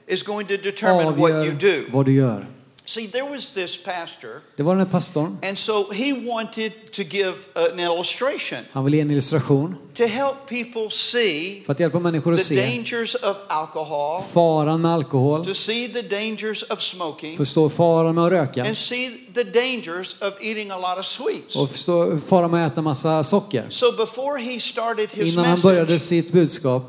is 0.07 0.23
going 0.23 0.47
to 0.47 0.57
determine 0.63 1.11
what 1.11 1.31
you 1.31 1.39
avgör 1.41 1.53
do. 1.53 1.85
vad 1.93 2.05
du 2.07 2.13
gör. 2.13 2.47
See, 2.93 3.07
there 3.07 3.23
was 3.31 3.51
this 3.51 3.77
pastor, 3.85 4.41
Det 4.57 4.63
var 4.63 4.73
den 4.77 4.87
här 4.87 4.93
pastorn. 4.93 5.39
and 5.43 5.59
so 5.59 5.93
he 5.93 6.13
wanted 6.13 6.73
to 6.93 7.03
give 7.03 7.35
an 7.73 7.81
illustration 7.81 8.59
Han 8.73 8.85
ville 8.85 8.97
ge 8.97 9.01
en 9.03 9.11
illustration 9.11 9.77
to 9.95 10.03
help 10.07 10.35
people 10.49 10.91
see 10.91 11.63
för 11.67 11.73
att 11.73 11.81
hjälpa 11.81 11.99
människor 11.99 12.33
att 12.33 12.39
the 12.39 12.45
se 12.45 12.67
dangers 12.77 13.15
of 13.15 13.37
alcohol, 13.49 14.23
faran 14.33 14.81
med 14.81 14.91
alkohol, 14.93 15.45
to 15.45 15.55
see 15.55 15.89
the 15.89 16.03
dangers 16.03 16.63
of 16.71 16.81
smoking, 16.83 17.37
förstå 17.37 17.69
faran 17.69 18.15
med 18.15 18.25
att 18.25 18.33
röka 18.33 18.65
and 18.65 18.77
see 18.77 19.11
the 19.35 19.45
dangers 19.45 20.17
of 20.21 20.33
eating 20.41 20.71
a 20.71 20.77
lot 20.79 20.99
of 20.99 21.07
sweets. 21.07 21.57
och 21.57 21.71
förstå 21.71 22.19
faran 22.19 22.51
med 22.51 22.67
att 22.67 22.73
äta 22.73 22.83
massa 22.83 23.25
socker. 23.25 23.67
So 23.69 23.93
before 23.93 24.41
he 24.43 24.61
started 24.61 25.09
his 25.13 25.33
Innan 25.33 25.45
han 25.45 25.61
började 25.61 25.99
sitt 25.99 26.33
budskap 26.33 26.83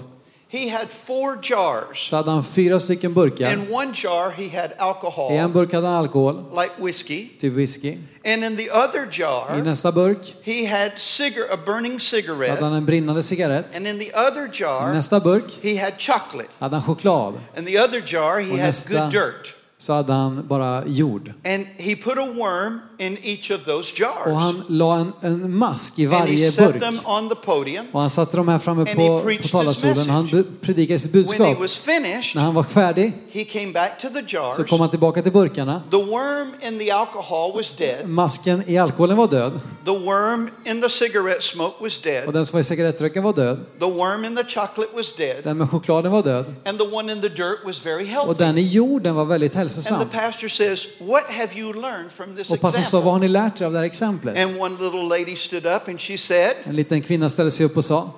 he 0.53 0.69
had 0.69 0.87
four 0.91 1.35
jars. 1.41 1.97
så 2.09 2.15
hade 2.15 2.31
han 2.31 2.43
fyra 2.43 2.79
stycken 2.79 3.13
burkar. 3.13 3.53
In 3.53 3.73
one 3.73 3.91
jar, 4.03 4.31
he 4.31 4.47
had 4.49 4.69
I 4.71 4.73
en 4.73 4.79
alcohol, 4.87 5.47
burk 5.53 5.71
hade 5.73 5.87
han 5.87 5.95
alkohol, 5.95 6.33
like 6.61 6.71
whiskey, 6.81 7.27
typ 7.39 7.53
whisky. 7.53 7.97
and 8.25 8.43
in 8.43 8.57
the 8.57 8.69
other 8.71 9.07
I 9.07 9.11
jar, 9.11 9.61
nästa 9.63 9.91
burk 9.91 10.17
he 10.43 10.65
had 10.65 10.91
cigar- 10.99 11.47
a 11.51 11.57
burning 11.65 11.93
hade 11.93 11.99
cigarette, 11.99 12.59
han 12.61 12.73
en 12.73 12.85
brinnande 12.85 13.23
cigarett. 13.23 13.75
and 13.75 13.87
in 13.87 13.99
the 13.99 14.11
other 14.13 14.45
I 14.47 14.51
jar, 14.59 14.93
nästa 14.93 15.19
burk 15.19 15.51
he 15.63 15.75
had 15.77 15.93
chocolate. 15.97 16.49
hade 16.59 16.75
han 16.75 16.81
choklad. 16.95 17.33
In 17.57 17.65
the 17.65 17.77
other 17.83 18.01
jar, 18.05 18.39
he 18.39 18.57
had 18.57 18.75
good 18.89 19.11
dirt. 19.11 19.55
Så 19.83 19.93
hade 19.93 20.13
han 20.13 20.47
bara 20.47 20.83
jord. 20.87 21.33
And 21.45 21.65
he 21.77 21.95
put 21.95 22.17
a 22.17 22.25
worm 22.35 22.79
in 22.99 23.17
each 23.23 23.51
of 23.51 23.63
those 23.63 23.93
Och 23.93 23.99
jars. 23.99 24.33
han 24.41 24.63
la 24.67 24.97
en, 24.99 25.13
en 25.21 25.57
mask 25.57 25.99
i 25.99 26.05
And 26.05 26.13
he 26.13 26.19
varje 26.19 26.51
set 26.51 26.73
burk. 26.73 26.81
them 26.81 26.99
on 27.05 27.29
the 27.29 27.35
podium. 27.35 27.85
Och 27.91 27.99
han 28.01 28.09
satte 28.09 28.37
de 28.37 28.47
här 28.47 28.59
framme 28.59 28.85
på, 28.85 29.19
på 29.41 29.47
talarstolen. 29.47 30.09
Han 30.09 30.45
predikade 30.61 30.99
sitt 30.99 31.13
When 31.15 31.23
he 31.23 31.27
budskap. 31.37 31.59
was 31.61 31.77
finished, 31.77 32.35
När 32.35 32.41
han 32.41 32.53
var 32.53 32.63
färdig 32.63 33.13
he 33.31 33.43
came 33.43 33.71
back 33.71 34.01
to 34.01 34.07
the 34.09 34.23
jars. 34.27 34.55
så 34.55 34.63
kom 34.63 34.79
han 34.79 34.89
tillbaka 34.89 35.21
till 35.21 35.31
burkarna. 35.31 35.81
The 35.91 35.97
worm 35.97 36.51
in 36.61 36.79
the 36.79 36.91
alcohol 36.91 37.53
was 37.55 37.73
dead. 37.77 38.09
Masken 38.09 38.63
i 38.67 38.77
alkoholen 38.77 39.17
var 39.17 39.27
död. 39.27 39.59
The 39.85 39.91
worm 39.99 40.49
in 40.65 40.81
the 40.81 40.89
cigarette 40.89 41.41
smoke 41.41 41.83
was 41.83 41.97
Och 41.97 42.03
dead. 42.03 42.33
den 42.33 42.45
som 42.45 42.55
var 42.55 42.61
i 42.61 42.63
cigarettröken 42.63 43.23
var 43.23 43.33
död. 43.33 43.59
The 43.79 43.85
worm 43.91 44.25
in 44.25 44.35
the 44.35 44.43
chocolate 44.43 44.89
was 44.95 45.15
dead. 45.17 45.35
Den 45.43 45.57
med 45.57 45.69
chokladen 45.69 46.11
var 46.11 46.23
död. 46.23 46.45
And 46.65 46.79
the 46.79 46.85
one 46.95 47.11
in 47.13 47.21
the 47.21 47.29
dirt 47.29 47.57
was 47.65 47.85
very 47.85 48.01
Och 48.03 48.07
healthy. 48.07 48.43
den 48.43 48.57
i 48.57 48.61
jorden 48.67 49.15
var 49.15 49.25
väldigt 49.25 49.55
And 49.55 49.72
hälsosam. 49.75 50.09
the 50.09 50.17
pastor 50.17 50.49
says, 50.49 50.87
What 50.99 51.23
have 51.23 51.59
you 51.59 51.73
learned 51.73 52.11
from 52.11 52.35
this 52.35 52.49
Och 52.49 52.59
pastorn 52.61 52.83
sa, 52.83 53.01
vad 53.01 53.13
har 53.13 53.19
ni 53.19 53.27
lärt 53.27 53.61
er 53.61 53.65
av 53.65 53.71
det 53.71 53.77
här 53.77 53.85
exemplet? 53.85 54.45
And 54.45 54.61
one 54.61 54.75
little 54.83 55.03
lady 55.19 55.35
stood 55.35 55.65
up 55.65 55.87
and 55.87 56.01
she 56.01 56.17
said, 56.17 56.53
En 56.63 56.75
liten 56.75 57.01
kvinna 57.01 57.29
ställde 57.29 57.51
sig 57.51 57.65
upp 57.65 57.77
och 57.77 57.85
sa, 57.85 58.11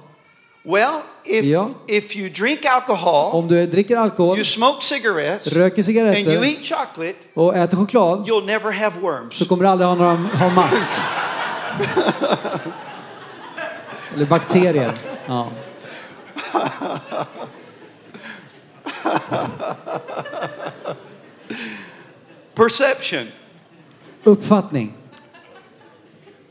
Well, 0.67 1.01
if, 1.25 1.45
Ja. 1.45 1.69
if 1.87 2.15
you 2.15 2.29
drink 2.29 2.65
alcohol, 2.65 3.33
om 3.33 3.47
du 3.47 3.65
dricker 3.67 3.97
alkohol, 3.97 4.37
you 4.37 4.45
smoke 4.45 4.83
cigarettes, 4.83 5.47
röker 5.47 5.63
and 5.63 5.77
you 5.77 5.83
cigaretter 5.83 6.45
eat 6.45 6.65
chocolate, 6.65 7.15
och 7.33 7.55
äter 7.55 7.77
choklad 7.77 8.29
you'll 8.29 8.45
never 8.45 8.71
have 8.71 8.99
worms. 9.01 9.35
så 9.35 9.45
kommer 9.45 9.63
du 9.63 9.69
aldrig 9.69 9.87
ha, 9.87 9.95
några, 9.95 10.15
ha 10.15 10.49
mask. 10.49 10.87
Eller 14.15 14.25
bakterier. 14.25 14.91
Ja. 15.27 15.51
Perception. 22.55 23.27
Uppfattning, 24.23 24.93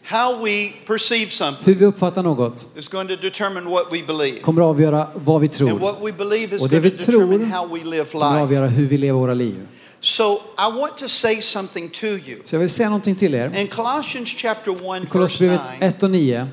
How 0.06 0.44
we 0.44 0.72
perceive 0.86 1.30
something 1.30 1.64
hur 1.66 1.74
vi 1.74 1.84
uppfattar 1.84 2.22
något, 2.22 2.68
is 2.76 2.88
going 2.88 3.08
to 3.08 3.16
determine 3.16 3.70
what 3.70 3.92
we 3.92 4.02
believe. 4.02 4.40
kommer 4.42 4.62
att 4.62 4.66
avgöra 4.68 5.08
vad 5.14 5.40
vi 5.40 5.46
And 5.46 5.52
tror. 5.52 5.78
what 5.78 5.96
we 6.02 6.12
believe 6.12 6.56
is 6.56 6.62
Och 6.62 6.68
det 6.68 6.80
going 6.80 6.90
to 6.90 6.96
vi 6.96 7.04
tror 7.12 7.20
determine 7.26 7.54
how 7.54 7.66
we 7.66 7.84
live 7.84 8.04
kommer 8.04 8.26
att 8.26 8.32
life. 8.32 8.42
avgöra 8.42 8.66
hur 8.66 8.86
vi 8.86 8.96
lever 8.98 9.18
våra 9.18 9.34
liv. 9.34 9.66
So 10.00 10.34
I 10.58 10.78
want 10.80 10.96
to 10.96 11.08
say 11.08 11.40
something 11.42 11.88
to 11.88 12.06
you. 12.06 12.38
Så 12.44 12.54
jag 12.54 12.60
vill 12.60 12.70
säga 12.70 12.88
någonting 12.88 13.14
till 13.16 13.34
er. 13.34 13.56
In 13.60 13.68
Colossians 13.68 14.28
chapter 14.36 14.70
1, 14.72 14.78
I 14.78 14.82
verse 15.00 15.06
Kolosserbrevet 15.12 15.60
9, 15.80 15.88
1 15.88 16.02
och 16.02 16.10
9 16.10 16.46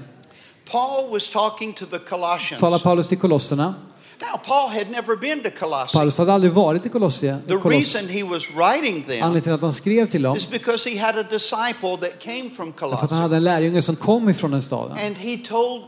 Paul 0.71 1.11
was 1.13 1.29
talking 1.29 1.73
to 1.73 1.85
the 1.85 1.97
Colossians. 1.99 2.59
talar 2.61 2.79
Paulus 2.79 3.09
till 3.09 3.17
kolosserna. 3.17 3.73
Now, 4.21 4.37
Paul 4.43 4.69
had 4.69 4.89
never 4.91 5.15
been 5.17 5.43
to 5.43 5.49
Colossae. 5.49 5.97
Paulus 5.97 6.17
hade 6.17 6.33
aldrig 6.33 6.53
varit 6.53 6.85
i 6.85 6.89
Kolossie. 6.89 7.37
The 7.47 7.55
reason 7.55 8.07
he 8.09 8.23
was 8.23 8.43
writing 8.51 9.03
them 9.03 9.23
Anledningen 9.23 9.41
till 9.43 9.53
att 9.53 9.61
han 9.61 9.73
skrev 9.73 10.09
till 10.09 10.21
dem 10.21 10.37
is 10.37 10.49
because 10.49 10.89
he 10.89 10.99
had 10.99 11.17
a 11.17 11.23
disciple 11.29 11.97
that 12.01 12.19
came 12.19 12.49
from 12.49 12.73
för 12.73 12.85
att 12.85 12.89
han 12.89 12.99
Colossae. 12.99 13.15
hade 13.21 13.35
en 13.35 13.43
lärjunge 13.43 13.81
som 13.81 13.95
kom 13.95 14.29
ifrån 14.29 14.51
den 14.51 14.61
staden. 14.61 14.97
And 15.05 15.17
he 15.17 15.37
told 15.37 15.81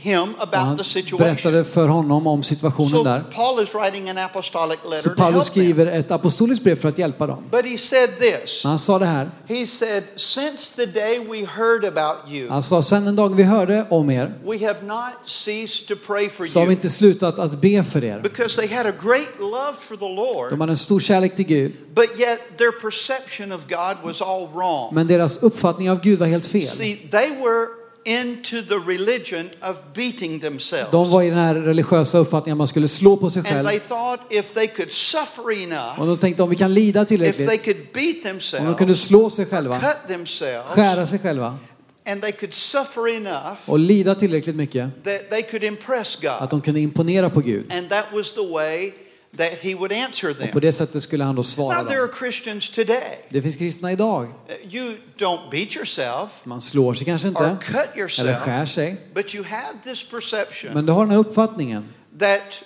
him 0.00 0.34
about 0.38 0.78
the 0.78 0.84
situation. 0.84 1.18
berättade 1.18 1.64
för 1.64 1.88
honom 1.88 2.26
om 2.26 2.42
situationen 2.42 2.90
So 2.90 3.04
där. 3.04 3.20
Paul 3.20 3.62
is 3.62 3.74
writing 3.74 4.10
an 4.10 4.18
apostolic 4.18 4.78
Så 4.82 4.90
letter 4.90 5.10
to 5.10 5.16
Paulus 5.16 5.46
skriver 5.46 5.86
ett 5.86 6.10
apostoliskt 6.10 6.64
brev 6.64 6.76
för 6.76 6.88
att 6.88 6.98
hjälpa 6.98 7.26
dem. 7.26 7.44
But 7.50 7.64
he 7.66 7.78
said 7.78 8.10
this. 8.18 8.64
Men 8.64 8.68
han 8.70 8.78
sa 8.78 8.98
det 8.98 9.06
här. 9.06 9.30
He 9.48 9.66
said, 9.66 10.04
Since 10.16 10.76
the 10.76 10.86
day 10.86 11.18
we 11.18 11.46
heard 11.46 11.84
about 11.84 12.16
you, 12.32 12.48
Han 12.48 12.62
sa, 12.62 12.82
sen 12.82 13.04
den 13.04 13.16
dagen 13.16 13.36
vi 13.36 13.42
hörde 13.42 13.86
om 13.90 14.10
er 14.10 14.34
we 14.44 14.66
have 14.66 14.82
not 14.82 15.12
ceased 15.26 15.88
to 15.88 15.94
pray 16.06 16.28
for 16.28 16.44
så 16.44 16.58
har 16.58 16.66
vi 16.66 16.72
inte 16.72 16.88
slutat 16.88 17.38
att 17.38 17.60
be 17.60 17.84
för 17.84 18.04
er. 18.04 18.20
Because 18.22 18.60
they 18.60 18.76
had 18.76 18.86
a 18.86 18.92
great 19.02 19.40
love 19.40 19.72
for 19.80 19.96
the 19.96 20.04
De 20.04 20.14
Lord, 20.14 20.60
hade 20.60 20.72
en 20.72 20.76
stor 20.76 21.00
kärlek 21.00 21.36
till 21.36 21.46
Gud, 21.46 21.72
but 21.94 22.18
yet 22.18 22.58
their 22.58 22.72
perception 22.80 23.52
of 23.52 23.66
God 23.68 23.96
was 24.04 24.22
all 24.22 24.48
wrong. 24.54 24.94
men 24.94 25.06
deras 25.06 25.42
uppfattning 25.42 25.90
av 25.90 26.00
Gud 26.00 26.18
var 26.18 26.26
helt 26.26 26.46
fel. 26.46 26.66
See, 26.66 26.96
they 27.10 27.30
were 27.30 27.66
into 28.04 28.62
the 28.68 28.74
religion 28.86 29.50
of 29.62 29.76
beating 29.94 30.40
themselves. 30.40 30.90
De 30.90 31.10
var 31.10 31.22
i 31.22 31.28
den 31.30 31.38
här 31.38 31.54
religiösa 31.54 32.18
uppfattningen 32.18 32.54
att 32.54 32.58
man 32.58 32.66
skulle 32.68 32.88
slå 32.88 33.16
på 33.16 33.30
sig 33.30 33.40
And 33.40 33.48
själv. 33.48 33.66
they 33.68 33.80
thought 33.80 34.20
if 34.30 34.54
they 34.54 34.66
could 34.66 34.92
suffer 34.92 35.62
enough, 35.62 36.00
Och 36.00 36.06
de 36.06 36.16
tänkte 36.16 36.42
om 36.42 36.50
vi 36.50 36.56
kan 36.56 36.74
lida 36.74 37.02
if 37.02 37.08
they 37.08 37.18
tillräckligt, 37.18 37.64
could 37.64 37.76
beat 37.94 38.16
om 38.32 38.38
de 38.66 38.74
kunde 38.74 38.76
themselves, 38.76 39.00
slå 39.00 39.30
sig 39.30 39.46
själva, 39.46 39.80
cut 39.80 39.96
themselves, 40.08 40.70
skära 40.70 41.06
sig 41.06 41.18
själva 41.18 41.58
and 42.06 42.22
they 42.22 42.32
could 42.32 42.54
suffer 42.54 43.16
enough 43.16 43.58
och 43.66 43.78
lida 43.78 44.14
tillräckligt 44.14 44.56
mycket 44.56 45.04
that 45.04 45.30
they 45.30 45.42
could 45.42 45.64
impress 45.64 46.16
att 46.24 46.40
God. 46.40 46.50
de 46.50 46.60
kunde 46.60 46.80
imponera 46.80 47.30
på 47.30 47.40
Gud. 47.40 47.72
And 47.72 47.88
that 47.90 48.04
was 48.14 48.32
the 48.32 48.46
way 48.52 48.92
that 49.38 49.52
he 49.60 49.74
would 49.74 49.92
answer 49.92 50.30
Och 50.30 50.36
på 50.36 50.42
them. 50.46 50.60
det 50.60 50.72
sättet 50.72 51.02
skulle 51.02 51.24
han 51.24 51.34
då 51.34 51.42
svara 51.42 51.76
Now 51.78 51.86
there 51.88 51.98
are 52.00 52.06
dem. 52.06 52.16
Christians 52.18 52.70
today. 52.70 53.18
Det 53.28 53.42
finns 53.42 53.56
kristna 53.56 53.92
idag. 53.92 54.24
Uh, 54.24 54.74
You 54.74 54.96
don't 55.18 55.50
beat 55.50 55.76
yourself 55.76 56.30
Man 56.44 56.60
slår 56.60 56.94
sig 56.94 57.04
kanske 57.06 57.28
or 57.28 57.30
inte, 57.50 57.64
cut 57.66 57.76
eller 57.76 57.98
yourself, 58.00 58.38
skär 58.38 58.66
sig. 58.66 58.96
but 59.14 59.34
you 59.34 59.44
have 59.44 59.78
this 59.84 60.04
perception 60.10 60.70
Men 60.74 60.86
du 60.86 60.92
har 60.92 61.00
den 61.00 61.10
här 61.10 61.18
uppfattningen 61.18 61.84
that 62.18 62.62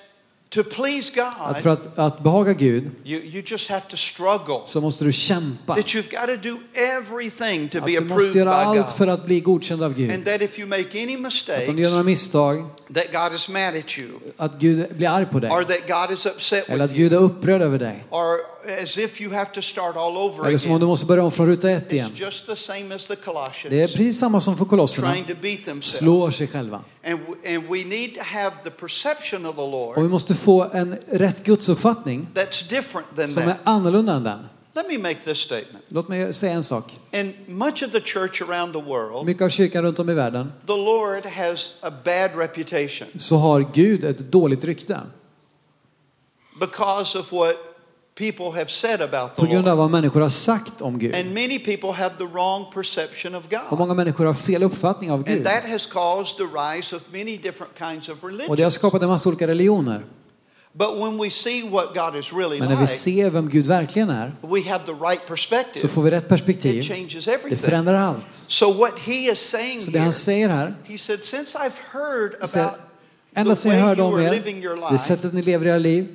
to 0.54 0.62
please 0.64 1.12
att 1.38 1.58
för 1.58 1.68
God, 1.70 1.78
att, 1.78 1.98
att 1.98 2.22
behaga 2.22 2.52
Gud 2.52 2.90
you, 3.04 3.20
you 3.22 3.42
just 3.46 3.68
have 3.70 3.82
to 3.88 3.96
struggle. 3.96 4.60
så 4.66 4.80
måste 4.80 5.04
du 5.04 5.12
kämpa. 5.12 5.74
That 5.74 5.86
you've 5.86 6.10
got 6.26 6.42
to 6.42 6.48
do 6.48 6.56
everything 6.74 7.68
to 7.68 7.78
Att 7.78 7.84
be 7.84 7.92
du 7.92 8.00
måste 8.00 8.38
göra 8.38 8.54
allt 8.54 8.76
God. 8.78 8.90
för 8.96 9.06
att 9.06 9.26
bli 9.26 9.40
godkänd 9.40 9.82
av 9.82 9.94
Gud. 9.94 10.12
And 10.12 10.24
that 10.24 10.42
if 10.42 10.58
you 10.58 10.68
make 10.68 11.02
any 11.02 11.16
Att 11.26 11.68
om 11.68 11.76
du 11.76 11.82
gör 11.82 11.90
några 11.90 12.02
mistakes, 12.02 12.04
misstag, 12.04 12.64
that 12.94 13.12
God 13.30 13.34
is 13.34 13.48
mad 13.48 13.76
at 13.76 13.98
you, 13.98 14.08
att 14.36 14.58
Gud 14.58 14.96
blir 14.96 15.08
arg 15.08 15.26
på 15.26 15.40
dig. 15.40 15.50
or 15.50 15.62
that 15.62 15.88
God 16.08 16.18
is 16.18 16.26
upset 16.26 16.68
Eller 16.68 16.84
att 16.84 16.90
with 16.90 17.00
you, 17.00 17.08
Gud 17.10 17.18
är 17.18 17.22
upprörd 17.22 17.62
över 17.62 17.78
dig. 17.78 18.04
or 18.10 18.36
as 18.82 18.98
if 18.98 19.20
you 19.20 19.34
have 19.34 19.50
to 19.54 19.62
start 19.62 19.96
all 19.96 20.16
over 20.16 20.46
Eller 20.46 20.58
som 20.58 20.70
om 20.70 20.74
du 20.74 20.76
again. 20.78 20.88
måste 20.88 21.06
börja 21.06 21.22
om 21.24 21.30
från 21.30 21.46
ruta 21.46 21.70
ett 21.70 21.88
It's 21.90 21.94
igen. 21.94 22.10
just 22.14 22.46
the 22.46 22.56
same 22.56 22.94
as 22.94 23.06
the 23.06 23.14
Det 23.14 23.20
är 23.20 23.24
Colossians 23.24 23.92
precis 23.92 24.18
samma 24.18 24.40
som 24.40 24.56
för 24.56 24.64
kolosserna. 24.64 25.14
Slår 25.80 26.30
sig 26.30 26.46
själva. 26.46 26.80
And, 27.04 27.20
w- 27.26 27.56
and 27.56 27.68
we 27.68 27.84
need 27.84 28.14
to 28.14 28.22
have 28.22 28.52
the 28.64 28.70
perception 28.70 29.46
of 29.46 29.56
the 29.56 29.62
Och 29.62 30.04
vi 30.04 30.08
måste 30.08 30.34
få 30.34 30.70
en 30.72 30.96
rätt 31.08 31.44
gudsuppfattning 31.44 32.28
that's 32.34 32.68
different 32.68 33.16
than 33.16 33.28
som 33.28 33.42
är 33.42 33.56
annorlunda 33.64 34.12
än 34.12 34.22
den. 34.24 34.38
Let 34.74 34.88
me 34.88 34.98
make 34.98 35.20
this 35.24 35.38
statement. 35.38 35.84
Låt 35.88 36.08
mig 36.08 36.32
säga 36.32 36.52
en 36.52 36.64
sak. 36.64 36.98
In 37.10 37.34
much 37.46 37.82
of 37.82 37.92
the 37.92 38.00
church 38.00 38.42
around 38.42 38.72
the 38.72 38.80
world, 38.82 39.26
Mycket 39.26 39.42
av 39.42 39.48
kyrkan 39.48 39.82
runt 39.82 39.98
om 39.98 40.10
i 40.10 40.14
världen 40.14 40.52
the 40.66 40.72
Lord 40.76 41.26
has 41.26 41.72
a 41.80 41.90
bad 42.04 42.30
reputation 42.36 43.08
så 43.16 43.36
har 43.36 43.66
Gud 43.74 44.04
ett 44.04 44.18
dåligt 44.32 44.64
rykte. 44.64 45.00
because 46.60 47.18
of 47.18 47.32
what 47.32 47.56
people 48.14 48.44
have 48.61 48.68
said 48.70 49.01
about 49.01 49.35
the 49.35 49.40
På 49.42 49.46
grund 49.46 49.68
av 49.68 49.79
vad 49.79 49.90
människor 49.90 50.20
har 50.20 50.29
sagt 50.29 50.81
om 50.83 50.98
Gud. 50.98 51.14
And 51.14 51.35
many 51.35 51.59
people 51.59 51.92
have 51.92 52.11
the 52.18 52.25
wrong 52.25 52.66
perception 52.75 53.35
of 53.35 53.44
Och 53.44 53.51
God. 53.70 53.79
många 53.79 53.94
människor 53.94 54.25
har 54.25 54.35
fel 54.35 54.62
uppfattning 54.62 55.11
av 55.11 55.16
And 55.18 55.27
Gud. 55.27 55.44
that 55.44 55.64
has 55.70 55.87
caused 55.87 56.37
the 56.37 56.44
rise 56.61 56.96
of 56.96 57.03
many 57.12 57.37
different 57.37 57.72
kinds 57.79 58.09
of 58.09 58.25
Och 58.25 58.31
det 58.31 58.37
har 58.37 58.46
religions. 58.48 58.75
skapat 58.75 59.03
en 59.03 59.09
massa 59.09 59.29
olika 59.29 59.46
religioner. 59.46 60.05
But 60.75 60.88
when 60.98 61.18
we 61.18 61.31
see 61.31 61.68
what 61.68 61.94
God 61.94 62.16
is 62.18 62.33
really 62.33 62.59
Men 62.59 62.68
när 62.68 62.77
vi 62.81 62.87
ser 62.87 63.31
vem 63.31 63.48
Gud 63.48 63.66
verkligen 63.66 64.11
är 64.11 64.33
we 64.42 64.62
have 64.70 64.85
the 64.87 64.92
right 64.92 65.20
så 65.22 65.27
perspective. 65.29 65.88
får 65.88 66.03
vi 66.03 66.11
rätt 66.11 66.22
It 66.22 66.29
perspektiv. 66.29 66.83
changes 66.83 67.25
Det 67.25 67.31
everything. 67.35 67.59
förändrar 67.59 67.94
allt. 67.94 68.27
So 68.35 68.72
what 68.72 68.98
he 68.98 69.14
is 69.33 69.38
saying 69.51 69.81
Så 69.81 69.90
det 69.90 69.98
han 69.98 70.12
säger 70.12 70.48
här, 70.48 70.75
he 70.85 70.98
said, 70.98 71.25
since 71.25 71.59
I've 71.59 71.92
heard 71.92 72.48
så 72.48 72.59
about 72.59 72.79
ända 73.35 73.55
sedan 73.55 73.72
jag 73.72 73.85
hörde 73.85 74.03
om 74.03 74.20
er, 74.20 74.90
det 74.92 74.98
sättet 74.98 75.33
ni 75.35 75.42
lever 75.42 75.66
era 75.66 75.79
liv, 75.79 76.07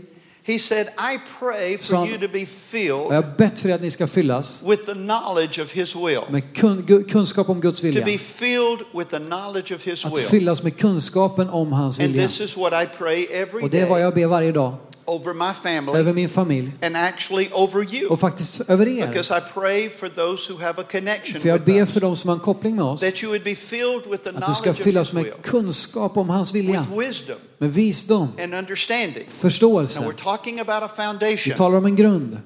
he 0.48 0.60
said, 0.60 0.88
I 0.88 1.20
pray 1.40 1.78
for 1.78 1.96
han- 1.96 2.08
you 2.08 2.18
to 2.18 2.28
be 2.34 2.46
filled 2.46 3.08
jag 3.14 3.24
bett 3.38 3.60
för 3.60 3.70
att 3.70 3.82
ni 3.82 3.92
ska 3.92 4.08
fyllas 4.08 4.64
with 4.68 4.86
the 4.86 4.94
knowledge 4.94 5.60
of 5.64 5.72
his 5.74 5.96
will. 5.96 6.20
med 6.30 6.56
kun, 6.56 7.04
kunskap 7.10 7.50
om 7.50 7.62
Guds 7.62 7.80
To 7.82 7.86
vilja. 7.88 8.06
be 8.06 8.18
filled 8.18 8.80
with 8.94 9.10
the 9.10 9.20
knowledge 9.20 9.76
of 9.76 9.86
his 9.88 10.06
Att 10.06 10.18
will. 10.18 10.24
fyllas 10.26 10.64
med 10.64 10.78
kunskapen 10.78 11.50
om 11.50 11.72
hans 11.74 12.00
And 12.00 12.08
vilja. 12.08 12.28
this 12.28 12.42
is 12.42 12.58
what 12.58 12.74
I 12.84 12.88
pray 12.98 13.24
every 13.26 13.62
Och 13.64 13.70
det 13.70 13.80
är 13.80 13.90
vad 13.90 14.02
jag 14.02 14.14
ber 14.14 14.26
varje 14.28 14.52
dag. 14.52 14.76
Over 15.08 15.34
my 15.34 15.54
family 15.54 16.00
Över 16.00 16.13
min 16.13 16.30
familj. 16.30 16.72
and 16.82 16.98
actually 16.98 17.50
over 17.52 17.96
you. 17.96 18.08
Och 18.10 18.20
faktiskt 18.20 18.62
över 18.70 18.88
er. 18.88 19.08
Because 19.08 19.38
I 19.38 19.41
pray 19.54 19.89
for 19.89 20.08
those 20.08 20.52
who 20.54 20.60
have 20.62 20.82
a 20.82 20.86
connection 20.91 21.41
För 21.41 21.50
jag 21.50 21.62
ber 21.62 21.86
för 21.86 22.02
dem 22.02 22.15
som 22.15 22.28
har 22.28 22.36
en 22.36 22.39
koppling 22.41 22.76
med 22.76 22.86
oss. 22.86 23.02
That 23.02 23.24
you 23.24 23.32
would 23.32 23.43
be 23.43 23.56
filled 23.56 24.12
with 24.12 24.24
the 24.24 24.38
Att 24.38 24.46
du 24.48 24.54
ska 24.54 24.74
fyllas 24.74 25.13
med 25.13 25.26
kunskap 25.41 26.17
om 26.17 26.30
hans 26.30 26.54
vilja. 26.54 26.80
With 26.80 26.98
wisdom 27.00 27.36
Med 27.58 27.74
visdom. 27.74 28.28
and 28.43 28.54
understanding. 28.54 29.24
Now 29.24 29.32
Förståelse. 29.39 30.02
we're 30.02 30.24
talking 30.24 30.60
about 30.60 30.84
a 30.84 30.89
Vi 30.98 31.04
foundation. 31.04 31.56
talar 31.58 31.78
om 31.78 31.86
en 31.86 31.96
grund. 31.96 32.38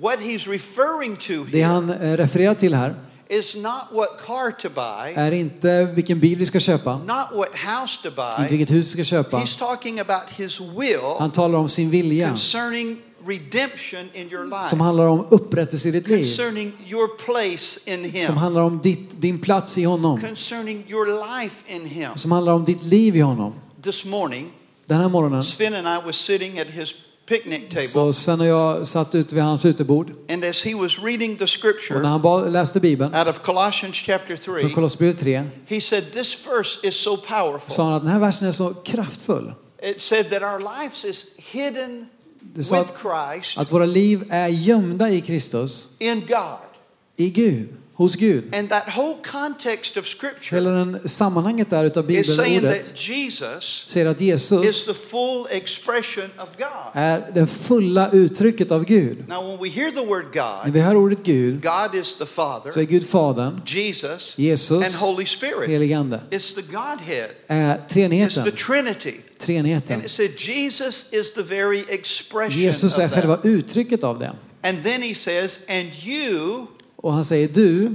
What 0.00 0.18
he's 0.20 0.50
referring 0.50 1.16
to 1.16 1.32
Det 1.50 1.58
here 1.58 1.64
han 1.66 1.90
eh, 1.90 2.16
refererar 2.16 2.54
till 2.54 2.74
här 2.74 2.94
is 3.30 3.56
not 3.56 3.82
what 3.92 4.18
car 4.26 4.50
to 4.50 4.68
buy, 4.68 5.12
är 5.22 5.32
inte 5.32 5.84
vilken 5.94 6.20
bil 6.20 6.38
vi 6.38 6.46
ska 6.46 6.60
köpa. 6.60 6.98
not 6.98 7.28
what 7.32 7.48
house 7.56 8.02
to 8.02 8.08
Inte 8.08 8.22
buy. 8.38 8.48
vilket 8.56 8.70
hus 8.76 8.86
vi 8.86 8.92
ska 8.92 9.04
köpa. 9.04 9.36
He's 9.38 9.58
talking 9.58 10.00
about 10.00 10.30
his 10.36 10.60
will 10.60 11.00
Han 11.18 11.30
talar 11.30 11.58
om 11.58 11.68
sin 11.68 11.90
vilja. 11.90 12.28
concerning 12.28 12.98
redemption 13.26 14.10
in 14.14 14.32
your 14.32 14.44
life, 14.44 14.64
Som 14.64 14.80
handlar 14.80 15.06
om 15.06 15.26
upprättelse 15.30 15.88
i 15.88 15.90
ditt 15.92 16.08
liv. 16.08 16.24
concerning 16.24 16.72
your 16.86 17.08
place 17.26 17.80
in 17.84 18.02
Som 18.02 18.34
him, 18.34 18.36
handlar 18.36 18.62
om 18.62 18.80
ditt, 18.82 19.20
din 19.20 19.38
plats 19.40 19.78
i 19.78 19.84
honom. 19.84 20.20
concerning 20.20 20.84
your 20.88 21.06
life 21.40 21.64
in 21.74 21.86
him. 21.86 22.10
Som 22.16 22.32
handlar 22.32 22.52
om 22.52 22.64
ditt 22.64 22.82
liv 22.82 23.16
i 23.16 23.20
honom. 23.20 23.54
This 23.82 24.04
morning, 24.04 24.52
Den 24.86 25.00
här 25.00 25.08
morgonen 25.08 25.44
Sven 25.44 25.74
and 25.74 25.86
I 25.86 26.06
was 26.06 26.16
sitting 26.16 26.58
at 26.58 26.66
his 26.70 26.94
picnic 27.30 27.60
table, 27.68 27.88
så 27.88 28.12
Sven 28.12 28.40
och 28.40 28.46
jag 28.46 28.86
satt 28.86 29.14
ute 29.14 29.34
vid 29.34 29.44
hans 29.44 29.64
utebord. 29.64 30.10
and 30.28 30.44
as 30.44 30.64
he 30.64 30.74
was 30.74 30.98
reading 30.98 31.36
the 31.36 31.44
Och 31.44 31.46
när 31.46 31.46
scripture 31.46 32.06
han 32.06 32.52
läste 32.52 32.80
Bibeln 32.80 33.14
out 33.14 33.28
of 33.28 33.38
Colossians 33.42 33.96
chapter 33.96 34.36
från 34.36 34.60
3, 34.60 34.70
Kolosserbrevet 34.70 35.20
3 35.20 35.44
he 35.66 35.80
said, 35.80 36.12
This 36.12 36.38
verse 36.46 36.86
is 36.88 36.94
so 36.94 37.16
sa 37.16 37.22
powerful. 37.40 37.84
han 37.84 37.92
att 37.94 38.02
den 38.02 38.10
här 38.12 38.20
versen 38.20 38.48
är 38.48 38.52
så 38.52 38.74
kraftfull. 38.74 39.52
It 39.82 40.00
said 40.00 40.30
that 40.30 40.42
our 40.42 40.80
lives 40.82 41.04
is 41.04 41.26
hidden 41.36 42.06
Det 42.54 42.64
sa 42.64 42.78
with 42.78 42.90
att, 42.92 43.00
Christ 43.34 43.58
att 43.58 43.72
våra 43.72 43.86
liv 43.86 44.24
är 44.30 44.48
gömda 44.48 45.10
i 45.10 45.20
Kristus, 45.20 45.88
in 45.98 46.20
God. 46.20 46.58
i 47.16 47.30
Gud, 47.30 47.68
hos 48.00 48.16
Gud. 48.16 48.54
And 48.54 48.68
that 48.68 48.88
whole 48.88 49.16
context 49.22 49.96
of 49.96 50.06
scripture 50.06 50.56
Hela 50.56 50.70
den 50.70 51.08
sammanhanget 51.08 51.70
där 51.70 51.84
utav 51.84 52.10
is 52.10 52.36
saying 52.36 52.54
bibelordet 52.60 52.86
that 52.86 53.08
Jesus 53.08 53.84
säger 53.86 54.06
att 54.06 54.20
is 54.20 54.52
Jesus 54.52 54.84
the 54.84 54.94
full 54.94 55.46
expression 55.50 56.24
of 56.38 56.48
God. 56.58 56.90
är 56.94 57.22
det 57.34 57.46
fulla 57.46 58.10
uttrycket 58.10 58.70
av 58.70 58.84
Gud. 58.84 59.28
Now, 59.28 59.48
when 59.50 59.58
we 59.62 59.68
hear 59.68 59.90
the 59.90 60.06
word 60.06 60.24
När 60.34 60.64
God, 60.64 60.72
vi 60.72 60.80
hör 60.80 60.96
ordet 60.96 61.22
Gud 61.22 61.62
God 61.62 61.94
is 61.94 62.14
the 62.14 62.18
så 62.18 62.26
Father, 62.26 62.78
är 62.80 62.84
Gud 62.84 63.04
Fadern, 63.04 63.60
Jesus, 63.66 64.34
and 64.36 64.44
Jesus, 64.44 65.00
Holy 65.00 65.26
Spirit. 65.26 65.68
helig 65.70 65.92
Ande. 65.92 66.20
It's 66.30 66.54
the 66.54 66.62
Godhead. 66.62 67.28
Är 67.46 67.76
It's 67.76 67.86
the 67.88 67.94
treenigheten, 67.94 68.52
Trinity. 68.56 69.14
treenigheten. 69.38 69.94
And 69.96 70.04
it 70.04 70.10
said 70.10 70.30
Jesus 70.38 71.06
is 71.12 71.32
the 71.32 71.42
very 71.42 71.84
expression 71.88 72.60
Jesus 72.60 72.98
är 72.98 73.04
of 73.04 73.14
själva 73.14 73.36
that. 73.36 73.46
uttrycket 73.46 74.04
av 74.04 74.18
det. 74.18 74.32
And 74.62 74.82
then 74.82 75.02
he 75.02 75.14
says, 75.14 75.60
and 75.68 75.88
you 76.06 76.66
Och 77.02 77.12
han 77.12 77.24
säger 77.24 77.48
du, 77.48 77.94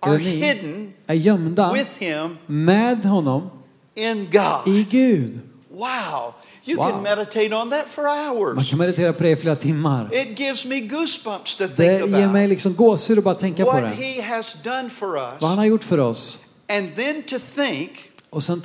are 0.00 0.16
hidden 0.18 0.92
är 1.06 1.14
gömda 1.14 1.72
with 1.72 1.90
him 1.98 2.36
med 2.46 3.04
honom 3.04 3.50
in 3.94 4.28
God. 4.32 4.74
i 4.74 4.86
Gud. 4.90 5.38
Wow, 5.70 6.34
you 6.64 6.76
Wow. 6.78 6.90
can 6.90 7.02
meditate 7.02 7.54
on 7.56 7.70
that 7.70 7.88
for 7.88 8.02
Man 8.02 8.36
hours. 8.56 8.70
kan 8.70 8.78
meditera 8.78 9.12
på 9.12 9.22
det 9.22 9.30
i 9.30 9.36
flera 9.36 9.54
timmar. 9.56 10.10
It 10.14 10.38
gives 10.38 10.64
me 10.64 10.80
goosebumps 10.80 11.54
to 11.56 11.64
Det 11.76 11.98
think 11.98 12.10
ger 12.10 12.28
mig 12.28 12.48
liksom 12.48 12.74
gåshud 12.74 13.18
att 13.18 13.24
bara 13.24 13.34
tänka 13.34 13.64
på 13.64 13.80
det. 13.80 13.86
he 13.88 14.22
has 14.22 14.56
done 14.64 14.90
for 14.90 15.06
Vad 15.40 15.50
han 15.50 15.52
us. 15.52 15.56
har 15.58 15.64
gjort 15.64 15.84
för 15.84 15.98
oss. 15.98 16.38
And 16.68 16.96
then 16.96 17.22
to 17.22 17.36
think 17.54 17.90
Och 18.36 18.42
sen 18.42 18.60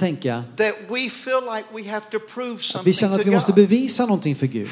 to 2.12 2.20
prove 2.34 2.60
att 2.76 2.86
vi 2.86 2.94
känner 2.94 3.16
att 3.16 3.26
vi 3.26 3.32
måste 3.32 3.54
bevisa 3.54 4.06
någonting 4.06 4.36
för 4.36 4.48
Gud. 4.48 4.68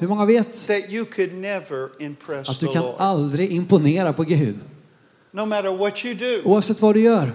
Hur 0.00 0.08
många 0.08 0.26
vet 0.26 0.70
att 2.46 2.60
du 2.60 2.66
kan 2.66 2.84
aldrig 2.98 3.52
imponera 3.52 4.12
på 4.12 4.22
Gud? 4.22 4.56
Oavsett 6.44 6.82
vad 6.82 6.94
du 6.94 7.00
gör. 7.00 7.32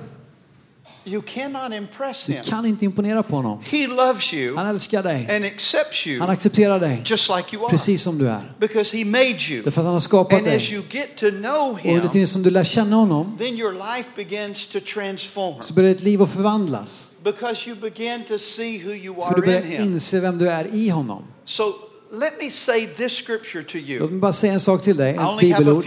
You 1.06 1.22
cannot 1.22 1.74
impress 1.74 2.26
Du 2.26 2.34
him. 2.34 2.44
kan 2.44 2.66
inte 2.66 2.86
imponera 2.86 3.24
på 3.24 3.36
honom. 3.36 3.60
He 3.64 3.88
loves 3.88 4.34
you 4.34 4.56
Han 4.56 4.68
älskar 4.68 5.04
dig. 5.04 5.28
and 5.36 5.46
accepts 5.46 6.08
you 6.08 6.20
Han 6.20 6.30
accepterar 6.30 6.80
dig 6.80 7.02
just 7.06 7.30
like 7.38 7.56
you 7.56 7.66
are 7.66 7.70
precis 7.72 8.02
som 8.04 8.18
du 8.18 8.28
är. 8.28 8.54
because 8.60 8.98
he 8.98 9.06
made 9.06 9.38
you. 9.50 9.64
Därför 9.64 9.82
att 9.82 9.86
han 9.86 9.94
har 9.94 10.00
skapat 10.00 10.34
And 10.40 10.48
as 10.48 10.54
dig. 10.54 10.74
you 10.74 10.84
get 10.90 11.16
to 11.18 11.30
know 11.32 11.72
Och 11.72 11.80
him, 11.80 12.00
det 12.02 12.08
tiden 12.10 12.28
som 12.28 12.44
du 12.44 12.50
lär 12.50 12.64
känna 12.64 12.96
honom 12.96 13.36
then 13.38 13.54
your 13.60 13.74
life 13.74 14.10
begins 14.16 14.68
to 14.68 14.80
transform 14.94 15.56
så 15.62 15.74
börjar 15.74 15.90
ditt 15.90 16.04
liv 16.04 16.22
att 16.22 16.32
förvandlas. 16.32 17.12
because 17.24 17.70
you 17.70 17.80
begin 17.80 18.24
to 18.28 18.38
see 18.38 18.78
who 18.84 18.92
you 18.92 19.16
För 19.16 19.42
du 19.42 19.48
are 19.52 19.56
in 19.58 19.62
börjar 19.64 19.78
him. 19.84 19.94
inse 19.94 20.20
vem 20.20 20.38
du 20.38 20.50
är 20.50 20.76
i 20.76 20.90
honom. 20.90 21.24
So 21.44 21.64
let 22.12 22.34
me 22.42 22.50
say 22.50 22.88
this 22.88 23.12
scripture 23.26 23.64
to 23.64 23.78
Låt 23.78 23.90
you. 23.90 24.10
mig 24.10 24.20
bara 24.20 24.32
säga 24.34 24.54
en 24.54 24.60
sak 24.60 24.82
till 24.82 24.98
dig. 24.98 25.12
Ett 25.16 25.40
bibelord. 25.40 25.86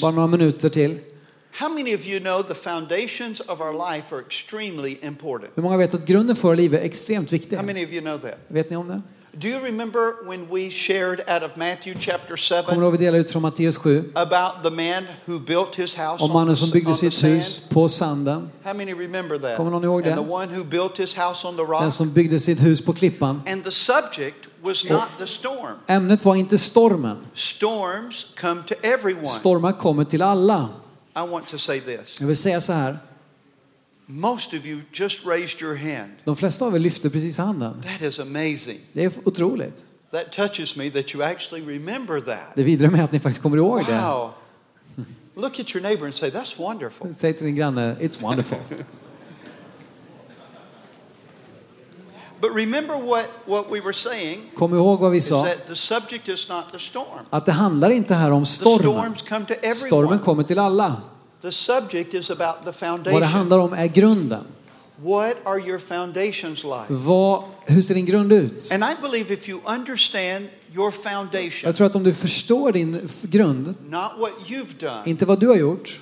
Bara 0.00 0.10
några 0.12 0.26
minuter 0.26 0.68
till. 0.68 0.98
How 1.56 1.68
many 1.68 1.94
of 1.94 2.06
you 2.06 2.20
know 2.20 2.42
the 2.42 2.54
foundations 2.54 3.40
of 3.40 3.60
our 3.60 3.72
life 3.72 4.12
are 4.12 4.20
extremely 4.20 4.98
important? 5.02 5.50
Hur 5.54 5.62
många 5.62 5.76
vet 5.76 5.94
att 5.94 6.06
grunden 6.06 6.36
för 6.36 6.42
våra 6.48 6.54
liv 6.56 6.74
är 6.74 6.78
extremt 6.78 7.32
viktig? 7.32 7.56
How 7.56 7.64
many 7.64 7.84
of 7.84 7.92
you 7.92 8.00
know 8.00 8.18
that? 8.18 8.38
Vet 8.48 8.70
ni 8.70 8.76
om 8.76 8.88
det? 8.88 9.02
Do 9.36 9.48
you 9.48 9.58
remember 9.60 10.28
when 10.28 10.46
we 10.48 10.70
shared 10.70 11.20
out 11.28 11.42
of 11.42 11.56
Matthew 11.56 12.00
chapter 12.00 12.36
Kommer 12.36 12.74
7 12.74 12.74
du 12.74 12.82
ihåg 12.82 12.92
vi 12.92 12.98
delade 12.98 13.18
ut 13.18 13.30
från 13.30 13.42
Matteus 13.42 13.76
7? 13.76 14.12
about 14.14 14.62
the 14.62 14.70
man 14.70 15.04
who 15.26 15.38
built 15.38 15.74
his 15.74 15.96
house 15.96 16.24
Om 16.24 16.32
mannen 16.32 16.56
som 16.56 16.70
byggde 16.70 16.94
sitt 16.94 17.24
hus 17.24 17.60
på 17.68 17.88
sanden. 17.88 18.50
How 18.64 18.74
many 18.74 18.94
remember 18.94 19.38
that? 19.38 19.56
Kommer 19.56 19.70
någon 19.70 19.84
ihåg 19.84 20.06
and 20.06 20.16
det? 20.16 20.22
the 20.24 20.30
one 20.30 20.56
who 20.56 20.64
built 20.64 20.98
his 20.98 21.14
house 21.16 21.48
on 21.48 21.56
the 21.56 21.62
Den 21.62 21.70
rock. 21.70 21.92
som 21.92 22.12
byggde 22.12 22.40
sitt 22.40 22.60
hus 22.62 22.82
på 22.82 22.92
klippan. 22.92 23.42
And 23.46 23.64
the 23.64 23.70
subject 23.70 24.48
was 24.62 24.84
not 24.84 25.08
the 25.18 25.26
storm. 25.26 25.74
Ämnet 25.86 26.24
var 26.24 26.36
inte 26.36 26.58
stormen. 26.58 27.16
Storms 27.34 28.26
come 28.40 28.62
to 28.66 28.74
everyone. 28.82 29.26
Stormar 29.26 29.72
kommer 29.72 30.04
till 30.04 30.22
alla. 30.22 30.68
I 31.16 31.30
want 31.30 31.48
to 31.48 31.58
say 31.58 31.80
this. 31.80 32.20
Jag 32.20 32.26
vill 32.26 32.36
säga 32.36 32.60
så 32.60 32.72
här. 32.72 32.98
Most 34.06 34.54
of 34.54 34.66
you 34.66 34.80
just 34.92 35.26
raised 35.26 35.62
your 35.62 35.76
hand. 35.76 36.12
De 36.24 36.36
flesta 36.36 36.64
av 36.64 36.74
er 36.74 36.78
lyfte 36.78 37.10
precis 37.10 37.38
handen. 37.38 37.82
That 37.82 38.08
is 38.08 38.20
amazing. 38.20 38.80
Det 38.92 39.04
är 39.04 39.12
otroligt. 39.24 39.84
That 40.10 40.32
touches 40.32 40.76
me 40.76 40.90
that 40.90 41.14
you 41.14 41.24
actually 41.24 41.78
remember 41.78 42.20
that. 42.20 42.56
Det 42.56 42.62
vidare 42.62 42.90
med 42.90 43.04
att 43.04 43.12
ni 43.12 43.20
faktiskt 43.20 43.42
kommer 43.42 43.56
ihåg 43.56 43.86
det. 43.86 44.00
Wow. 44.06 44.30
Look 45.36 45.60
at 45.60 45.74
your 45.74 45.82
neighbor 45.82 46.04
and 46.04 46.14
say, 46.14 46.30
That's 46.30 46.58
wonderful. 46.58 47.14
Säg 47.16 47.32
till 47.32 47.46
din 47.46 47.56
granne, 47.56 47.96
it's 48.00 48.22
wonderful. 48.22 48.58
But 52.44 52.56
remember 52.56 52.94
what, 52.94 53.26
what 53.46 53.70
we 53.72 53.80
were 53.80 53.92
saying 53.92 54.50
Kom 54.54 54.74
ihåg 54.74 55.00
vad 55.00 55.12
vi 55.12 55.20
sa. 55.20 55.44
that 55.44 55.66
the 55.66 55.74
subject 55.74 56.28
is 56.28 56.48
not 56.48 56.72
the 56.72 56.78
storm. 56.78 57.26
Att 57.30 57.46
det 57.46 57.52
handlar 57.52 57.90
inte 57.90 58.14
här 58.14 58.30
om 58.30 58.44
The 58.44 58.50
stormen. 58.50 58.80
storms 58.80 59.22
come 59.22 59.44
to 59.46 59.54
Stormen 59.74 60.18
kommer 60.18 60.42
till 60.42 60.58
alla. 60.58 60.96
The 61.42 61.52
subject 61.52 62.14
is 62.14 62.30
about 62.30 62.54
the 62.54 62.64
Vad 62.64 62.66
det 62.66 62.72
foundation. 62.72 63.22
handlar 63.22 63.58
om 63.58 63.72
är 63.72 63.86
grunden. 63.86 64.44
What 65.02 65.36
are 65.44 65.58
your 65.60 65.78
foundations 65.78 66.64
like? 66.64 66.84
Vad, 66.88 67.44
hur 67.66 67.82
ser 67.82 67.94
din 67.94 68.06
grund 68.06 68.32
ut? 68.32 68.70
And 68.72 68.84
I 68.84 69.02
believe 69.02 69.34
if 69.34 69.48
you 69.48 69.60
understand 69.64 70.48
your 70.74 70.90
foundation, 70.90 71.60
Jag 71.62 71.76
tror 71.76 71.86
att 71.86 71.96
om 71.96 72.02
du 72.04 72.14
förstår 72.14 72.72
din 72.72 73.08
grund, 73.22 73.74
not 73.88 74.12
what 74.18 74.32
you've 74.46 74.80
done, 74.80 75.02
inte 75.04 75.26
vad 75.26 75.40
du 75.40 75.46
har 75.48 75.56
gjort, 75.56 76.00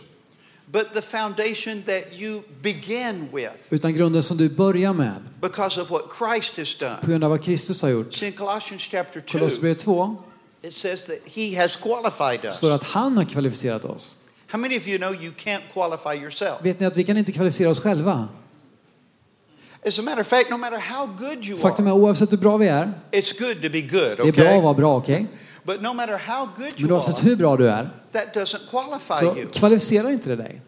but 0.73 0.93
the 0.95 1.03
foundation 1.03 1.83
that 1.83 2.21
you 2.21 2.43
began 2.63 3.29
with 3.33 3.53
utan 3.71 3.95
grunden 3.95 4.23
som 4.23 4.37
du 4.37 4.49
börjar 4.49 4.93
med 4.93 5.21
because 5.41 5.81
of 5.81 5.91
what 5.91 6.03
Christ 6.19 6.57
has 6.57 6.75
på 6.75 6.85
done. 6.85 6.97
grund 7.07 7.25
av 7.25 7.31
vad 7.31 7.43
Kristus 7.45 7.83
har 7.83 7.89
gjort. 7.89 8.23
In 8.23 8.33
Colossians 8.33 8.83
chapter 8.83 9.21
2, 9.21 9.39
Kolosserbrevet 9.39 9.79
2 9.79 10.17
it 10.63 10.73
says 10.75 11.05
that 11.07 11.19
He 11.25 11.57
has 11.57 11.77
qualified 11.77 12.45
us. 12.45 12.55
står 12.55 12.73
att 12.73 12.85
han 12.85 13.17
har 13.17 13.25
kvalificerat 13.25 13.85
oss. 13.85 14.19
How 14.47 14.59
many 14.59 14.79
of 14.79 14.89
you 14.89 14.99
know 14.99 15.15
you 15.15 15.33
can't 15.33 15.63
qualify 15.73 16.23
yourself? 16.23 16.63
Vet 16.63 16.81
ni 16.81 16.87
att 16.87 16.97
vi 16.97 17.05
kan 17.05 17.17
inte 17.17 17.33
kvalificera 17.33 17.71
oss 17.71 17.81
själva? 17.81 18.29
As 19.87 19.99
a 19.99 20.03
matter 20.03 20.21
of 20.21 20.27
fact, 20.27 20.51
no 20.51 20.57
matter 20.57 20.79
how 20.79 21.07
good 21.07 21.45
you 21.45 21.57
Faktum 21.57 21.87
are, 21.87 21.93
är 21.93 21.97
oavsett 21.97 22.33
hur 22.33 22.37
bra 22.37 22.57
vi 22.57 22.69
är, 22.69 22.93
it's 23.11 23.39
good 23.39 23.63
to 23.63 23.69
be 23.71 23.81
good, 23.81 24.17
det 24.17 24.29
är 24.29 24.33
bra 24.33 24.45
att 24.45 24.49
okay? 24.49 24.61
vara 24.61 24.75
bra, 24.75 24.97
okej? 24.97 25.27
But 25.65 25.83
no 25.83 25.93
matter 25.93 26.19
how 26.19 26.47
good 26.57 26.73
Men 26.77 26.81
you 26.81 26.93
oavsett 26.93 27.19
are, 27.19 27.29
hur 27.29 27.37
bra 27.37 27.57
du 27.57 27.69
är, 27.69 27.91
that 28.13 28.35
doesn't 28.35 28.71
qualify 28.71 29.15
så 29.15 29.25
you. 29.39 29.49
kvalificerar 29.53 30.11
inte 30.11 30.29
det 30.29 30.37
dig. 30.37 30.61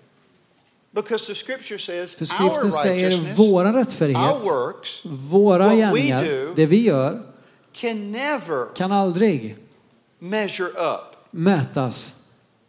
Because 0.93 1.27
the 1.27 1.35
scripture 1.35 1.79
says 1.79 2.15
För 2.15 2.25
our 2.45 2.51
skriften 2.51 2.73
säger 2.73 3.11
our 3.13 3.73
rättfärdighet, 3.73 4.43
works 4.43 5.01
våra 5.05 5.75
gärningar, 5.75 6.25
do- 6.25 6.53
det 6.57 6.67
vi 6.67 6.87
gör, 6.87 7.23
can 7.73 8.13
never 8.13 8.75
kan 8.75 8.93
aldrig 8.93 9.57
measure 10.19 10.69
up. 10.69 11.17
mätas 11.31 12.21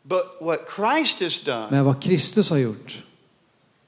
But 0.04 0.38
what 0.42 0.60
Christ 0.76 1.20
has 1.20 1.44
done 1.44 1.68
med 1.72 1.84
vad 1.86 2.02
Kristus 2.04 2.50
har 2.50 2.58
gjort. 2.58 3.04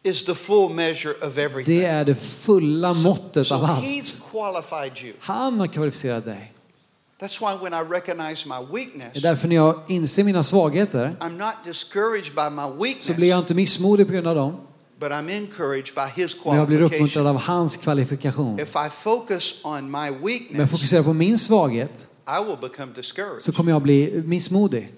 is 0.03 0.23
the 0.23 0.35
full 0.35 0.73
measure 0.73 1.13
of 1.27 1.37
everything. 1.37 1.79
Det 1.79 1.85
är 1.85 2.05
det 2.05 2.15
fulla 2.15 2.93
måttet 2.93 3.47
so 3.47 3.55
av 3.55 3.63
allt. 3.65 3.85
he's 3.85 4.21
qualified 4.31 5.05
you. 5.05 5.13
Han 5.19 5.59
har 5.59 5.67
kvalificerat 5.67 6.25
dig. 6.25 6.53
That's 7.19 7.41
why 7.41 7.57
when 7.63 7.73
I 7.73 7.89
recognize 7.89 8.47
my 8.47 8.55
Det 8.55 8.71
är 8.71 8.73
weakness, 8.75 9.21
därför 9.23 9.47
när 9.47 9.55
jag 9.55 9.81
inser 9.87 10.23
mina 10.23 10.43
svagheter 10.43 11.15
I'm 11.19 11.37
not 11.37 11.53
discouraged 11.65 12.35
by 12.35 12.49
my 12.55 12.61
så 12.61 12.83
weakness, 12.83 13.15
blir 13.15 13.29
jag 13.29 13.39
inte 13.39 13.53
missmodig 13.53 14.07
på 14.07 14.13
grund 14.13 14.27
av 14.27 14.35
dem. 14.35 14.57
but 14.99 15.11
I'm 15.11 15.29
encouraged 15.29 15.95
by 15.95 16.21
his 16.21 16.35
Men 16.45 16.55
jag 16.55 16.67
blir 16.67 16.81
uppmuntrad 16.81 17.27
av 17.27 17.35
hans 17.37 17.77
kvalifikation. 17.77 18.59
If 18.59 18.75
I 18.87 18.89
focus 18.89 19.53
on 19.63 19.91
my 19.91 19.97
Om 19.97 20.03
jag 20.05 20.25
weakness, 20.25 20.71
fokuserar 20.71 21.03
på 21.03 21.13
min 21.13 21.37
svaghet 21.37 22.07
I 22.27 22.43
will 22.45 22.57
become 22.69 22.93
discouraged. 22.93 23.41
så 23.41 23.51
kommer 23.51 23.71
jag 23.71 23.81
bli 23.81 24.23
missmodig. 24.25 24.93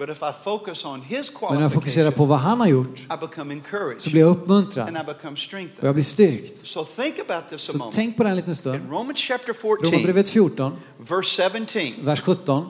But 0.00 0.08
if 0.08 0.22
I 0.22 0.32
focus 0.44 0.84
on 0.84 1.02
his 1.02 1.30
Men 1.40 1.54
när 1.54 1.62
jag 1.62 1.72
fokuserar 1.72 2.10
på 2.10 2.24
vad 2.24 2.38
han 2.38 2.60
har 2.60 2.66
gjort 2.66 3.00
I 3.00 3.16
become 3.20 3.54
encouraged 3.54 4.00
så 4.00 4.10
blir 4.10 4.20
jag 4.20 4.30
and 4.30 4.38
uppmuntrad 4.42 4.88
I 4.88 5.04
become 5.06 5.36
och 5.80 5.86
jag 5.86 5.94
blir 5.94 6.04
styrkt. 6.04 6.56
So 6.56 6.84
think 6.84 7.14
about 7.28 7.48
this 7.50 7.68
a 7.68 7.72
Så 7.72 7.78
moment. 7.78 7.94
tänk 7.94 8.16
på 8.16 8.22
det 8.22 8.28
en 8.30 8.36
liten 8.36 8.54
stund. 8.54 8.74
In 8.76 8.90
Romans 8.90 9.18
chapter 9.18 9.52
14, 9.52 9.90
Romarbrevet 9.90 10.28
14, 10.28 10.72
verse 10.98 11.50
17, 11.50 12.04
vers 12.04 12.20
17. 12.20 12.66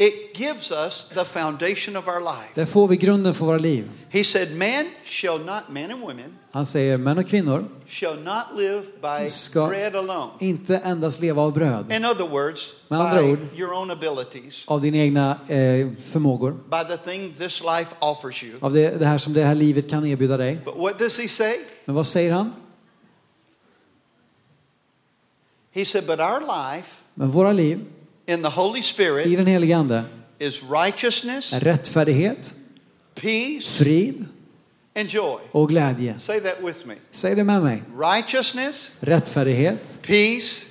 It 0.00 0.36
gives 0.38 0.70
us 0.72 1.06
the 1.14 1.24
foundation 1.24 1.96
of 1.96 2.08
our 2.08 2.20
life. 2.20 2.48
Där 2.54 2.66
får 2.66 2.88
vi 2.88 2.96
grunden 2.96 3.34
för 3.34 3.44
våra 3.44 3.58
liv. 3.58 3.90
He 4.10 4.24
said, 4.24 4.56
Man 4.56 4.84
shall 5.04 5.38
not, 5.44 5.62
men 5.70 5.90
and 5.90 6.00
women, 6.00 6.34
Han 6.50 6.66
säger 6.66 6.96
män 6.96 7.18
och 7.18 7.26
kvinnor 7.28 7.64
shall 7.86 8.16
not 8.22 8.44
live 8.56 8.82
by 9.02 9.28
Ska- 9.28 9.68
bread 9.68 9.96
alone. 9.96 10.30
inte 10.40 10.76
endast 10.76 11.20
leva 11.20 11.42
av 11.42 11.52
bröd, 11.52 11.92
In 11.92 12.04
other 12.04 12.28
words, 12.28 12.74
Med 12.88 13.00
andra 13.00 13.22
by 13.22 13.28
ord- 13.32 13.38
your 13.56 13.72
own 13.72 13.90
abilities, 13.90 14.64
av 14.66 14.80
dina 14.80 14.96
egna 14.96 15.30
eh, 15.48 15.88
förmågor, 16.04 16.52
by 16.52 16.96
the 16.96 17.10
things 17.10 17.38
this 17.38 17.60
life 17.62 17.94
offers 17.98 18.44
you. 18.44 18.54
av 18.60 18.72
det, 18.72 18.98
det 18.98 19.06
här 19.06 19.18
som 19.18 19.32
det 19.32 19.44
här 19.44 19.54
livet 19.54 19.90
kan 19.90 20.06
erbjuda 20.06 20.36
dig. 20.36 20.58
But 20.64 20.76
what 20.76 20.98
does 20.98 21.18
he 21.18 21.28
say? 21.28 21.56
Men 21.84 21.94
vad 21.94 22.06
säger 22.06 22.32
han? 22.32 22.52
He 25.72 25.84
said, 25.84 26.06
But 26.06 26.20
our 26.20 26.40
life 26.40 26.94
Men 27.14 27.30
våra 27.30 27.52
liv 27.52 27.80
in 28.28 28.42
the 28.42 28.48
Holy 28.48 28.78
i 28.78 28.82
Spirit 28.82 29.38
den 29.38 29.46
helige 29.46 29.76
Ande 29.76 30.04
is 30.38 30.60
righteousness, 30.70 31.52
är 31.52 31.60
rättfärdighet, 31.60 32.54
peace, 33.14 33.68
frid 33.68 34.24
and 34.96 35.08
joy. 35.08 35.38
och 35.52 35.68
glädje. 35.68 36.18
Say 36.18 36.40
that 36.40 36.56
with 36.64 36.86
me. 36.86 36.94
Säg 37.10 37.34
det 37.34 37.44
med 37.44 37.62
mig. 37.62 37.82
Righteousness, 37.98 38.92
Rättfärdighet, 39.00 39.98
peace, 40.02 40.66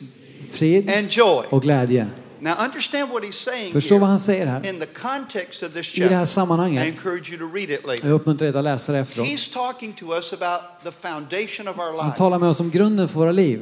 frid 0.52 0.90
and 0.90 1.08
joy. 1.12 1.46
och 1.50 1.62
glädje. 1.62 2.08
Now 2.40 2.54
understand 2.66 3.10
what 3.12 3.24
he's 3.24 3.32
saying 3.44 3.72
Förstå 3.74 3.98
vad 3.98 4.10
han 4.10 4.20
säger 4.20 4.46
här. 4.48 4.66
in 4.70 4.80
the 4.80 4.86
context 4.86 5.64
of 5.64 5.74
this 5.74 5.98
I 5.98 6.00
det 6.00 6.08
här 6.08 6.10
chapter. 6.10 6.24
I 6.24 6.28
sammanhanget. 6.28 6.86
encourage 6.88 7.32
you 7.32 7.38
to 7.50 7.56
read 7.56 7.70
it 7.70 7.88
later. 7.88 8.08
Jag 8.08 8.14
uppmuntrar 8.16 8.48
er 8.48 8.54
att 8.58 8.64
läsa 8.64 8.92
det 8.92 9.00
efteråt. 9.00 9.28
He's 9.28 9.54
talking 9.54 9.94
to 9.94 10.16
us 10.16 10.34
about 10.34 10.62
the 10.84 10.92
foundation 10.92 11.68
of 11.68 11.78
our 11.80 12.02
Han 12.02 12.14
talar 12.14 12.40
med 12.40 12.50
oss 12.50 12.60
om 12.60 12.70
grunden 12.72 13.08
för 13.08 13.20
våra 13.20 13.32
liv. 13.32 13.62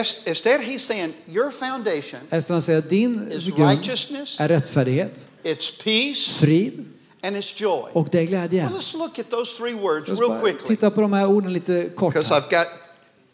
Es- 0.00 0.18
Instead, 0.26 0.60
he's 0.60 0.78
saying 0.78 1.12
your 1.28 1.50
foundation 1.50 2.20
Ester 2.30 2.54
han 2.54 2.62
säger 2.62 2.80
din 2.82 3.30
is 3.32 3.44
grund 3.46 3.70
righteousness, 3.70 4.36
är 4.40 4.48
rättfärdighet, 4.48 5.28
it's 5.44 5.82
peace, 5.84 6.30
frid 6.38 6.84
and 7.22 7.36
it's 7.36 7.52
joy. 7.62 7.84
och 7.92 8.08
det 8.12 8.18
är 8.20 8.24
glädje. 8.24 8.62
Well, 8.62 8.72
let's 8.78 8.96
look 8.98 9.18
at 9.18 9.30
those 9.30 9.56
three 9.56 9.74
words 9.74 10.08
Låt 10.08 10.18
oss 10.18 10.20
real 10.20 10.30
bara 10.30 10.40
quickly 10.40 10.66
titta 10.76 10.90
på 10.90 11.00
de 11.00 11.12
här 11.12 11.26
orden 11.26 11.52
lite 11.52 11.88
kort. 11.96 12.14
because 12.14 12.34
Här. 12.34 12.40
I've 12.40 12.50
got 12.50 12.66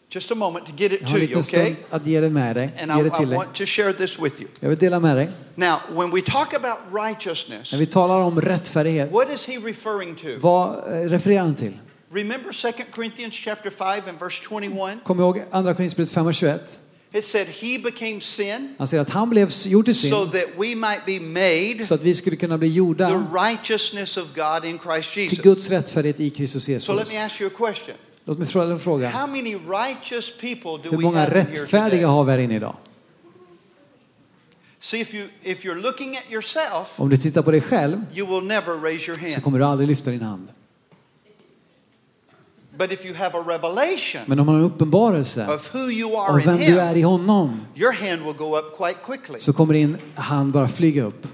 just 0.09 0.31
a 0.31 0.35
moment 0.35 0.65
to 0.65 0.71
get 0.77 0.91
it 0.91 1.01
Jag 1.01 1.07
har 1.07 1.11
to 1.11 1.15
en 1.17 1.21
you, 1.21 1.27
liten 1.27 1.43
stund 1.43 1.63
okay? 1.63 1.75
att 1.89 2.07
ge 2.07 2.21
det 2.21 2.29
med 2.29 2.55
dig. 2.55 2.69
And 2.81 2.91
Ge 2.97 3.03
det 3.03 3.07
I 3.07 3.11
till 3.17 3.29
dig. 3.29 3.37
want 3.37 3.53
to 3.55 3.65
share 3.65 3.93
this 3.93 4.19
with 4.19 4.41
you. 4.41 4.49
Jag 4.59 4.69
vill 4.69 4.77
dela 4.77 4.99
med 4.99 5.17
dig. 5.17 5.29
Now, 5.55 5.75
when 5.89 6.11
we 6.11 6.21
talk 6.21 6.53
about 6.53 6.77
righteousness, 7.03 7.71
När 7.71 7.79
vi 7.79 7.85
talar 7.85 8.19
om 8.19 8.41
rättfärdighet, 8.41 9.11
what 9.11 9.33
is 9.33 9.47
he 9.47 9.57
referring 9.57 10.15
to? 10.15 10.27
vad 10.39 10.69
eh, 10.93 11.09
refererar 11.09 11.41
han 11.43 11.55
till? 11.55 11.73
Remember 12.13 12.51
2 12.51 12.71
Corinthians 12.91 13.33
chapter 13.33 13.69
5 13.71 14.07
and 14.07 14.19
verse 14.19 14.41
21? 14.49 15.03
Kom 15.03 15.19
ihåg 15.19 15.41
Andra 15.51 15.73
Korinthierbrevet 15.73 16.09
5 16.11 16.27
och 16.27 16.33
21. 16.33 16.79
It 17.13 17.23
said 17.23 17.47
he 17.47 17.79
became 17.79 18.21
sin 18.21 18.75
Han 18.77 18.87
säger 18.87 19.01
att 19.01 19.09
han 19.09 19.29
blev 19.29 19.49
gjord 19.65 19.85
till 19.85 19.95
so 19.95 20.07
synd 20.07 20.31
that 20.31 20.49
we 20.57 20.75
might 20.75 21.05
be 21.05 21.19
made 21.19 21.83
så 21.83 21.93
att 21.93 22.01
vi 22.01 22.13
skulle 22.13 22.35
kunna 22.35 22.57
bli 22.57 22.69
the 22.69 22.75
gjorda 22.77 23.09
righteousness 23.33 24.17
of 24.17 24.23
God 24.35 24.65
in 24.65 24.79
Christ 24.79 25.13
till 25.13 25.23
Jesus. 25.23 25.39
Guds 25.39 25.69
rättfärdighet 25.69 26.19
i 26.19 26.29
Kristus 26.29 26.63
So 26.63 26.93
let 26.93 26.99
Jesus. 26.99 27.13
me 27.13 27.25
ask 27.25 27.41
you 27.41 27.49
a 27.49 27.53
question. 27.57 27.95
Låt 28.25 28.39
mig 28.39 28.47
fråga 28.47 28.73
en 28.73 28.79
fråga. 28.79 29.09
How 29.09 29.27
many 29.27 29.55
righteous 29.55 30.33
people 30.41 30.89
do 30.89 30.89
Hur 30.91 30.97
we 30.97 31.03
många 31.03 31.29
rättfärdiga 31.29 32.07
har 32.07 32.23
vi 32.23 32.31
här 32.31 32.39
inne 32.39 32.55
idag? 32.55 32.75
See, 34.79 34.99
if, 34.99 35.13
you, 35.13 35.27
if 35.43 35.65
you're 35.65 35.81
looking 35.81 36.17
at 36.17 36.31
yourself, 36.31 36.99
Om 36.99 37.09
du 37.09 37.17
tittar 37.17 37.41
på 37.41 37.51
dig 37.51 37.61
själv 37.61 38.01
you 38.15 38.27
will 38.27 38.47
never 38.47 38.73
raise 38.83 39.05
your 39.07 39.19
så 39.19 39.21
hand. 39.21 39.43
kommer 39.43 39.59
du 39.59 39.65
aldrig 39.65 39.87
lyfta 39.87 40.11
din 40.11 40.21
hand. 40.21 40.47
But 42.77 42.91
if 42.91 43.05
you 43.05 43.15
have 43.15 43.37
a 43.37 43.43
revelation 43.47 44.21
Men 44.25 44.39
om 44.39 44.45
man 44.45 44.55
har 44.55 44.61
en 44.61 44.65
uppenbarelse 44.65 45.47
of 45.47 45.75
who 45.75 45.91
you 45.91 46.15
are 46.15 46.29
av 46.33 46.39
in 46.39 46.45
vem 46.45 46.57
du 46.57 46.79
är 46.79 46.95
i 46.95 47.01
honom 47.01 47.65
your 47.75 47.93
hand 47.93 48.21
will 48.21 48.33
go 48.37 48.57
up 48.57 48.77
quite 48.77 48.99
quickly. 49.05 49.39
så 49.39 49.53
kommer 49.53 49.73
din 49.73 49.97
hand 50.15 50.53
bara 50.53 50.69
flyga 50.69 51.03
upp. 51.03 51.27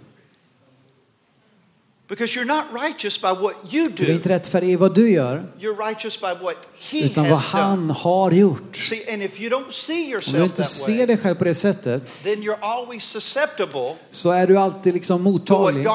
Because 2.10 2.36
you're 2.36 2.46
not 2.46 2.66
righteous 2.74 3.22
by 3.22 3.28
what 3.28 3.74
you 3.74 3.86
För 3.86 3.98
det 3.98 4.04
är 4.04 4.08
do, 4.08 4.14
inte 4.14 4.30
rättfärdig 4.30 4.70
i 4.70 4.76
vad 4.76 4.96
du 4.96 5.12
gör 5.12 5.44
you're 5.60 5.88
righteous 5.88 6.22
by 6.22 6.28
what 6.44 6.56
He 6.92 7.06
utan 7.06 7.30
vad 7.30 7.40
has 7.40 7.52
done. 7.52 7.64
han 7.64 7.90
har 7.90 8.32
gjort. 8.32 8.76
See, 8.76 9.14
and 9.14 9.24
if 9.24 9.42
you 9.42 9.50
don't 9.50 9.72
see 9.72 9.94
Om 9.94 10.06
du 10.06 10.12
yourself 10.12 10.44
inte 10.44 10.64
ser 10.64 11.08
dig 11.08 11.18
själv 11.18 11.36
på 11.36 11.44
det 11.44 11.54
sättet 11.54 12.18
then 12.24 12.44
you're 12.44 12.60
always 12.62 13.04
susceptible 13.04 13.96
så 14.12 14.32
är 14.32 14.48
du 14.48 14.58
alltid 14.58 14.94
liksom 14.94 15.22
mottaglig 15.22 15.88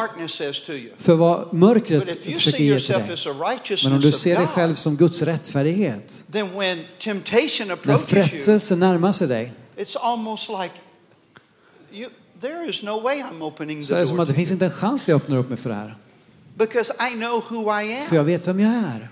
för 0.98 1.14
vad 1.14 1.54
mörkret 1.54 2.10
försöker 2.10 2.34
ge 2.34 2.56
till 2.56 2.66
yourself 2.66 3.24
dig. 3.24 3.78
Men 3.84 3.92
om 3.92 4.00
du 4.00 4.12
ser 4.12 4.36
dig 4.36 4.46
själv 4.46 4.74
som 4.74 4.96
Guds 4.96 5.22
rättfärdighet, 5.22 6.24
then 6.32 6.58
when 6.58 6.84
temptation 6.98 7.66
när 7.66 7.74
approaches 7.74 8.12
you, 8.12 8.22
frestelsen 8.22 8.80
närmar 8.80 9.12
sig 9.12 9.28
dig 9.28 9.52
it's 9.76 9.96
almost 10.00 10.48
like 10.48 10.74
you, 11.92 12.10
there 12.40 12.68
is 12.68 12.82
no 12.82 13.00
way 13.00 13.22
I'm 13.22 13.42
opening 13.42 13.84
så 13.84 13.94
är 13.94 13.96
the 13.96 14.00
det 14.00 14.06
som 14.06 14.20
att 14.20 14.28
det 14.28 14.34
finns 14.34 14.50
inte 14.50 14.64
en 14.64 14.70
chans 14.70 15.02
att 15.02 15.08
jag 15.08 15.16
öppnar 15.16 15.36
upp 15.36 15.48
mig 15.48 15.58
för 15.58 15.70
det 15.70 15.76
här. 15.76 15.96
Because 16.58 16.92
I 17.10 17.14
know 17.14 17.40
who 17.50 17.80
I 17.80 17.84
För 17.84 18.10
am. 18.10 18.16
jag 18.16 18.24
vet 18.24 18.48
vem 18.48 18.60
jag 18.60 18.72
är. 18.72 19.08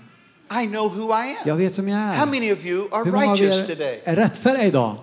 I 0.63 0.67
know 0.67 0.89
who 0.89 1.09
I 1.09 1.29
am. 1.29 1.35
Jag 1.45 1.55
vet 1.55 1.79
vem 1.79 1.87
jag 1.89 1.97
How 1.97 2.21
är. 2.23 2.25
many 2.25 2.53
of 2.53 2.65
you 2.65 2.87
are 2.91 3.03
Hur 3.05 3.11
många 3.11 3.25
av 3.31 3.37
righteous 3.37 3.57
er 3.69 3.75
today? 3.75 4.01
är 4.03 4.15
rättfärdiga 4.15 4.65
idag? 4.65 4.95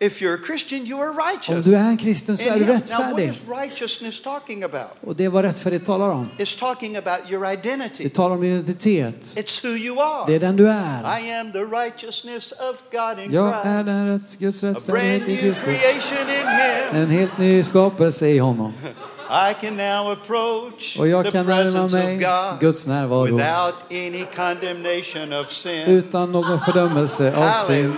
If 0.00 0.22
you're 0.22 0.34
a 0.34 0.38
Christian, 0.46 0.86
you 0.86 1.00
are 1.00 1.10
Om 1.10 1.16
righteous. 1.16 1.64
du 1.66 1.74
är 1.76 1.80
en 1.88 1.96
kristen 1.96 2.36
så 2.36 2.48
är 2.48 2.52
du. 2.54 2.60
Now, 2.60 2.66
what 2.74 2.80
rättfärdig. 2.82 3.30
is 3.30 3.36
righteousness 3.48 4.22
talking 4.22 4.62
about? 4.62 4.90
Och 5.00 5.16
det 5.16 5.24
är 5.24 5.28
vad 5.28 5.44
rättfärdighet 5.44 5.86
talar 5.86 6.10
om. 6.10 6.28
It's 6.38 6.58
talking 6.58 6.96
about 6.96 7.30
your 7.30 7.44
Det 7.46 7.52
identity. 7.52 8.08
talar 8.08 8.34
om 8.34 8.40
din 8.42 8.50
identitet. 8.52 9.20
It's 9.20 9.62
who 9.64 9.68
you 9.76 10.00
are. 10.00 10.24
Det 10.26 10.34
är 10.34 10.40
den 10.40 10.56
du 10.56 10.68
är. 10.68 11.20
I 11.20 11.32
am 11.32 11.52
the 11.52 11.58
righteousness 11.58 12.52
of 12.52 12.82
God 12.92 13.24
in 13.24 13.32
Jag 13.32 13.48
är 13.48 13.62
Christ. 13.62 13.86
den 13.86 14.08
rätt, 14.08 14.38
Guds 14.38 14.64
A 14.64 14.66
brand 14.66 14.76
rättfärdighet 14.76 15.28
i 15.28 15.32
new 15.32 15.40
Kristus. 15.40 15.64
creation 15.64 16.28
in 16.28 16.48
Him. 16.48 17.02
En 17.02 17.10
helt 17.10 17.38
ny 17.38 17.62
skapelse 17.62 18.28
i 18.28 18.38
honom. 18.38 18.72
I 19.30 19.54
can 19.60 19.76
now 19.76 20.12
approach 20.12 20.96
Och 20.98 21.08
jag 21.08 21.32
kan 21.32 21.46
närma 21.46 21.88
mig 21.88 22.26
Guds 22.60 22.86
närvaro 22.86 23.24
without 23.24 23.74
any 23.90 24.24
condemnation 24.36 25.32
of 25.32 25.52
sin. 25.52 25.82
utan 25.82 26.32
någon 26.32 26.60
fördömelse 26.60 27.36
av 27.36 27.52
synd. 27.52 27.94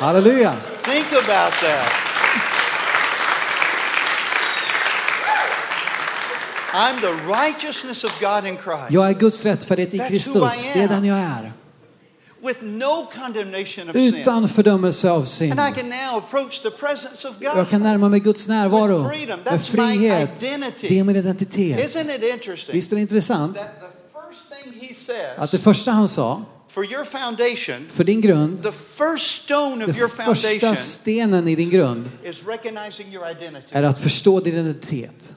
Halleluja! 0.00 0.54
Think 0.82 1.06
about 1.12 1.52
that. 1.60 1.92
I'm 6.72 7.00
the 7.00 7.12
righteousness 7.26 8.04
of 8.04 8.20
God 8.20 8.46
in 8.46 8.56
Christ 8.56 8.90
Jag 8.90 9.08
är 9.08 9.12
Guds 9.12 9.44
rättfärdighet 9.44 9.94
i 9.94 9.98
Kristus. 9.98 10.70
Det 10.74 10.82
är 10.82 10.88
den 10.88 11.04
jag 11.04 11.18
är. 11.18 11.52
Utan 13.94 14.48
fördömelse 14.48 15.10
av 15.10 15.24
synd. 15.24 15.60
Jag 17.40 17.70
kan 17.70 17.82
närma 17.82 18.08
mig 18.08 18.20
Guds 18.20 18.48
närvaro 18.48 19.02
med 19.44 19.62
frihet. 19.62 20.40
Det 20.80 20.98
är 20.98 21.04
min 21.04 21.16
identitet. 21.16 21.96
Isn't 21.96 22.16
it 22.16 22.34
interesting 22.34 22.74
Visst 22.74 22.92
är 22.92 22.96
det 22.96 23.02
intressant 23.02 23.56
that 23.56 23.80
the 23.80 23.86
first 24.30 24.62
thing 24.62 24.72
he 24.80 25.34
att 25.36 25.50
det 25.50 25.58
första 25.58 25.90
han 25.90 26.08
sa, 26.08 26.42
for 26.68 26.84
your 26.84 27.04
foundation, 27.04 27.88
för 27.88 28.04
din 28.04 28.20
grund, 28.20 28.62
den 28.62 28.72
första 30.34 30.76
stenen 30.76 31.48
i 31.48 31.54
din 31.54 31.70
grund 31.70 32.10
är 33.70 33.82
att 33.82 33.98
förstå 33.98 34.40
din 34.40 34.54
identitet. 34.54 35.36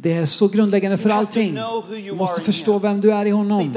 Det 0.00 0.12
är 0.12 0.26
så 0.26 0.48
grundläggande 0.48 0.98
för 0.98 1.10
allting. 1.10 1.58
Du 2.04 2.14
måste 2.14 2.40
förstå 2.40 2.78
vem 2.78 3.00
du 3.00 3.12
är 3.12 3.26
i 3.26 3.30
honom. 3.30 3.72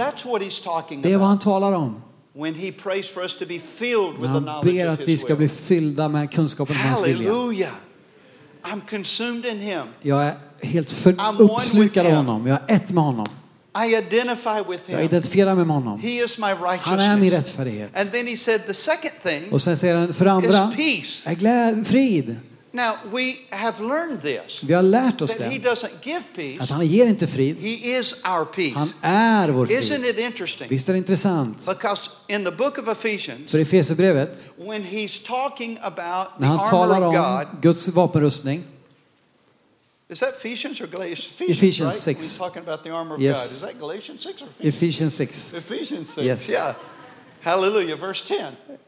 Det 1.02 1.14
är 1.14 1.18
vad 1.18 1.28
han 1.28 1.40
talar 1.40 1.74
om. 1.74 2.02
När 2.36 4.50
han 4.50 4.66
ber 4.66 4.88
att 4.88 5.08
vi 5.08 5.18
ska 5.18 5.36
bli 5.36 5.50
fyllda 5.50 6.10
med 6.10 6.32
kunskapen 6.32 6.76
om 6.76 6.82
hans 6.82 7.08
vilja. 7.08 7.34
Jag 10.02 10.26
är 10.26 10.36
helt 10.62 10.92
för 10.92 11.16
uppslukad 11.40 12.08
av 12.08 12.14
honom. 12.14 12.48
Jag 12.48 12.60
är 12.68 12.76
ett 12.76 12.92
med 12.92 13.04
honom. 13.04 13.28
I 13.86 13.96
identify 13.96 14.64
with 14.70 14.84
Jag 14.88 14.98
him. 14.98 15.06
identifierar 15.06 15.56
mig 15.56 15.66
med 15.66 15.76
honom. 15.76 16.00
He 16.00 16.24
is 16.24 16.38
my 16.38 16.46
Han 16.80 17.00
är 17.00 17.18
min 17.18 17.32
rättfärdighet. 17.32 17.98
And 17.98 18.12
then 18.12 18.28
he 18.28 18.38
said 18.38 18.66
the 18.66 18.74
second 18.74 19.14
thing 19.24 19.52
Och 19.52 19.62
sen 19.62 19.78
säger 19.78 19.96
han 19.96 20.14
för 20.14 20.26
andra, 20.26 20.74
är 21.26 21.36
glädje, 21.36 21.84
frid. 21.84 22.36
Now, 22.74 22.94
we 23.12 23.36
have 23.50 23.84
learned 23.84 24.22
this 24.22 24.64
Vi 24.64 24.74
har 24.74 24.82
lärt 24.84 25.22
oss 25.22 25.36
that 25.36 25.52
he 25.52 25.60
doesn't 25.60 25.92
give 26.04 26.18
Att 26.20 26.34
peace, 26.36 26.74
han 26.74 26.86
ger 26.86 27.06
inte 27.08 27.28
frid. 27.28 27.58
he 27.58 27.98
is 28.00 28.14
our 28.26 28.46
peace. 28.46 28.74
Han 28.76 28.90
är 29.02 29.50
vår 29.50 29.66
Isn't 29.72 30.00
frid. 30.02 30.06
it 30.06 30.20
interesting? 30.20 30.68
Visst 30.70 30.90
är 30.90 30.94
det 30.94 30.98
intressant? 30.98 31.66
Because 31.68 32.10
in 32.28 32.46
the 32.46 32.52
book 32.52 32.78
of 32.78 32.88
Ephesians, 32.88 33.52
För 33.52 33.58
i 33.58 33.62
Efesierbrevet, 33.62 34.50
when 34.58 34.84
he's 34.84 35.20
talking 35.28 35.78
about 35.82 36.28
the 36.40 36.46
armor 36.46 37.06
of 37.08 37.14
God, 37.14 37.48
Guds 37.62 37.88
vapenrustning, 37.88 38.64
is 40.10 40.20
that 40.20 40.34
Ephesians 40.38 40.82
or 40.82 40.88
Galatians? 40.88 41.42
Ephesians 41.52 41.80
right? 42.08 42.18
6. 42.18 42.40
We're 42.40 42.48
talking 42.48 42.62
about 42.64 42.84
the 42.84 42.90
armor 42.92 43.16
of 43.16 43.22
Yes. 43.22 43.38
God. 43.38 43.46
Is 43.52 43.62
that 43.62 43.80
Galatians 43.80 44.24
6 44.24 44.42
or 44.42 44.46
Ephesians? 44.48 44.76
Ephesians 44.76 45.14
6. 45.16 45.54
Ephesians 45.54 46.10
6. 46.14 46.26
Yes. 46.26 46.50
Yeah. 46.50 46.74
Hallelujah. 47.44 47.98
Verse 47.98 48.26
10. 48.28 48.38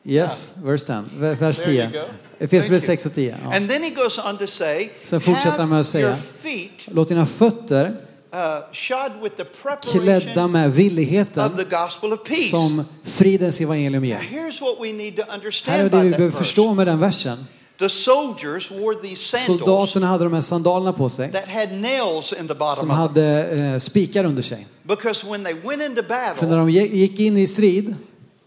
Yes, 0.05 0.57
verse 0.63 0.85
10, 0.85 1.09
v- 1.19 1.35
vers 1.35 1.57
There 1.57 1.73
you 1.73 1.91
10. 1.91 1.99
go. 1.99 2.05
Efesierbrevet 2.39 2.85
Thank 2.85 2.99
6 2.99 3.05
och 3.05 3.13
10. 3.15 3.35
Ja. 3.43 3.55
And 3.57 3.69
then 3.69 3.83
he 3.83 3.89
goes 3.89 4.19
on 4.19 4.37
to 4.37 4.47
say, 4.47 4.89
Sen 5.01 5.21
fortsätter 5.21 5.57
han 5.57 5.69
med 5.69 5.79
att 5.79 5.85
säga, 5.85 6.15
feet 6.15 6.71
Låt 6.85 7.07
dina 7.07 7.25
fötter 7.25 7.95
uh, 8.33 10.01
klädda 10.01 10.47
med 10.47 10.69
of 10.69 10.75
villigheten 10.75 11.57
the 11.57 11.63
gospel 11.63 12.13
of 12.13 12.23
peace. 12.23 12.49
som 12.49 12.85
fridens 13.03 13.61
evangelium 13.61 14.05
ger. 14.05 14.17
here's 14.17 14.61
what 14.61 14.75
we 14.81 14.93
need 14.93 15.15
to 15.15 15.23
Här 15.65 15.85
är 15.85 15.89
det 15.89 16.01
vi 16.01 16.09
behöver 16.09 16.31
förstå 16.31 16.73
med 16.73 16.87
den 16.87 16.99
versen. 16.99 17.47
The 17.79 17.89
soldiers 17.89 18.71
wore 18.71 18.95
these 18.95 19.37
sandals 19.37 19.59
Soldaterna 19.59 20.07
hade 20.07 20.23
de 20.23 20.33
här 20.33 20.41
sandalerna 20.41 20.93
på 20.93 21.09
sig 21.09 21.31
that 21.31 21.47
had 21.47 21.71
nails 21.71 22.33
in 22.33 22.47
the 22.47 22.53
bottom 22.53 22.75
som 22.75 22.89
hade 22.89 23.49
eh, 23.51 23.77
spikar 23.77 24.23
under 24.23 24.43
sig. 24.43 24.67
Because 24.83 25.27
when 25.27 25.43
they 25.43 25.53
went 25.53 25.81
into 25.81 26.03
För 26.03 26.47
när 26.47 26.57
battle, 26.57 26.57
de 26.57 26.69
gick 26.69 27.19
in 27.19 27.37
i 27.37 27.47
strid, 27.47 27.95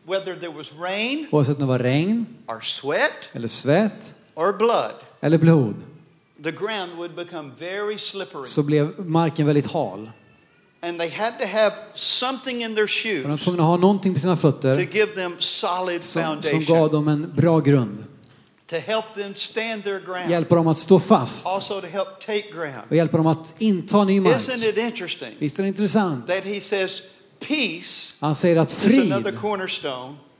whether 0.07 0.37
there 0.41 0.53
was 0.53 0.73
rain 0.81 1.27
oavsett 1.31 1.55
om 1.57 1.61
det 1.61 1.67
var 1.67 1.79
regn 1.79 2.27
or 2.49 2.61
sweat 2.61 3.31
eller 3.33 3.49
svett 3.49 4.15
or 4.35 4.53
blood, 4.59 4.95
eller 5.21 5.39
blod, 5.39 5.75
the 6.45 6.51
ground 6.53 6.93
would 6.97 7.15
become 7.17 7.51
very 7.59 7.99
slippery. 7.99 8.45
så 8.47 8.63
blev 8.63 9.07
marken 9.07 9.47
väldigt 9.47 9.67
hal. 9.67 10.11
And 10.83 10.99
they 10.99 11.09
had 11.11 11.39
to 11.41 11.47
have 11.47 11.73
something 11.95 12.63
in 12.63 12.75
their 12.75 12.85
Och 12.85 13.23
de 13.23 13.23
var 13.23 13.37
shoes 13.37 13.43
tvungna 13.45 13.63
att 13.63 13.69
ha 13.69 13.77
någonting 13.77 14.15
på 14.15 14.21
sina 14.21 14.37
to 14.37 14.41
fötter 14.41 14.81
give 14.81 15.07
them 15.07 15.37
solid 15.39 16.05
som, 16.05 16.43
som 16.43 16.61
gav 16.61 16.91
dem 16.91 17.09
en 17.09 17.33
bra 17.37 17.61
grund. 17.61 18.05
to 18.67 18.77
help 18.77 19.05
them 19.15 19.35
stand 19.35 19.85
their 19.85 20.01
ground, 20.01 20.31
Hjälpa 20.31 20.55
dem 20.55 20.67
att 20.67 20.77
stå 20.77 21.01
fast 21.01 21.47
also 21.47 21.81
to 21.81 21.87
help 21.87 22.09
take 22.27 22.51
ground. 22.53 22.83
och 22.89 22.97
hjälpa 22.97 23.17
dem 23.17 23.27
att 23.27 23.55
inta 23.59 24.05
ny 24.05 24.21
mark. 24.21 24.37
Isn't 24.37 24.69
it 24.69 24.77
interesting 24.77 25.35
Visst 25.39 25.59
är 25.59 25.63
det 25.63 25.69
intressant? 25.69 26.27
that 26.27 26.45
he 26.45 26.61
says 26.61 27.03
Han 28.21 28.35
säger 28.35 28.57
att 28.57 28.73
frid 28.73 29.13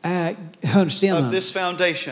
är 0.07 0.37
hörnstenen 0.63 1.43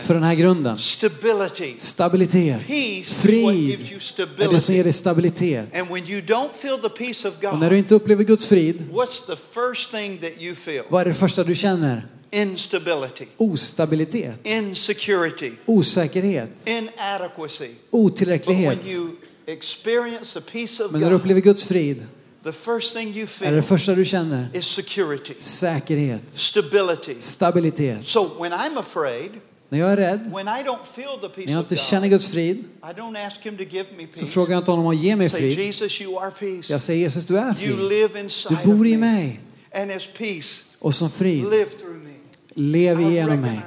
för 0.03 0.14
den 0.14 0.22
här 0.22 0.35
grunden. 0.35 0.78
Stability. 0.78 1.74
Stabilitet. 1.78 2.62
Frid 3.07 3.55
gives 3.55 3.91
you 3.91 4.28
är 4.39 4.53
det 4.53 4.61
som 4.61 4.74
ger 4.74 4.85
dig 4.85 4.93
stabilitet. 4.93 5.78
And 5.78 5.91
when 5.91 6.09
you 6.09 6.20
don't 6.20 6.51
feel 6.55 6.78
the 6.78 6.89
peace 6.89 7.28
of 7.28 7.35
Och 7.53 7.59
när 7.59 7.70
du 7.70 7.78
inte 7.78 7.95
upplever 7.95 8.24
Guds 8.24 8.47
frid, 8.47 8.89
what's 8.93 9.26
the 9.26 9.37
first 9.37 9.91
thing 9.91 10.18
that 10.18 10.43
you 10.43 10.55
feel? 10.55 10.82
vad 10.89 11.01
är 11.01 11.05
det 11.05 11.14
första 11.14 11.45
du 11.45 11.55
känner? 11.55 12.07
Instability, 12.30 13.26
Ostabilitet, 13.37 14.41
insecurity, 14.47 15.53
osäkerhet, 15.66 16.51
inadequacy. 16.66 17.68
But 17.68 17.93
when 17.93 18.01
otillräcklighet. 18.01 18.95
you 18.95 19.11
experience 19.47 20.41
the 20.41 20.53
peace 20.53 20.85
of 20.85 20.93
Men 20.93 21.01
när 21.01 21.11
du 21.11 21.16
upplever 21.16 21.41
Guds 21.41 21.64
frid 21.64 22.07
the 22.45 22.53
first 22.53 22.97
thing 22.97 23.09
you 23.09 23.22
är 23.22 23.22
det 23.22 23.26
feel 23.28 23.62
första 23.62 23.95
du 23.95 24.05
känner 24.05 24.49
is 24.53 24.66
security, 24.66 25.34
säkerhet, 25.40 26.22
stability. 26.28 27.14
stabilitet. 27.18 28.07
So 28.07 28.30
when 28.42 28.53
I'm 28.53 28.78
afraid, 28.78 29.30
När 29.68 29.78
jag 29.78 29.92
är 29.92 29.97
rädd, 29.97 30.30
when 30.34 30.49
I 30.49 30.62
don't 30.62 30.84
feel 30.95 31.18
the 31.34 31.47
när 31.47 31.53
jag 31.53 31.61
inte 31.61 31.76
känner 31.76 32.09
Guds 32.09 32.28
frid, 32.28 32.57
I 32.57 33.01
don't 33.01 33.26
ask 33.26 33.47
Him 33.47 33.57
to 33.57 33.62
give 33.62 33.86
me 33.97 34.07
så 34.12 34.26
frågar 34.26 34.53
jag 34.55 34.61
inte 34.61 34.70
honom 34.70 34.86
att 34.86 34.97
ge 34.97 35.16
mig 35.16 35.28
frid. 35.30 35.59
Jesus, 35.59 36.01
you 36.01 36.18
are 36.18 36.30
peace. 36.30 36.72
Jag 36.72 36.80
säger 36.80 37.01
Jesus, 37.01 37.24
du 37.24 37.38
är 37.38 37.47
You 37.47 37.55
frid. 37.55 37.78
live 37.88 38.20
inside 38.20 38.59
Du 38.64 38.72
bor 38.76 38.86
i 38.86 38.97
mig. 38.97 39.40
And 39.74 39.90
as 39.90 40.09
peace, 40.18 40.64
Och 40.78 40.95
som 40.95 41.11
frid, 41.11 41.45
live 41.51 41.66
through 41.66 41.97
me. 41.97 42.14
lev 42.55 43.01
igenom 43.01 43.40
mig. 43.40 43.61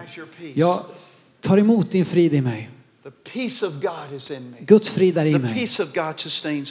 Jag 0.53 0.83
tar 1.41 1.57
emot 1.57 1.91
din 1.91 2.05
frid 2.05 2.33
i 2.33 2.41
mig. 2.41 2.69
The 3.03 3.31
peace 3.33 3.65
of 3.67 3.73
God 3.73 4.17
is 4.17 4.31
in 4.31 4.43
me. 4.43 4.57
Guds 4.65 4.89
frid 4.89 5.17
är 5.17 5.25
i 5.25 5.39
mig. 5.39 5.67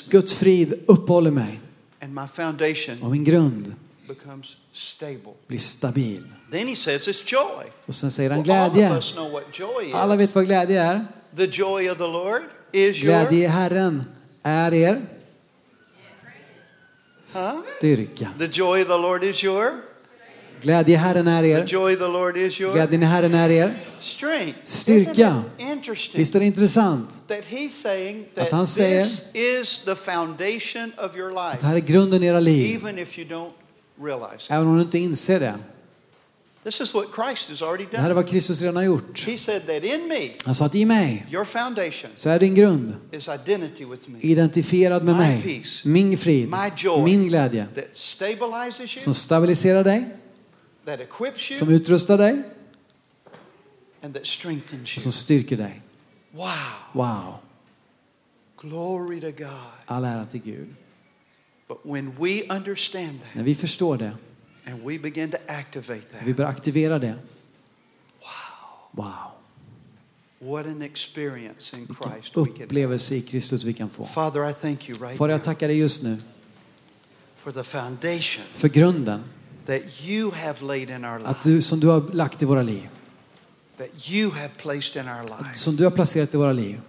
Guds 0.08 0.34
frid 0.34 0.74
uppehåller 0.86 1.30
mig. 1.30 1.60
And 2.06 2.14
my 2.14 2.26
foundation 2.26 3.02
Och 3.02 3.10
min 3.10 3.24
grund 3.24 3.74
becomes 4.08 4.56
stable. 4.72 5.32
blir 5.46 5.58
stabil. 5.58 6.24
Then 6.50 6.68
he 6.68 6.76
says 6.76 7.08
it's 7.08 7.24
joy. 7.32 7.64
Och 7.86 7.94
sen 7.94 8.10
säger 8.10 8.30
han 8.30 8.42
Well, 8.42 8.50
all 8.56 8.68
of 8.70 8.74
glädje. 8.74 8.96
us 8.98 9.12
know 9.12 9.30
what 9.32 9.44
joy 9.58 9.92
Alla 9.92 10.16
vet 10.16 10.34
vad 10.34 10.46
glädje 10.46 10.82
är. 10.82 11.06
The 11.36 11.46
joy 11.46 11.90
of 11.90 11.98
the 11.98 12.06
Lord 12.06 12.42
is 12.72 13.00
Glädje 13.02 13.44
i 13.44 13.46
Herren 13.46 14.04
är 14.42 14.74
er 14.74 15.02
Huh? 17.34 17.62
styrka. 17.78 18.28
The 18.38 18.46
joy 18.46 18.82
of 18.82 18.88
the 18.88 18.98
Lord 18.98 19.24
is 19.24 19.44
your 19.44 19.72
Glädje 20.62 20.96
Herren 20.96 21.26
är 21.28 21.42
the 21.42 21.48
er. 21.50 21.64
joy 21.66 21.92
of 21.94 21.98
the 21.98 22.06
Lord 22.08 22.36
is 22.36 22.60
your 22.60 22.72
Glädjen 22.74 23.02
i 23.02 23.06
Herren 23.06 23.34
är 23.34 23.50
er. 23.50 23.74
strength. 24.00 24.58
Styrka. 24.64 25.42
Visst 26.14 26.34
är 26.34 26.40
det 26.40 26.46
intressant? 26.46 27.20
that 27.28 27.44
he's 27.50 27.68
saying 27.82 28.24
Att 28.36 28.50
han 28.52 28.66
säger- 28.66 29.02
this 29.02 29.22
is 29.34 29.78
the 29.78 29.94
foundation 29.94 30.92
of 31.04 31.16
your 31.16 31.38
Att 31.38 31.60
det 31.60 31.66
här 31.66 31.76
är 31.76 31.80
grunden 31.80 32.22
i 32.22 32.26
era 32.26 32.40
liv. 32.40 32.76
even 32.76 32.98
if 32.98 33.18
you 33.18 33.28
don't 33.28 33.50
realize 34.04 34.34
it. 34.44 34.50
Även 34.50 34.66
om 34.66 34.76
du 34.76 34.82
inte 34.82 34.98
inser 34.98 35.40
det. 35.40 35.54
This 36.64 36.80
is 36.80 36.94
what 36.94 37.04
Christ 37.14 37.48
has 37.48 37.62
already 37.62 37.86
Det 37.90 37.96
här 37.96 38.04
är 38.04 38.08
done. 38.08 38.14
vad 38.14 38.28
Kristus 38.28 38.60
redan 38.60 38.76
har 38.76 38.82
gjort. 38.82 39.26
He 39.26 39.36
said 39.38 39.66
that 39.66 39.84
in 39.84 40.08
me, 40.08 40.30
Han 40.44 40.54
sa 40.54 40.64
att 40.64 40.74
i 40.74 40.84
mig 40.84 41.26
your 41.32 41.44
foundation 41.44 42.10
så 42.14 42.30
är 42.30 42.38
din 42.38 42.54
grund 42.54 42.94
is 43.12 43.28
identity 43.28 43.84
with 43.84 44.08
me, 44.10 44.18
identifierad 44.20 45.04
med 45.04 45.14
My 45.14 45.20
mig. 45.20 45.42
peace. 45.42 45.88
Min 45.88 46.18
frid, 46.18 46.48
My 46.48 46.70
joy. 46.76 47.02
min 47.04 47.28
glädje. 47.28 47.66
that 47.74 47.84
stabilizes 47.94 48.80
you, 48.80 48.86
Som 48.88 49.14
stabiliserar 49.14 49.84
dig, 49.84 50.06
som 51.58 51.68
you, 51.68 51.76
utrustar 51.76 52.18
dig 52.18 52.42
and 54.02 54.14
that 54.14 54.26
strengthens 54.26 54.96
och 54.96 55.02
som 55.02 55.12
styrker 55.12 55.56
dig. 55.56 55.82
Wow. 56.32 56.46
Wow, 56.92 57.34
Glory 58.60 59.20
to 59.20 59.30
God. 59.30 59.50
all 59.86 60.04
ära 60.04 60.26
till 60.26 60.40
Gud. 60.40 60.74
But 61.68 61.78
when 61.84 62.14
we 62.20 62.42
understand 62.56 63.20
that 63.20 63.34
När 63.34 63.42
vi 63.42 63.54
förstår 63.54 63.96
det, 63.98 64.16
and 64.66 64.82
we 64.84 64.98
begin 64.98 65.30
to 65.30 65.36
activate 65.48 66.00
vi 66.24 66.26
that, 66.26 66.36
bör 66.36 66.44
aktivera 66.44 66.98
det. 66.98 67.14
wow, 68.20 69.04
Wow, 69.04 69.14
what 70.54 70.66
an 70.66 70.82
experience 70.82 71.76
in 71.80 71.86
vilken 71.86 72.10
Christ 72.12 72.34
have. 72.34 72.46
upplevelse 72.64 73.14
i 73.16 73.22
Kristus 73.22 73.64
vi 73.64 73.72
kan 73.72 73.90
få. 73.90 74.04
Father, 74.04 74.50
I 74.50 74.52
thank 74.52 74.88
you 74.88 74.98
right 74.98 75.18
jag 75.30 75.42
tackar 75.42 75.68
dig 75.68 75.78
just 75.78 76.02
nu 76.02 76.16
for 77.36 77.52
the 77.52 77.62
foundation 77.64 78.44
för 78.52 78.68
grunden 78.68 79.24
that 79.66 80.06
you 80.08 80.30
have 80.30 80.64
laid 80.64 80.90
in 80.90 81.04
our 81.04 81.14
att 81.14 81.20
lives, 81.22 81.44
du, 81.44 81.62
som 81.62 81.80
du 81.80 81.86
har 81.86 82.00
lagt 82.12 82.42
i 82.42 82.44
våra 82.44 82.62
liv. 82.62 82.88
that 83.78 84.10
you 84.10 84.30
have 84.30 84.48
placed 84.56 84.96
in 85.02 85.08
our 85.08 85.42
lives. 85.42 85.60
Som 85.60 85.76
du 85.76 85.84
har 85.84 85.90
placerat 85.90 86.34
i 86.34 86.36
våra 86.36 86.52
liv. 86.52 86.80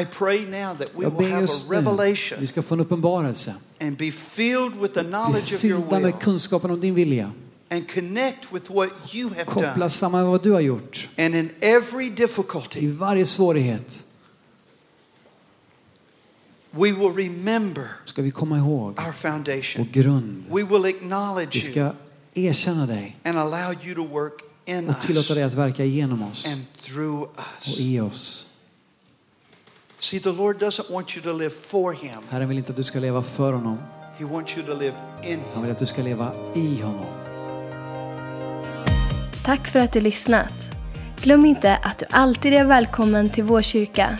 I 0.00 0.04
pray 0.18 0.40
now 0.46 0.74
that 0.78 0.90
we 0.96 1.02
Jag 1.02 1.10
will 1.10 1.18
ber 1.26 1.30
have 1.30 1.40
just 1.40 1.66
a 1.66 1.70
nu, 1.70 1.76
revelation 1.76 2.38
vi 2.40 2.46
ska 2.46 2.62
få 2.62 2.74
en 2.74 2.80
uppenbarelse. 2.80 3.54
and 3.80 3.96
be 3.96 4.12
filled 4.12 4.76
with 4.80 4.94
the 4.94 5.00
Bli 5.02 5.10
knowledge 5.10 5.42
of 5.44 5.50
your 5.64 5.80
fyllda 5.80 5.96
will 5.96 6.02
med 6.02 6.20
kunskapen 6.20 6.70
om 6.70 6.78
din 6.80 6.94
vilja. 6.94 7.32
and 7.70 7.88
connect 7.94 8.52
with 8.52 8.70
what 8.72 8.90
you 9.14 9.28
have 9.30 9.44
Koppla 9.44 9.74
done. 9.76 9.90
samman 9.90 10.20
med 10.22 10.30
vad 10.30 10.42
du 10.42 10.50
har 10.52 10.60
gjort. 10.60 11.08
And 11.18 11.34
in 11.34 11.50
every 11.60 12.06
I 12.06 12.10
difficulty, 12.10 12.88
varje 12.88 13.26
svårighet 13.26 14.04
we 16.70 16.92
will 16.92 17.12
remember 17.16 17.86
ska 18.04 18.22
vi 18.22 18.30
komma 18.30 18.58
ihåg 18.58 18.98
our 19.06 19.12
foundation. 19.12 19.84
vår 19.84 20.02
grund. 20.02 20.44
We 20.50 20.62
will 20.64 20.84
acknowledge 20.84 21.50
Vi 21.52 21.58
you 21.58 21.72
ska 21.72 21.92
erkänna 22.34 22.86
dig 22.86 23.16
and 23.24 23.38
allow 23.38 23.74
you 23.84 23.94
to 23.94 24.06
work 24.06 24.32
in 24.64 24.88
och 24.88 25.00
tillåta 25.00 25.34
dig 25.34 25.42
att 25.42 25.54
verka 25.54 25.84
genom 25.84 26.22
oss 26.22 26.46
and 26.54 26.64
through 26.82 27.22
och 27.22 27.36
us. 27.68 27.78
i 27.80 28.00
oss. 28.00 28.46
See, 29.98 30.20
the 30.20 30.32
Lord 30.32 30.56
doesn't 30.62 30.92
want 30.92 31.16
you 31.16 31.24
to 31.24 31.32
live 31.38 31.50
for 31.50 31.92
Him, 31.92 32.10
Herren 32.28 32.48
vill 32.48 32.58
inte 32.58 32.70
att 32.70 32.76
du 32.76 32.82
ska 32.82 32.98
leva 33.00 33.22
för 33.22 33.52
honom. 33.52 33.78
He 34.18 34.24
wants 34.24 34.56
you 34.56 34.66
to 34.66 34.72
live 34.74 34.94
in 35.24 35.38
Han 35.38 35.52
Him. 35.54 35.62
vill 35.62 35.70
att 35.70 35.78
du 35.78 35.86
ska 35.86 36.02
leva 36.02 36.32
i 36.54 36.82
honom. 36.82 37.06
Tack 39.44 39.68
för 39.68 39.78
att 39.78 39.92
du 39.92 40.00
lyssnat. 40.00 40.70
Glöm 41.22 41.44
inte 41.46 41.76
att 41.76 41.98
du 41.98 42.06
alltid 42.10 42.54
är 42.54 42.64
välkommen 42.64 43.30
till 43.30 43.44
vår 43.44 43.62
kyrka. 43.62 44.18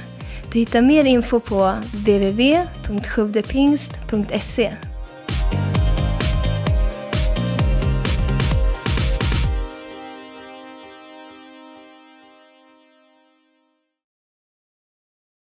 Du 0.52 0.58
hittar 0.58 0.82
mer 0.82 1.04
info 1.04 1.40
på 1.40 1.74
www.sjuvdepingst.se 1.92 4.76